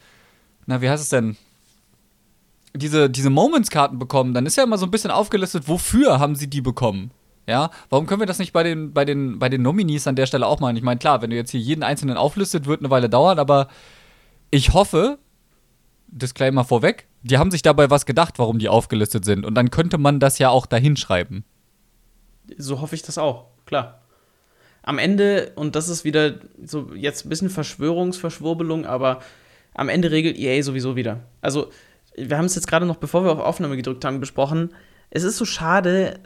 na, 0.68 0.82
wie 0.82 0.90
heißt 0.90 1.02
es 1.02 1.10
denn? 1.10 1.36
Diese, 2.76 3.10
diese 3.10 3.32
Moments-Karten 3.32 3.98
bekommen, 3.98 4.36
dann 4.36 4.46
ist 4.46 4.56
ja 4.56 4.64
immer 4.64 4.78
so 4.78 4.86
ein 4.86 4.92
bisschen 4.92 5.10
aufgelistet, 5.10 5.68
wofür 5.68 6.20
haben 6.20 6.36
sie 6.36 6.48
die 6.48 6.62
bekommen. 6.62 7.10
Ja, 7.48 7.72
warum 7.90 8.06
können 8.06 8.22
wir 8.22 8.28
das 8.28 8.38
nicht 8.38 8.54
bei 8.54 8.62
den, 8.62 8.94
bei 8.94 9.04
den, 9.04 9.40
bei 9.40 9.50
den 9.50 9.64
Nominees 9.64 10.06
an 10.06 10.16
der 10.16 10.28
Stelle 10.28 10.46
auch 10.46 10.60
machen? 10.60 10.78
Ich 10.78 10.84
meine, 10.84 11.00
klar, 11.00 11.24
wenn 11.24 11.32
du 11.32 11.36
jetzt 11.36 11.50
hier 11.50 11.60
jeden 11.60 11.82
einzelnen 11.82 12.16
auflistet, 12.16 12.68
wird 12.68 12.82
eine 12.82 12.92
Weile 12.92 13.10
dauern, 13.10 13.40
aber 13.40 13.68
ich 14.52 14.74
hoffe, 14.74 15.18
Disclaimer 16.06 16.64
vorweg, 16.64 17.08
die 17.22 17.38
haben 17.38 17.52
sich 17.52 17.62
dabei 17.62 17.90
was 17.90 18.06
gedacht, 18.06 18.40
warum 18.40 18.60
die 18.60 18.70
aufgelistet 18.70 19.26
sind. 19.26 19.46
Und 19.46 19.56
dann 19.56 19.72
könnte 19.72 19.98
man 19.98 20.20
das 20.20 20.40
ja 20.40 20.50
auch 20.50 20.66
dahinschreiben. 20.66 21.44
So 22.58 22.82
hoffe 22.82 22.96
ich 22.96 23.02
das 23.02 23.18
auch, 23.18 23.46
klar. 23.66 24.02
Am 24.82 24.98
Ende, 24.98 25.52
und 25.56 25.76
das 25.76 25.90
ist 25.90 26.04
wieder 26.04 26.36
so 26.64 26.94
jetzt 26.96 27.26
ein 27.26 27.30
bisschen 27.30 27.50
Verschwörungsverschwurbelung, 27.50 28.86
aber 28.86 29.20
am 29.74 29.90
Ende 29.90 30.12
regelt 30.12 30.38
EA 30.38 30.64
sowieso 30.64 30.96
wieder. 30.96 31.22
Also, 31.42 31.70
wir 32.16 32.38
haben 32.38 32.46
es 32.46 32.56
jetzt 32.56 32.68
gerade 32.68 32.86
noch, 32.86 32.98
bevor 32.98 33.24
wir 33.24 33.32
auf 33.32 33.40
Aufnahme 33.40 33.78
gedrückt 33.78 34.04
haben, 34.04 34.20
besprochen. 34.20 34.74
Es 35.10 35.24
ist 35.24 35.38
so 35.38 35.46
schade, 35.46 36.20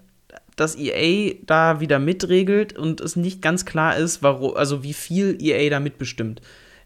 dass 0.56 0.76
EA 0.78 1.36
da 1.46 1.80
wieder 1.80 2.00
mitregelt 2.00 2.78
und 2.78 3.02
es 3.02 3.16
nicht 3.16 3.42
ganz 3.42 3.66
klar 3.66 3.98
ist, 3.98 4.24
warum, 4.24 4.56
also 4.56 4.84
wie 4.84 4.94
viel 4.94 5.38
EA 5.42 5.70
da 5.70 5.80
mitbestimmt. 5.80 6.42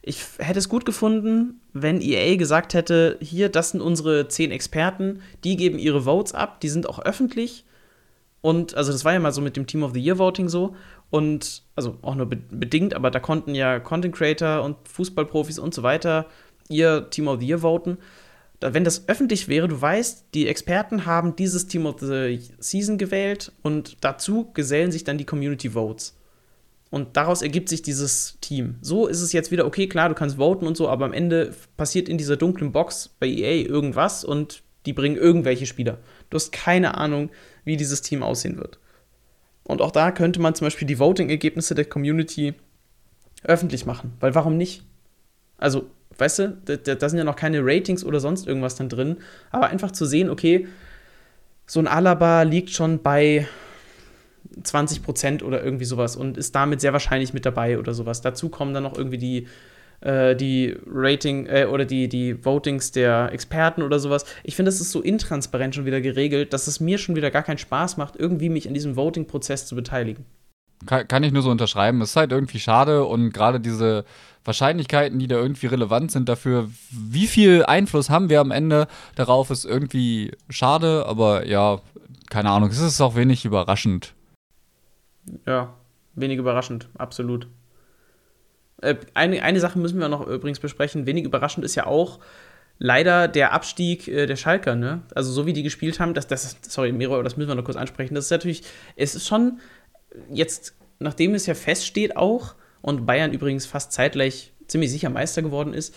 Ich 0.07 0.23
hätte 0.37 0.59
es 0.59 0.69
gut 0.69 0.85
gefunden, 0.85 1.59
wenn 1.73 2.01
EA 2.01 2.37
gesagt 2.37 2.73
hätte, 2.73 3.17
hier, 3.19 3.49
das 3.49 3.71
sind 3.71 3.81
unsere 3.81 4.29
zehn 4.29 4.51
Experten, 4.51 5.21
die 5.43 5.57
geben 5.57 5.77
ihre 5.79 6.03
Votes 6.03 6.33
ab, 6.33 6.61
die 6.61 6.69
sind 6.69 6.87
auch 6.87 6.99
öffentlich. 6.99 7.65
Und, 8.41 8.75
also 8.75 8.93
das 8.93 9.03
war 9.03 9.13
ja 9.13 9.19
mal 9.19 9.33
so 9.33 9.41
mit 9.41 9.57
dem 9.57 9.67
Team 9.67 9.83
of 9.83 9.93
the 9.93 9.99
Year 9.99 10.17
Voting 10.17 10.47
so. 10.47 10.75
Und, 11.09 11.63
also 11.75 11.97
auch 12.01 12.15
nur 12.15 12.25
be 12.25 12.37
bedingt, 12.49 12.93
aber 12.93 13.11
da 13.11 13.19
konnten 13.19 13.53
ja 13.53 13.79
Content 13.79 14.15
Creator 14.15 14.63
und 14.63 14.77
Fußballprofis 14.87 15.59
und 15.59 15.73
so 15.73 15.83
weiter 15.83 16.27
ihr 16.69 17.09
Team 17.09 17.27
of 17.27 17.39
the 17.39 17.47
Year 17.47 17.59
voten. 17.61 17.97
Wenn 18.59 18.83
das 18.83 19.07
öffentlich 19.07 19.47
wäre, 19.47 19.67
du 19.67 19.79
weißt, 19.79 20.27
die 20.33 20.47
Experten 20.47 21.05
haben 21.05 21.35
dieses 21.35 21.67
Team 21.67 21.85
of 21.85 21.99
the 21.99 22.39
Season 22.59 22.97
gewählt 22.97 23.51
und 23.61 23.97
dazu 24.01 24.51
gesellen 24.53 24.91
sich 24.91 25.03
dann 25.03 25.17
die 25.17 25.25
Community 25.25 25.71
Votes. 25.71 26.16
Und 26.89 27.17
daraus 27.17 27.41
ergibt 27.41 27.67
sich 27.69 27.81
dieses 27.81 28.37
Team. 28.39 28.75
So 28.81 29.07
ist 29.07 29.21
es 29.21 29.33
jetzt 29.33 29.51
wieder, 29.51 29.65
okay, 29.65 29.87
klar, 29.87 30.09
du 30.09 30.15
kannst 30.15 30.37
voten 30.37 30.65
und 30.65 30.77
so, 30.77 30.87
aber 30.87 31.05
am 31.05 31.13
Ende 31.13 31.53
passiert 31.75 32.07
in 32.07 32.17
dieser 32.17 32.37
dunklen 32.37 32.71
Box 32.71 33.09
bei 33.19 33.27
EA 33.27 33.67
irgendwas 33.67 34.23
und 34.23 34.63
die 34.85 34.93
bringen 34.93 35.17
irgendwelche 35.17 35.65
Spieler. 35.65 35.97
Du 36.29 36.35
hast 36.35 36.51
keine 36.51 36.95
Ahnung, 36.95 37.29
wie 37.65 37.75
dieses 37.75 38.01
Team 38.01 38.23
aussehen 38.23 38.57
wird. 38.57 38.79
Und 39.65 39.81
auch 39.81 39.91
da 39.91 40.11
könnte 40.11 40.39
man 40.39 40.55
zum 40.55 40.65
Beispiel 40.65 40.87
die 40.87 40.97
Voting-Ergebnisse 40.97 41.75
der 41.75 41.83
Community 41.83 42.53
öffentlich 43.43 43.85
machen. 43.85 44.13
Weil 44.21 44.33
warum 44.33 44.55
nicht? 44.55 44.83
Also, 45.57 45.89
weißt 46.17 46.39
du, 46.39 46.57
da, 46.65 46.95
da, 46.95 47.09
sind 47.09 47.17
ja 47.17 47.25
noch 47.25 47.35
keine 47.35 47.59
Ratings 47.61 48.05
oder 48.05 48.21
sonst 48.21 48.47
irgendwas 48.47 48.75
dann 48.75 48.87
drin. 48.87 49.17
Aber 49.51 49.67
einfach 49.67 49.91
zu 49.91 50.05
sehen, 50.05 50.29
okay, 50.29 50.67
so 51.65 51.81
ein 51.81 51.87
Alaba 51.87 52.43
liegt 52.43 52.69
schon 52.69 53.01
bei 53.01 53.45
20 54.63 55.03
Prozent 55.03 55.43
oder 55.43 55.63
irgendwie 55.63 55.85
sowas 55.85 56.15
und 56.15 56.37
ist 56.37 56.55
damit 56.55 56.81
sehr 56.81 56.93
wahrscheinlich 56.93 57.33
mit 57.33 57.45
dabei 57.45 57.79
oder 57.79 57.93
sowas. 57.93 58.21
Dazu 58.21 58.49
kommen 58.49 58.73
dann 58.73 58.83
noch 58.83 58.97
irgendwie 58.97 59.17
die, 59.17 59.47
äh, 60.01 60.35
die 60.35 60.75
Rating 60.85 61.47
äh, 61.47 61.65
oder 61.65 61.85
die, 61.85 62.07
die 62.07 62.43
Votings 62.43 62.91
der 62.91 63.31
Experten 63.31 63.81
oder 63.81 63.99
sowas. 63.99 64.25
Ich 64.43 64.55
finde, 64.55 64.71
das 64.71 64.81
ist 64.81 64.91
so 64.91 65.01
intransparent 65.01 65.75
schon 65.75 65.85
wieder 65.85 66.01
geregelt, 66.01 66.53
dass 66.53 66.67
es 66.67 66.79
mir 66.79 66.97
schon 66.97 67.15
wieder 67.15 67.31
gar 67.31 67.43
keinen 67.43 67.57
Spaß 67.57 67.97
macht, 67.97 68.15
irgendwie 68.15 68.49
mich 68.49 68.67
an 68.67 68.73
diesem 68.73 68.95
Voting-Prozess 68.95 69.65
zu 69.65 69.75
beteiligen. 69.75 70.25
Kann, 70.85 71.07
kann 71.07 71.23
ich 71.23 71.31
nur 71.31 71.41
so 71.41 71.49
unterschreiben. 71.49 72.01
Es 72.01 72.11
ist 72.11 72.15
halt 72.15 72.31
irgendwie 72.31 72.59
schade 72.59 73.05
und 73.05 73.33
gerade 73.33 73.59
diese 73.59 74.05
Wahrscheinlichkeiten, 74.45 75.19
die 75.19 75.27
da 75.27 75.35
irgendwie 75.35 75.67
relevant 75.67 76.11
sind 76.11 76.29
dafür, 76.29 76.69
wie 76.91 77.27
viel 77.27 77.65
Einfluss 77.65 78.09
haben 78.09 78.29
wir 78.29 78.39
am 78.39 78.51
Ende 78.51 78.87
darauf, 79.15 79.49
ist 79.49 79.65
irgendwie 79.65 80.31
schade, 80.49 81.05
aber 81.05 81.45
ja, 81.47 81.81
keine 82.29 82.51
Ahnung, 82.51 82.69
es 82.69 82.79
ist 82.79 83.01
auch 83.01 83.15
wenig 83.15 83.43
überraschend. 83.43 84.13
Ja, 85.45 85.73
wenig 86.15 86.37
überraschend, 86.37 86.89
absolut. 86.97 87.47
Äh, 88.81 88.95
eine, 89.13 89.43
eine 89.43 89.59
Sache 89.59 89.79
müssen 89.79 89.99
wir 89.99 90.09
noch 90.09 90.27
übrigens 90.27 90.59
besprechen. 90.59 91.05
Wenig 91.05 91.25
überraschend 91.25 91.65
ist 91.65 91.75
ja 91.75 91.85
auch 91.85 92.19
leider 92.79 93.27
der 93.27 93.53
Abstieg 93.53 94.07
äh, 94.07 94.25
der 94.25 94.35
Schalker, 94.35 94.75
ne? 94.75 95.01
Also 95.15 95.31
so 95.31 95.45
wie 95.45 95.53
die 95.53 95.63
gespielt 95.63 95.99
haben, 95.99 96.13
das, 96.13 96.27
das, 96.27 96.57
sorry, 96.67 96.91
Miro, 96.91 97.21
das 97.23 97.37
müssen 97.37 97.49
wir 97.49 97.55
noch 97.55 97.63
kurz 97.63 97.77
ansprechen. 97.77 98.15
Das 98.15 98.25
ist 98.25 98.31
natürlich, 98.31 98.63
es 98.95 99.15
ist 99.15 99.27
schon 99.27 99.59
jetzt, 100.31 100.75
nachdem 100.99 101.33
es 101.33 101.45
ja 101.45 101.55
feststeht 101.55 102.17
auch, 102.17 102.55
und 102.81 103.05
Bayern 103.05 103.33
übrigens 103.33 103.65
fast 103.65 103.91
zeitgleich 103.91 104.53
ziemlich 104.67 104.91
sicher 104.91 105.09
Meister 105.09 105.41
geworden 105.41 105.73
ist, 105.73 105.95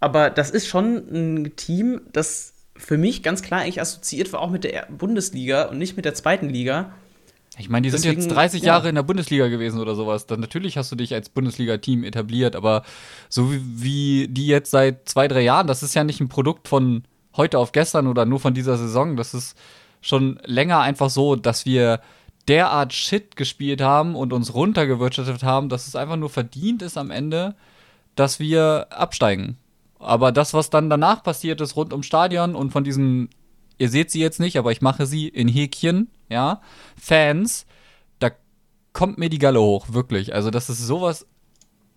aber 0.00 0.30
das 0.30 0.50
ist 0.50 0.66
schon 0.66 0.96
ein 0.96 1.56
Team, 1.56 2.00
das 2.12 2.54
für 2.76 2.98
mich 2.98 3.22
ganz 3.22 3.42
klar 3.42 3.60
eigentlich 3.60 3.80
assoziiert 3.80 4.32
war 4.32 4.40
auch 4.40 4.50
mit 4.50 4.64
der 4.64 4.86
Bundesliga 4.90 5.64
und 5.64 5.78
nicht 5.78 5.96
mit 5.96 6.04
der 6.04 6.14
zweiten 6.14 6.48
Liga. 6.48 6.92
Ich 7.58 7.68
meine, 7.68 7.86
die 7.86 7.90
Deswegen, 7.90 8.20
sind 8.20 8.28
jetzt 8.28 8.34
30 8.34 8.62
ja. 8.62 8.74
Jahre 8.74 8.88
in 8.88 8.94
der 8.94 9.02
Bundesliga 9.02 9.48
gewesen 9.48 9.80
oder 9.80 9.94
sowas. 9.94 10.26
Dann 10.26 10.40
natürlich 10.40 10.76
hast 10.76 10.92
du 10.92 10.96
dich 10.96 11.14
als 11.14 11.30
Bundesliga-Team 11.30 12.04
etabliert, 12.04 12.54
aber 12.54 12.82
so 13.28 13.52
wie, 13.52 13.60
wie, 13.64 14.28
die 14.28 14.46
jetzt 14.46 14.70
seit 14.70 15.08
zwei, 15.08 15.26
drei 15.26 15.40
Jahren, 15.40 15.66
das 15.66 15.82
ist 15.82 15.94
ja 15.94 16.04
nicht 16.04 16.20
ein 16.20 16.28
Produkt 16.28 16.68
von 16.68 17.04
heute 17.36 17.58
auf 17.58 17.72
gestern 17.72 18.06
oder 18.06 18.26
nur 18.26 18.40
von 18.40 18.54
dieser 18.54 18.76
Saison. 18.76 19.16
Das 19.16 19.32
ist 19.32 19.56
schon 20.02 20.38
länger 20.44 20.80
einfach 20.80 21.08
so, 21.08 21.34
dass 21.36 21.64
wir 21.64 22.00
derart 22.46 22.92
Shit 22.92 23.36
gespielt 23.36 23.80
haben 23.80 24.14
und 24.14 24.32
uns 24.32 24.54
runtergewirtschaftet 24.54 25.42
haben, 25.42 25.68
dass 25.68 25.88
es 25.88 25.96
einfach 25.96 26.16
nur 26.16 26.30
verdient 26.30 26.82
ist 26.82 26.96
am 26.98 27.10
Ende, 27.10 27.54
dass 28.14 28.38
wir 28.38 28.86
absteigen. 28.90 29.56
Aber 29.98 30.30
das, 30.30 30.54
was 30.54 30.70
dann 30.70 30.90
danach 30.90 31.22
passiert 31.22 31.60
ist 31.60 31.74
rund 31.74 31.92
ums 31.92 32.06
Stadion 32.06 32.54
und 32.54 32.70
von 32.70 32.84
diesen, 32.84 33.30
ihr 33.78 33.88
seht 33.88 34.10
sie 34.10 34.20
jetzt 34.20 34.40
nicht, 34.40 34.58
aber 34.58 34.72
ich 34.72 34.82
mache 34.82 35.06
sie 35.06 35.26
in 35.26 35.48
Häkchen, 35.48 36.10
ja, 36.28 36.60
Fans, 37.00 37.66
da 38.18 38.30
kommt 38.92 39.18
mir 39.18 39.28
die 39.28 39.38
Galle 39.38 39.60
hoch, 39.60 39.92
wirklich. 39.92 40.34
Also 40.34 40.50
das 40.50 40.68
ist 40.68 40.86
sowas 40.86 41.26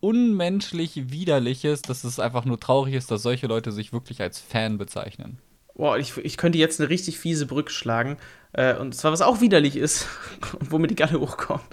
unmenschlich 0.01 1.11
widerliches, 1.11 1.81
dass 1.81 2.03
es 2.03 2.19
einfach 2.19 2.45
nur 2.45 2.59
traurig 2.59 2.93
ist, 2.93 3.11
dass 3.11 3.21
solche 3.21 3.47
Leute 3.47 3.71
sich 3.71 3.91
wirklich 3.91 4.21
als 4.21 4.39
Fan 4.39 4.77
bezeichnen. 4.77 5.39
Boah, 5.75 5.97
ich, 5.97 6.17
ich 6.17 6.37
könnte 6.37 6.57
jetzt 6.57 6.79
eine 6.79 6.89
richtig 6.89 7.19
fiese 7.19 7.45
Brücke 7.45 7.71
schlagen. 7.71 8.17
Äh, 8.51 8.75
und 8.75 8.95
zwar, 8.95 9.11
was 9.11 9.21
auch 9.21 9.41
widerlich 9.41 9.75
ist 9.75 10.07
und 10.59 10.71
womit 10.71 10.91
die 10.91 10.95
Galle 10.95 11.19
hochkommt, 11.19 11.63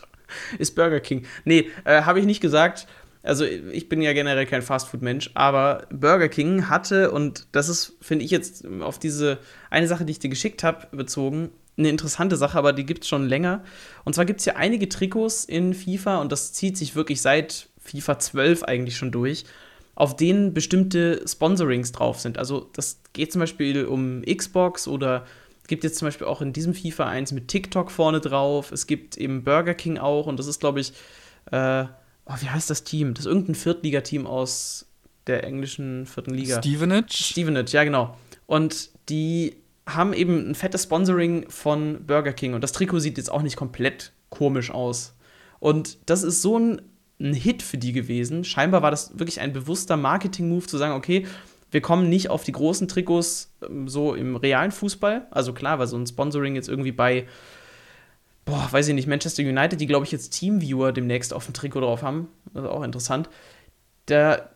ist 0.58 0.76
Burger 0.76 1.00
King. 1.00 1.26
Nee, 1.44 1.70
äh, 1.84 2.02
habe 2.02 2.20
ich 2.20 2.26
nicht 2.26 2.40
gesagt. 2.40 2.86
Also, 3.22 3.44
ich 3.44 3.88
bin 3.88 4.02
ja 4.02 4.12
generell 4.12 4.46
kein 4.46 4.62
Fastfood-Mensch, 4.62 5.32
aber 5.34 5.88
Burger 5.90 6.28
King 6.28 6.68
hatte, 6.68 7.10
und 7.10 7.48
das 7.50 7.68
ist, 7.68 7.96
finde 8.00 8.24
ich 8.24 8.30
jetzt 8.30 8.64
auf 8.80 9.00
diese 9.00 9.38
eine 9.68 9.88
Sache, 9.88 10.04
die 10.04 10.12
ich 10.12 10.20
dir 10.20 10.30
geschickt 10.30 10.62
habe, 10.62 10.86
bezogen, 10.96 11.50
eine 11.78 11.88
interessante 11.88 12.36
Sache, 12.36 12.56
aber 12.58 12.72
die 12.72 12.86
gibt 12.86 13.02
es 13.02 13.08
schon 13.08 13.28
länger. 13.28 13.62
Und 14.04 14.14
zwar 14.14 14.24
gibt 14.24 14.40
es 14.40 14.46
ja 14.46 14.56
einige 14.56 14.88
Trikots 14.88 15.44
in 15.44 15.74
FIFA 15.74 16.20
und 16.20 16.32
das 16.32 16.52
zieht 16.52 16.76
sich 16.76 16.94
wirklich 16.94 17.20
seit 17.20 17.68
FIFA 17.80 18.18
12 18.18 18.62
eigentlich 18.64 18.96
schon 18.96 19.12
durch, 19.12 19.44
auf 19.94 20.16
denen 20.16 20.54
bestimmte 20.54 21.22
Sponsorings 21.26 21.92
drauf 21.92 22.20
sind. 22.20 22.38
Also 22.38 22.70
das 22.72 23.00
geht 23.12 23.32
zum 23.32 23.40
Beispiel 23.40 23.84
um 23.84 24.22
Xbox 24.22 24.88
oder 24.88 25.26
gibt 25.66 25.84
jetzt 25.84 25.98
zum 25.98 26.06
Beispiel 26.06 26.26
auch 26.26 26.40
in 26.40 26.52
diesem 26.52 26.74
FIFA 26.74 27.06
eins 27.06 27.32
mit 27.32 27.48
TikTok 27.48 27.90
vorne 27.90 28.20
drauf. 28.20 28.72
Es 28.72 28.86
gibt 28.86 29.16
eben 29.16 29.44
Burger 29.44 29.74
King 29.74 29.98
auch 29.98 30.26
und 30.26 30.38
das 30.38 30.46
ist, 30.46 30.60
glaube 30.60 30.80
ich, 30.80 30.92
äh, 31.50 31.84
oh, 32.26 32.34
wie 32.40 32.48
heißt 32.48 32.70
das 32.70 32.84
Team? 32.84 33.14
Das 33.14 33.24
ist 33.24 33.30
irgendein 33.30 33.54
Viertligateam 33.54 34.26
aus 34.26 34.86
der 35.26 35.44
englischen 35.44 36.06
vierten 36.06 36.34
Liga. 36.34 36.58
Stevenage? 36.58 37.12
Stevenage, 37.12 37.72
ja, 37.72 37.84
genau. 37.84 38.16
Und 38.46 38.90
die 39.08 39.56
haben 39.86 40.12
eben 40.12 40.50
ein 40.50 40.54
fettes 40.54 40.84
Sponsoring 40.84 41.48
von 41.48 42.06
Burger 42.06 42.32
King 42.32 42.54
und 42.54 42.62
das 42.62 42.72
Trikot 42.72 42.98
sieht 42.98 43.18
jetzt 43.18 43.30
auch 43.30 43.42
nicht 43.42 43.56
komplett 43.56 44.12
komisch 44.30 44.70
aus. 44.70 45.14
Und 45.60 45.98
das 46.06 46.22
ist 46.22 46.42
so 46.42 46.58
ein 46.58 46.82
ein 47.20 47.32
Hit 47.32 47.62
für 47.62 47.78
die 47.78 47.92
gewesen. 47.92 48.44
Scheinbar 48.44 48.82
war 48.82 48.90
das 48.90 49.18
wirklich 49.18 49.40
ein 49.40 49.52
bewusster 49.52 49.96
Marketing-Move 49.96 50.66
zu 50.66 50.76
sagen, 50.78 50.94
okay, 50.94 51.26
wir 51.70 51.80
kommen 51.80 52.08
nicht 52.08 52.30
auf 52.30 52.44
die 52.44 52.52
großen 52.52 52.88
Trikots 52.88 53.52
ähm, 53.66 53.88
so 53.88 54.14
im 54.14 54.36
realen 54.36 54.70
Fußball. 54.70 55.26
Also 55.30 55.52
klar, 55.52 55.78
weil 55.78 55.86
so 55.86 55.96
ein 55.96 56.06
Sponsoring 56.06 56.54
jetzt 56.54 56.68
irgendwie 56.68 56.92
bei, 56.92 57.26
boah, 58.44 58.68
weiß 58.70 58.88
ich 58.88 58.94
nicht, 58.94 59.08
Manchester 59.08 59.42
United, 59.42 59.80
die 59.80 59.86
glaube 59.86 60.04
ich 60.04 60.12
jetzt 60.12 60.30
Teamviewer 60.30 60.92
demnächst 60.92 61.32
auf 61.32 61.46
dem 61.46 61.54
Trikot 61.54 61.80
drauf 61.80 62.02
haben. 62.02 62.28
Das 62.52 62.64
ist 62.64 62.70
auch 62.70 62.82
interessant. 62.82 63.28
Da, 64.06 64.50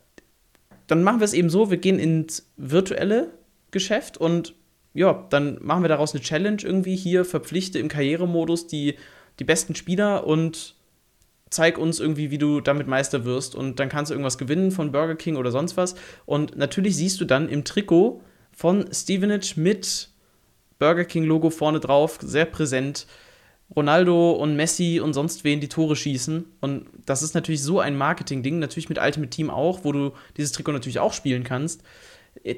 dann 0.86 1.02
machen 1.02 1.20
wir 1.20 1.24
es 1.24 1.32
eben 1.32 1.50
so, 1.50 1.70
wir 1.70 1.78
gehen 1.78 1.98
ins 1.98 2.50
virtuelle 2.56 3.30
Geschäft 3.70 4.18
und 4.18 4.54
ja, 4.94 5.26
dann 5.30 5.58
machen 5.62 5.82
wir 5.82 5.88
daraus 5.88 6.14
eine 6.14 6.22
Challenge 6.22 6.62
irgendwie 6.62 6.96
hier, 6.96 7.24
verpflichte 7.24 7.78
im 7.78 7.88
Karrieremodus 7.88 8.66
die, 8.66 8.96
die 9.38 9.44
besten 9.44 9.74
Spieler 9.74 10.26
und 10.26 10.74
zeig 11.50 11.78
uns 11.78 12.00
irgendwie, 12.00 12.30
wie 12.30 12.38
du 12.38 12.60
damit 12.60 12.86
Meister 12.86 13.24
wirst 13.24 13.54
und 13.54 13.80
dann 13.80 13.88
kannst 13.88 14.10
du 14.10 14.14
irgendwas 14.14 14.38
gewinnen 14.38 14.70
von 14.70 14.92
Burger 14.92 15.16
King 15.16 15.36
oder 15.36 15.50
sonst 15.50 15.76
was. 15.76 15.94
Und 16.26 16.56
natürlich 16.56 16.96
siehst 16.96 17.20
du 17.20 17.24
dann 17.24 17.48
im 17.48 17.64
Trikot 17.64 18.22
von 18.52 18.92
Stevenage 18.92 19.54
mit 19.56 20.10
Burger 20.78 21.04
King-Logo 21.04 21.50
vorne 21.50 21.80
drauf, 21.80 22.18
sehr 22.22 22.46
präsent, 22.46 23.06
Ronaldo 23.74 24.32
und 24.32 24.56
Messi 24.56 25.00
und 25.00 25.12
sonst 25.12 25.44
wen 25.44 25.60
die 25.60 25.68
Tore 25.68 25.94
schießen. 25.94 26.44
Und 26.60 26.86
das 27.06 27.22
ist 27.22 27.34
natürlich 27.34 27.62
so 27.62 27.78
ein 27.78 27.96
Marketing-Ding, 27.96 28.58
natürlich 28.58 28.88
mit 28.88 28.98
Ultimate 28.98 29.30
Team 29.30 29.50
auch, 29.50 29.84
wo 29.84 29.92
du 29.92 30.12
dieses 30.36 30.52
Trikot 30.52 30.72
natürlich 30.72 30.98
auch 30.98 31.12
spielen 31.12 31.44
kannst. 31.44 31.82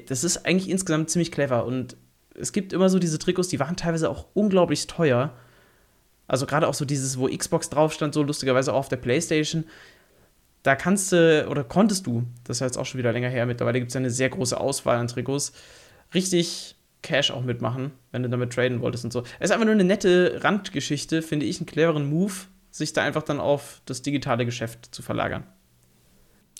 Das 0.07 0.23
ist 0.23 0.45
eigentlich 0.45 0.69
insgesamt 0.69 1.09
ziemlich 1.09 1.31
clever 1.31 1.65
und 1.65 1.97
es 2.35 2.51
gibt 2.51 2.73
immer 2.73 2.89
so 2.89 2.99
diese 2.99 3.19
Trikots, 3.19 3.47
die 3.47 3.59
waren 3.59 3.75
teilweise 3.75 4.09
auch 4.09 4.27
unglaublich 4.33 4.87
teuer. 4.87 5.33
Also 6.27 6.45
gerade 6.45 6.67
auch 6.67 6.73
so 6.73 6.85
dieses, 6.85 7.17
wo 7.17 7.27
Xbox 7.27 7.69
drauf 7.69 7.93
stand, 7.93 8.13
so 8.13 8.23
lustigerweise 8.23 8.73
auch 8.73 8.79
auf 8.79 8.89
der 8.89 8.97
Playstation. 8.97 9.65
Da 10.63 10.75
kannst 10.75 11.11
du 11.11 11.47
oder 11.49 11.63
konntest 11.63 12.07
du, 12.07 12.23
das 12.45 12.57
ist 12.57 12.61
jetzt 12.61 12.77
auch 12.77 12.85
schon 12.85 12.97
wieder 12.97 13.11
länger 13.11 13.29
her, 13.29 13.45
mittlerweile 13.45 13.79
gibt 13.79 13.89
es 13.89 13.95
ja 13.95 13.99
eine 13.99 14.09
sehr 14.09 14.29
große 14.29 14.57
Auswahl 14.57 14.97
an 14.97 15.09
Trikots, 15.09 15.51
richtig 16.13 16.77
Cash 17.01 17.31
auch 17.31 17.43
mitmachen, 17.43 17.91
wenn 18.11 18.23
du 18.23 18.29
damit 18.29 18.53
traden 18.53 18.79
wolltest 18.79 19.03
und 19.03 19.11
so. 19.11 19.23
Es 19.39 19.49
ist 19.49 19.51
einfach 19.51 19.65
nur 19.65 19.73
eine 19.73 19.83
nette 19.83 20.39
Randgeschichte, 20.41 21.21
finde 21.21 21.45
ich, 21.45 21.57
einen 21.57 21.65
cleveren 21.65 22.09
Move, 22.09 22.33
sich 22.71 22.93
da 22.93 23.03
einfach 23.03 23.23
dann 23.23 23.41
auf 23.41 23.81
das 23.85 24.01
digitale 24.01 24.45
Geschäft 24.45 24.95
zu 24.95 25.01
verlagern. 25.01 25.43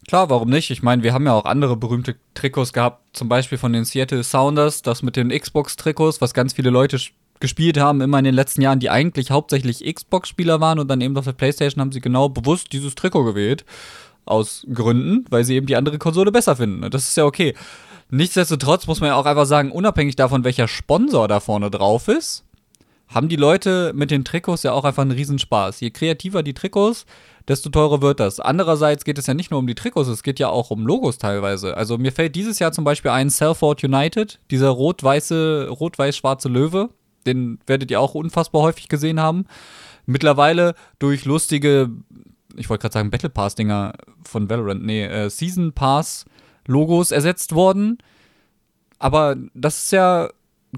Klar, 0.08 0.30
warum 0.30 0.50
nicht? 0.50 0.70
Ich 0.70 0.84
meine, 0.84 1.04
wir 1.04 1.14
haben 1.14 1.26
ja 1.26 1.34
auch 1.34 1.46
andere 1.46 1.78
berühmte 1.78 2.16
Trikots 2.34 2.74
gehabt, 2.74 3.02
zum 3.16 3.30
Beispiel 3.30 3.58
von 3.58 3.74
den 3.74 3.86
Seattle 3.86 4.24
Sounders, 4.24 4.82
das 4.82 5.02
mit 5.02 5.16
den 5.16 5.30
Xbox-Trikots, 5.30 6.20
was 6.20 6.34
ganz 6.34 6.54
viele 6.54 6.70
Leute 6.70 6.98
gespielt 7.40 7.78
haben, 7.78 8.02
immer 8.02 8.20
in 8.20 8.26
den 8.26 8.34
letzten 8.34 8.62
Jahren, 8.62 8.80
die 8.80 8.90
eigentlich 8.90 9.32
hauptsächlich 9.32 9.84
Xbox-Spieler 9.84 10.62
waren 10.62 10.80
und 10.80 10.88
dann 10.88 11.02
eben 11.02 11.18
auf 11.18 11.26
der 11.26 11.34
PlayStation 11.34 11.82
haben 11.82 11.92
sie 11.92 12.02
genau 12.02 12.30
bewusst 12.30 12.72
dieses 12.74 12.96
Trikot 12.96 13.24
gewählt. 13.24 13.66
Aus 14.26 14.66
Gründen, 14.74 15.26
weil 15.30 15.44
sie 15.44 15.56
eben 15.56 15.68
die 15.68 15.76
andere 15.76 15.98
Konsole 15.98 16.32
besser 16.32 16.56
finden. 16.56 16.90
Das 16.90 17.10
ist 17.10 17.18
ja 17.18 17.26
okay. 17.26 17.56
Nichtsdestotrotz 18.10 18.88
muss 18.88 19.02
man 19.02 19.10
ja 19.10 19.16
auch 19.16 19.26
einfach 19.26 19.46
sagen, 19.46 19.72
unabhängig 19.72 20.16
davon, 20.16 20.46
welcher 20.46 20.70
Sponsor 20.70 21.28
da 21.28 21.42
vorne 21.42 21.70
drauf 21.70 22.08
ist, 22.08 22.46
haben 23.08 23.30
die 23.30 23.36
Leute 23.36 23.92
mit 23.94 24.12
den 24.12 24.26
Trikots 24.26 24.64
ja 24.64 24.72
auch 24.72 24.86
einfach 24.86 25.04
einen 25.04 25.12
Riesenspaß. 25.12 25.80
Je 25.82 25.92
kreativer 25.92 26.42
die 26.42 26.54
Trikots, 26.54 27.06
desto 27.48 27.70
teurer 27.70 28.02
wird 28.02 28.20
das. 28.20 28.40
Andererseits 28.40 29.04
geht 29.06 29.18
es 29.18 29.28
ja 29.28 29.34
nicht 29.34 29.52
nur 29.52 29.60
um 29.60 29.68
die 29.68 29.76
Trikots, 29.76 30.08
es 30.08 30.24
geht 30.24 30.40
ja 30.40 30.50
auch 30.50 30.72
um 30.72 30.88
Logos 30.88 31.18
teilweise. 31.18 31.76
Also 31.78 31.98
mir 31.98 32.12
fällt 32.12 32.36
dieses 32.36 32.60
Jahr 32.60 32.72
zum 32.72 32.84
Beispiel 32.84 33.12
ein 33.12 33.30
Salford 33.30 33.84
United, 33.84 34.40
dieser 34.50 34.70
rot-weiße, 34.70 35.68
rot-weiß-schwarze 35.70 36.50
Löwe, 36.50 36.90
den 37.26 37.60
werdet 37.68 37.92
ihr 37.92 38.00
auch 38.00 38.16
unfassbar 38.16 38.62
häufig 38.62 38.90
gesehen 38.90 39.20
haben. 39.20 39.46
Mittlerweile 40.06 40.76
durch 41.00 41.26
lustige, 41.26 41.90
ich 42.56 42.70
wollte 42.70 42.84
gerade 42.84 42.94
sagen 42.94 43.12
Battle 43.12 43.30
Pass-Dinger 43.30 43.94
von 44.24 44.50
Valorant, 44.50 44.84
nee, 44.84 45.06
äh, 45.06 45.30
Season 45.30 45.74
Pass-Logos 45.74 47.12
ersetzt 47.12 47.54
worden. 47.56 47.98
Aber 49.00 49.36
das 49.54 49.86
ist 49.86 49.92
ja 49.92 50.30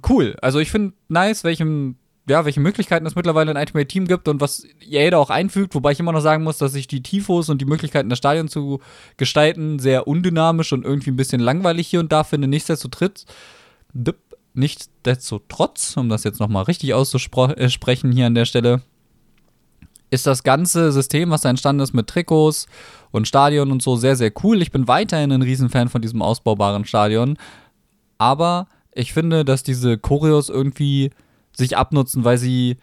cool. 0.09 0.35
Also 0.41 0.59
ich 0.59 0.71
finde 0.71 0.93
nice, 1.07 1.43
welchem, 1.43 1.97
ja, 2.27 2.45
welche 2.45 2.59
Möglichkeiten 2.59 3.05
es 3.05 3.15
mittlerweile 3.15 3.51
in 3.51 3.57
Ultimate 3.57 3.88
Team 3.88 4.07
gibt 4.07 4.27
und 4.27 4.41
was 4.41 4.65
jeder 4.79 5.19
auch 5.19 5.29
einfügt, 5.29 5.75
wobei 5.75 5.91
ich 5.91 5.99
immer 5.99 6.11
noch 6.11 6.21
sagen 6.21 6.43
muss, 6.43 6.57
dass 6.57 6.73
ich 6.75 6.88
die 6.88 7.03
Tifos 7.03 7.49
und 7.49 7.61
die 7.61 7.65
Möglichkeiten, 7.65 8.09
das 8.09 8.17
Stadion 8.17 8.47
zu 8.47 8.79
gestalten, 9.17 9.79
sehr 9.79 10.07
undynamisch 10.07 10.73
und 10.73 10.83
irgendwie 10.83 11.11
ein 11.11 11.15
bisschen 11.15 11.39
langweilig 11.39 11.88
hier 11.88 11.99
und 11.99 12.11
da 12.11 12.23
finde. 12.23 12.47
Nichtsdestotrotz, 12.47 13.25
Nichtsdestotrotz, 14.55 15.97
um 15.97 16.07
das 16.07 16.23
jetzt 16.23 16.39
nochmal 16.39 16.63
richtig 16.63 16.93
auszusprechen 16.93 18.11
hier 18.13 18.25
an 18.25 18.35
der 18.35 18.45
Stelle, 18.45 18.81
ist 20.09 20.25
das 20.25 20.43
ganze 20.43 20.93
System, 20.93 21.29
was 21.29 21.41
da 21.41 21.49
entstanden 21.49 21.81
ist 21.81 21.93
mit 21.93 22.07
Trikots 22.07 22.67
und 23.11 23.27
Stadion 23.27 23.69
und 23.69 23.81
so, 23.81 23.97
sehr, 23.97 24.15
sehr 24.15 24.31
cool. 24.43 24.61
Ich 24.61 24.71
bin 24.71 24.88
weiterhin 24.88 25.33
ein 25.33 25.41
Riesenfan 25.41 25.89
von 25.89 26.01
diesem 26.01 26.21
ausbaubaren 26.21 26.85
Stadion. 26.85 27.38
Aber 28.17 28.67
ich 28.93 29.11
finde, 29.11 29.43
dass 29.43 29.63
diese 29.63 29.97
Choreos 29.97 30.47
irgendwie 30.47 31.11
sich 31.55 31.77
abnutzen, 31.77 32.23
weil 32.23 32.37
sie 32.37 32.77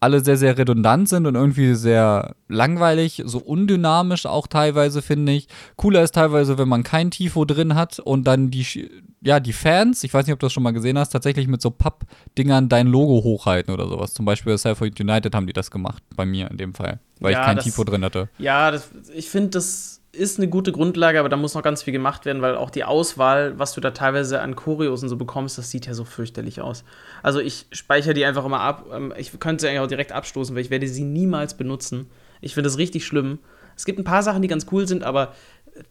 alle 0.00 0.24
sehr, 0.24 0.36
sehr 0.36 0.56
redundant 0.56 1.08
sind 1.08 1.26
und 1.26 1.34
irgendwie 1.34 1.74
sehr 1.74 2.36
langweilig, 2.48 3.22
so 3.24 3.38
undynamisch 3.38 4.26
auch 4.26 4.46
teilweise, 4.46 5.02
finde 5.02 5.32
ich. 5.32 5.48
Cooler 5.76 6.02
ist 6.02 6.14
teilweise, 6.14 6.56
wenn 6.56 6.68
man 6.68 6.84
kein 6.84 7.10
Tifo 7.10 7.44
drin 7.44 7.74
hat 7.74 7.98
und 7.98 8.24
dann 8.24 8.50
die, 8.50 8.88
ja, 9.20 9.40
die 9.40 9.52
Fans, 9.52 10.04
ich 10.04 10.14
weiß 10.14 10.26
nicht, 10.26 10.32
ob 10.32 10.38
du 10.38 10.46
das 10.46 10.52
schon 10.52 10.62
mal 10.62 10.72
gesehen 10.72 10.98
hast, 10.98 11.10
tatsächlich 11.10 11.48
mit 11.48 11.60
so 11.60 11.70
Pappdingern 11.70 12.68
dein 12.68 12.86
Logo 12.86 13.24
hochhalten 13.24 13.74
oder 13.74 13.88
sowas. 13.88 14.14
Zum 14.14 14.24
Beispiel 14.24 14.52
bei 14.52 14.56
Salford 14.56 15.00
United 15.00 15.34
haben 15.34 15.48
die 15.48 15.52
das 15.52 15.70
gemacht, 15.70 16.02
bei 16.14 16.24
mir 16.24 16.48
in 16.48 16.58
dem 16.58 16.74
Fall, 16.74 17.00
weil 17.18 17.32
ja, 17.32 17.40
ich 17.40 17.46
kein 17.46 17.56
das, 17.56 17.64
Tifo 17.64 17.82
drin 17.82 18.04
hatte. 18.04 18.28
Ja, 18.38 18.70
das, 18.70 18.90
ich 19.12 19.28
finde, 19.28 19.50
das 19.50 19.97
ist 20.18 20.38
eine 20.38 20.48
gute 20.48 20.72
Grundlage, 20.72 21.18
aber 21.18 21.28
da 21.28 21.36
muss 21.36 21.54
noch 21.54 21.62
ganz 21.62 21.82
viel 21.82 21.92
gemacht 21.92 22.24
werden, 22.26 22.42
weil 22.42 22.56
auch 22.56 22.70
die 22.70 22.84
Auswahl, 22.84 23.58
was 23.58 23.72
du 23.72 23.80
da 23.80 23.92
teilweise 23.92 24.40
an 24.40 24.56
Choreos 24.56 25.02
und 25.02 25.08
so 25.08 25.16
bekommst, 25.16 25.56
das 25.56 25.70
sieht 25.70 25.86
ja 25.86 25.94
so 25.94 26.04
fürchterlich 26.04 26.60
aus. 26.60 26.84
Also 27.22 27.40
ich 27.40 27.66
speichere 27.72 28.14
die 28.14 28.24
einfach 28.24 28.44
immer 28.44 28.60
ab. 28.60 28.86
Ähm, 28.92 29.14
ich 29.16 29.38
könnte 29.40 29.62
sie 29.62 29.68
eigentlich 29.68 29.80
auch 29.80 29.86
direkt 29.86 30.12
abstoßen, 30.12 30.54
weil 30.54 30.62
ich 30.62 30.70
werde 30.70 30.88
sie 30.88 31.04
niemals 31.04 31.56
benutzen. 31.56 32.10
Ich 32.40 32.54
finde 32.54 32.68
das 32.68 32.78
richtig 32.78 33.06
schlimm. 33.06 33.38
Es 33.76 33.84
gibt 33.84 33.98
ein 33.98 34.04
paar 34.04 34.22
Sachen, 34.22 34.42
die 34.42 34.48
ganz 34.48 34.66
cool 34.72 34.86
sind, 34.86 35.04
aber 35.04 35.34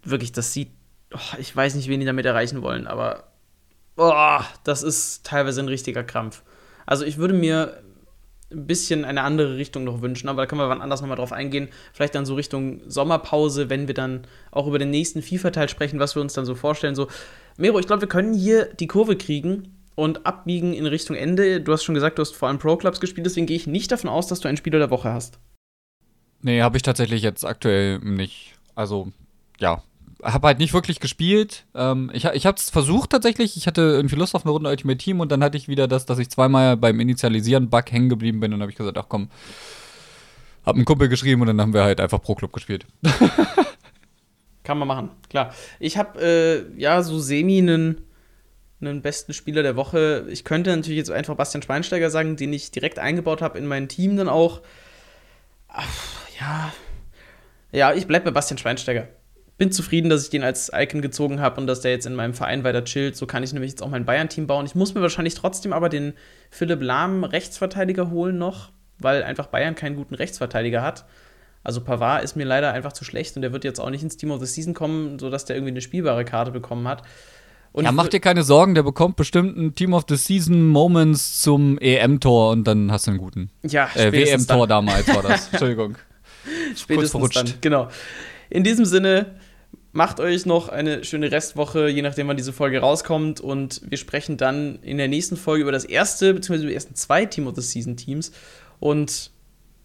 wirklich, 0.03 0.31
das 0.31 0.53
sieht. 0.53 0.71
Oh, 1.13 1.37
ich 1.39 1.55
weiß 1.55 1.75
nicht, 1.75 1.87
wen 1.87 2.01
die 2.01 2.05
damit 2.05 2.25
erreichen 2.25 2.61
wollen, 2.61 2.85
aber 2.85 3.31
oh, 3.95 4.39
das 4.65 4.83
ist 4.83 5.25
teilweise 5.25 5.61
ein 5.61 5.69
richtiger 5.69 6.03
Krampf. 6.03 6.43
Also 6.85 7.05
ich 7.05 7.17
würde 7.17 7.33
mir 7.33 7.81
ein 8.51 8.65
bisschen 8.65 9.03
eine 9.03 9.23
andere 9.23 9.57
Richtung 9.57 9.83
noch 9.83 10.01
wünschen, 10.01 10.29
aber 10.29 10.43
da 10.43 10.45
können 10.45 10.61
wir 10.61 10.69
wann 10.69 10.81
anders 10.81 11.01
nochmal 11.01 11.17
drauf 11.17 11.33
eingehen. 11.33 11.67
Vielleicht 11.93 12.15
dann 12.15 12.25
so 12.25 12.35
Richtung 12.35 12.81
Sommerpause, 12.87 13.69
wenn 13.69 13.87
wir 13.87 13.93
dann 13.93 14.21
auch 14.51 14.67
über 14.67 14.79
den 14.79 14.89
nächsten 14.89 15.21
FIFA-Teil 15.21 15.69
sprechen, 15.69 15.99
was 15.99 16.15
wir 16.15 16.21
uns 16.21 16.33
dann 16.33 16.45
so 16.45 16.55
vorstellen. 16.55 16.95
So, 16.95 17.07
Mero, 17.57 17.79
ich 17.79 17.87
glaube, 17.87 18.01
wir 18.01 18.09
können 18.09 18.33
hier 18.33 18.65
die 18.73 18.87
Kurve 18.87 19.17
kriegen 19.17 19.75
und 19.95 20.25
abbiegen 20.25 20.73
in 20.73 20.85
Richtung 20.85 21.15
Ende. 21.15 21.59
Du 21.59 21.73
hast 21.73 21.83
schon 21.83 21.95
gesagt, 21.95 22.19
du 22.19 22.21
hast 22.21 22.35
vor 22.35 22.47
allem 22.47 22.59
Pro-Clubs 22.59 22.99
gespielt, 22.99 23.25
deswegen 23.25 23.47
gehe 23.47 23.57
ich 23.57 23.67
nicht 23.67 23.91
davon 23.91 24.09
aus, 24.09 24.27
dass 24.27 24.39
du 24.39 24.47
einen 24.47 24.57
Spieler 24.57 24.79
der 24.79 24.91
Woche 24.91 25.11
hast. 25.11 25.39
Nee, 26.41 26.61
habe 26.61 26.77
ich 26.77 26.83
tatsächlich 26.83 27.23
jetzt 27.23 27.43
aktuell 27.43 27.99
nicht. 27.99 28.53
Also, 28.75 29.11
ja, 29.59 29.81
habe 30.27 30.47
halt 30.47 30.59
nicht 30.59 30.73
wirklich 30.73 30.99
gespielt. 30.99 31.65
Ähm, 31.73 32.11
ich 32.13 32.25
ich 32.25 32.45
habe 32.45 32.57
es 32.57 32.69
versucht 32.69 33.11
tatsächlich. 33.11 33.55
Ich 33.55 33.65
hatte 33.65 33.81
irgendwie 33.81 34.15
Lust 34.15 34.35
auf 34.35 34.43
eine 34.45 34.51
Runde 34.51 34.69
Ultimate 34.69 34.97
Team 34.97 35.19
und 35.21 35.31
dann 35.31 35.43
hatte 35.43 35.57
ich 35.57 35.67
wieder 35.67 35.87
das, 35.87 36.05
dass 36.05 36.19
ich 36.19 36.29
zweimal 36.29 36.75
beim 36.77 36.99
Initialisieren 36.99 37.69
Bug 37.69 37.91
hängen 37.91 38.09
geblieben 38.09 38.39
bin 38.39 38.53
und 38.53 38.61
habe 38.61 38.71
ich 38.71 38.77
gesagt, 38.77 38.97
ach 38.97 39.05
komm, 39.07 39.29
hab 40.65 40.75
einen 40.75 40.85
Kumpel 40.85 41.07
geschrieben 41.07 41.41
und 41.41 41.47
dann 41.47 41.61
haben 41.61 41.73
wir 41.73 41.83
halt 41.83 42.01
einfach 42.01 42.21
pro 42.21 42.35
Club 42.35 42.51
gespielt. 42.51 42.85
Kann 44.63 44.77
man 44.77 44.87
machen, 44.87 45.11
klar. 45.29 45.53
Ich 45.79 45.97
habe 45.97 46.21
äh, 46.21 46.79
ja 46.79 47.01
so 47.01 47.19
semi 47.19 47.59
einen 47.59 48.01
einen 48.79 49.01
besten 49.01 49.33
Spieler 49.33 49.63
der 49.63 49.75
Woche. 49.75 50.27
Ich 50.29 50.43
könnte 50.43 50.75
natürlich 50.75 50.97
jetzt 50.97 51.09
einfach 51.09 51.35
Bastian 51.35 51.63
Schweinsteiger 51.63 52.11
sagen, 52.11 52.35
den 52.35 52.53
ich 52.53 52.69
direkt 52.69 52.99
eingebaut 52.99 53.41
habe 53.41 53.57
in 53.57 53.65
mein 53.65 53.87
Team 53.87 54.17
dann 54.17 54.29
auch. 54.29 54.61
Ach, 55.67 55.87
ja. 56.39 56.71
Ja, 57.71 57.93
ich 57.93 58.05
bleibe 58.05 58.25
bei 58.25 58.31
Bastian 58.31 58.57
Schweinsteiger. 58.57 59.07
Bin 59.57 59.71
zufrieden, 59.71 60.09
dass 60.09 60.23
ich 60.23 60.29
den 60.29 60.43
als 60.43 60.71
Icon 60.73 61.01
gezogen 61.01 61.39
habe 61.39 61.59
und 61.59 61.67
dass 61.67 61.81
der 61.81 61.91
jetzt 61.91 62.05
in 62.05 62.13
meinem 62.13 62.33
Verein 62.33 62.63
weiter 62.63 62.83
chillt. 62.83 63.15
So 63.15 63.25
kann 63.25 63.41
ich 63.41 63.53
nämlich 63.53 63.71
jetzt 63.71 63.81
auch 63.81 63.89
mein 63.89 64.05
Bayern-Team 64.05 64.45
bauen. 64.45 64.65
Ich 64.65 64.75
muss 64.75 64.93
mir 64.93 65.01
wahrscheinlich 65.01 65.33
trotzdem 65.33 65.73
aber 65.73 65.89
den 65.89 66.13
Philipp 66.51 66.81
Lahm 66.81 67.23
Rechtsverteidiger 67.23 68.11
holen 68.11 68.37
noch, 68.37 68.69
weil 68.99 69.23
einfach 69.23 69.47
Bayern 69.47 69.73
keinen 69.73 69.95
guten 69.95 70.13
Rechtsverteidiger 70.13 70.83
hat. 70.83 71.05
Also 71.63 71.81
Pavard 71.81 72.23
ist 72.23 72.35
mir 72.35 72.45
leider 72.45 72.71
einfach 72.71 72.93
zu 72.93 73.03
schlecht 73.03 73.35
und 73.35 73.41
der 73.41 73.51
wird 73.51 73.63
jetzt 73.63 73.79
auch 73.79 73.89
nicht 73.89 74.03
ins 74.03 74.15
Team 74.15 74.31
of 74.31 74.39
the 74.39 74.45
Season 74.45 74.73
kommen, 74.73 75.19
sodass 75.19 75.45
der 75.45 75.55
irgendwie 75.55 75.71
eine 75.71 75.81
spielbare 75.81 76.23
Karte 76.23 76.51
bekommen 76.51 76.87
hat. 76.87 77.01
Und 77.73 77.85
ja, 77.85 77.91
mach 77.91 78.07
dir 78.07 78.19
keine 78.19 78.43
Sorgen, 78.43 78.73
der 78.73 78.83
bekommt 78.83 79.17
bestimmt 79.17 79.57
ein 79.57 79.75
Team 79.75 79.93
of 79.93 80.05
the 80.07 80.15
Season 80.15 80.67
Moments 80.67 81.41
zum 81.41 81.77
EM-Tor 81.79 82.51
und 82.51 82.63
dann 82.63 82.91
hast 82.91 83.07
du 83.07 83.11
einen 83.11 83.19
guten. 83.19 83.49
Ja, 83.63 83.89
äh, 83.95 84.11
WM-Tor 84.11 84.67
damals 84.67 85.07
war 85.09 85.21
das. 85.23 85.47
Entschuldigung. 85.51 85.97
spätestens 86.75 87.29
dann, 87.29 87.53
genau. 87.59 87.89
In 88.49 88.63
diesem 88.63 88.85
Sinne, 88.85 89.35
macht 89.97 90.19
euch 90.19 90.45
noch 90.45 90.69
eine 90.69 91.03
schöne 91.03 91.31
Restwoche, 91.31 91.87
je 91.87 92.03
nachdem, 92.03 92.27
wann 92.27 92.37
diese 92.37 92.53
Folge 92.53 92.79
rauskommt. 92.79 93.41
Und 93.41 93.81
wir 93.83 93.97
sprechen 93.97 94.37
dann 94.37 94.77
in 94.83 94.97
der 94.97 95.07
nächsten 95.07 95.37
Folge 95.37 95.63
über 95.63 95.71
das 95.71 95.85
erste, 95.85 96.35
beziehungsweise 96.35 96.65
über 96.65 96.69
die 96.69 96.75
ersten 96.75 96.93
zwei 96.93 97.25
Team 97.25 97.47
of 97.47 97.55
the 97.55 97.63
Season 97.63 97.97
Teams. 97.97 98.31
Und 98.79 99.31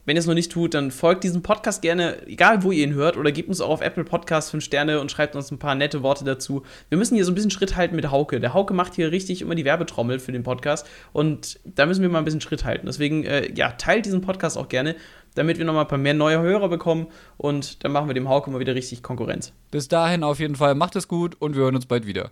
wenn 0.05 0.17
ihr 0.17 0.21
es 0.21 0.27
noch 0.27 0.35
nicht 0.35 0.53
tut, 0.53 0.75
dann 0.75 0.91
folgt 0.91 1.25
diesem 1.25 1.43
Podcast 1.43 1.81
gerne, 1.81 2.27
egal 2.27 2.63
wo 2.63 2.73
ihr 2.73 2.85
ihn 2.85 2.93
hört, 2.93 3.17
oder 3.17 3.33
gebt 3.33 3.49
uns 3.49 3.63
auch 3.63 3.71
auf 3.71 3.81
Apple 3.81 4.05
Podcast 4.05 4.51
5 4.51 4.63
Sterne 4.63 5.01
und 5.01 5.11
schreibt 5.11 5.35
uns 5.35 5.51
ein 5.51 5.59
paar 5.59 5.77
nette 5.77 6.03
Worte 6.03 6.27
dazu. 6.27 6.63
Wir 6.91 6.99
müssen 6.99 7.15
hier 7.15 7.25
so 7.25 7.33
ein 7.33 7.35
bisschen 7.35 7.51
Schritt 7.51 7.77
halten 7.77 7.97
mit 7.97 8.11
Hauke. 8.11 8.39
Der 8.39 8.53
Hauke 8.53 8.75
macht 8.75 8.95
hier 8.95 9.13
richtig 9.13 9.41
immer 9.41 9.55
die 9.55 9.65
Werbetrommel 9.65 10.19
für 10.19 10.33
den 10.33 10.43
Podcast 10.43 10.87
und 11.15 11.59
da 11.65 11.87
müssen 11.87 12.03
wir 12.03 12.11
mal 12.11 12.19
ein 12.19 12.27
bisschen 12.27 12.43
Schritt 12.43 12.65
halten. 12.65 12.85
Deswegen, 12.85 13.25
äh, 13.25 13.51
ja, 13.55 13.71
teilt 13.71 14.05
diesen 14.05 14.21
Podcast 14.21 14.59
auch 14.59 14.69
gerne, 14.69 14.97
damit 15.35 15.59
wir 15.59 15.65
nochmal 15.65 15.85
ein 15.85 15.89
paar 15.89 15.99
mehr 15.99 16.15
neue 16.15 16.41
Hörer 16.41 16.69
bekommen 16.69 17.07
und 17.37 17.85
dann 17.85 17.93
machen 17.93 18.09
wir 18.09 18.15
dem 18.15 18.29
Hauke 18.29 18.51
mal 18.51 18.61
wieder 18.61 18.75
richtig 18.75 19.03
Konkurrenz. 19.03 19.53
Bis 19.71 19.89
dahin 19.89 20.25
auf 20.25 20.41
jeden 20.41 20.57
Fall, 20.57 20.75
macht 20.75 20.97
es 20.97 21.09
gut 21.09 21.37
und 21.41 21.57
wir 21.57 21.63
hören 21.63 21.77
uns 21.77 21.87
bald 21.87 22.07
wieder. 22.07 22.31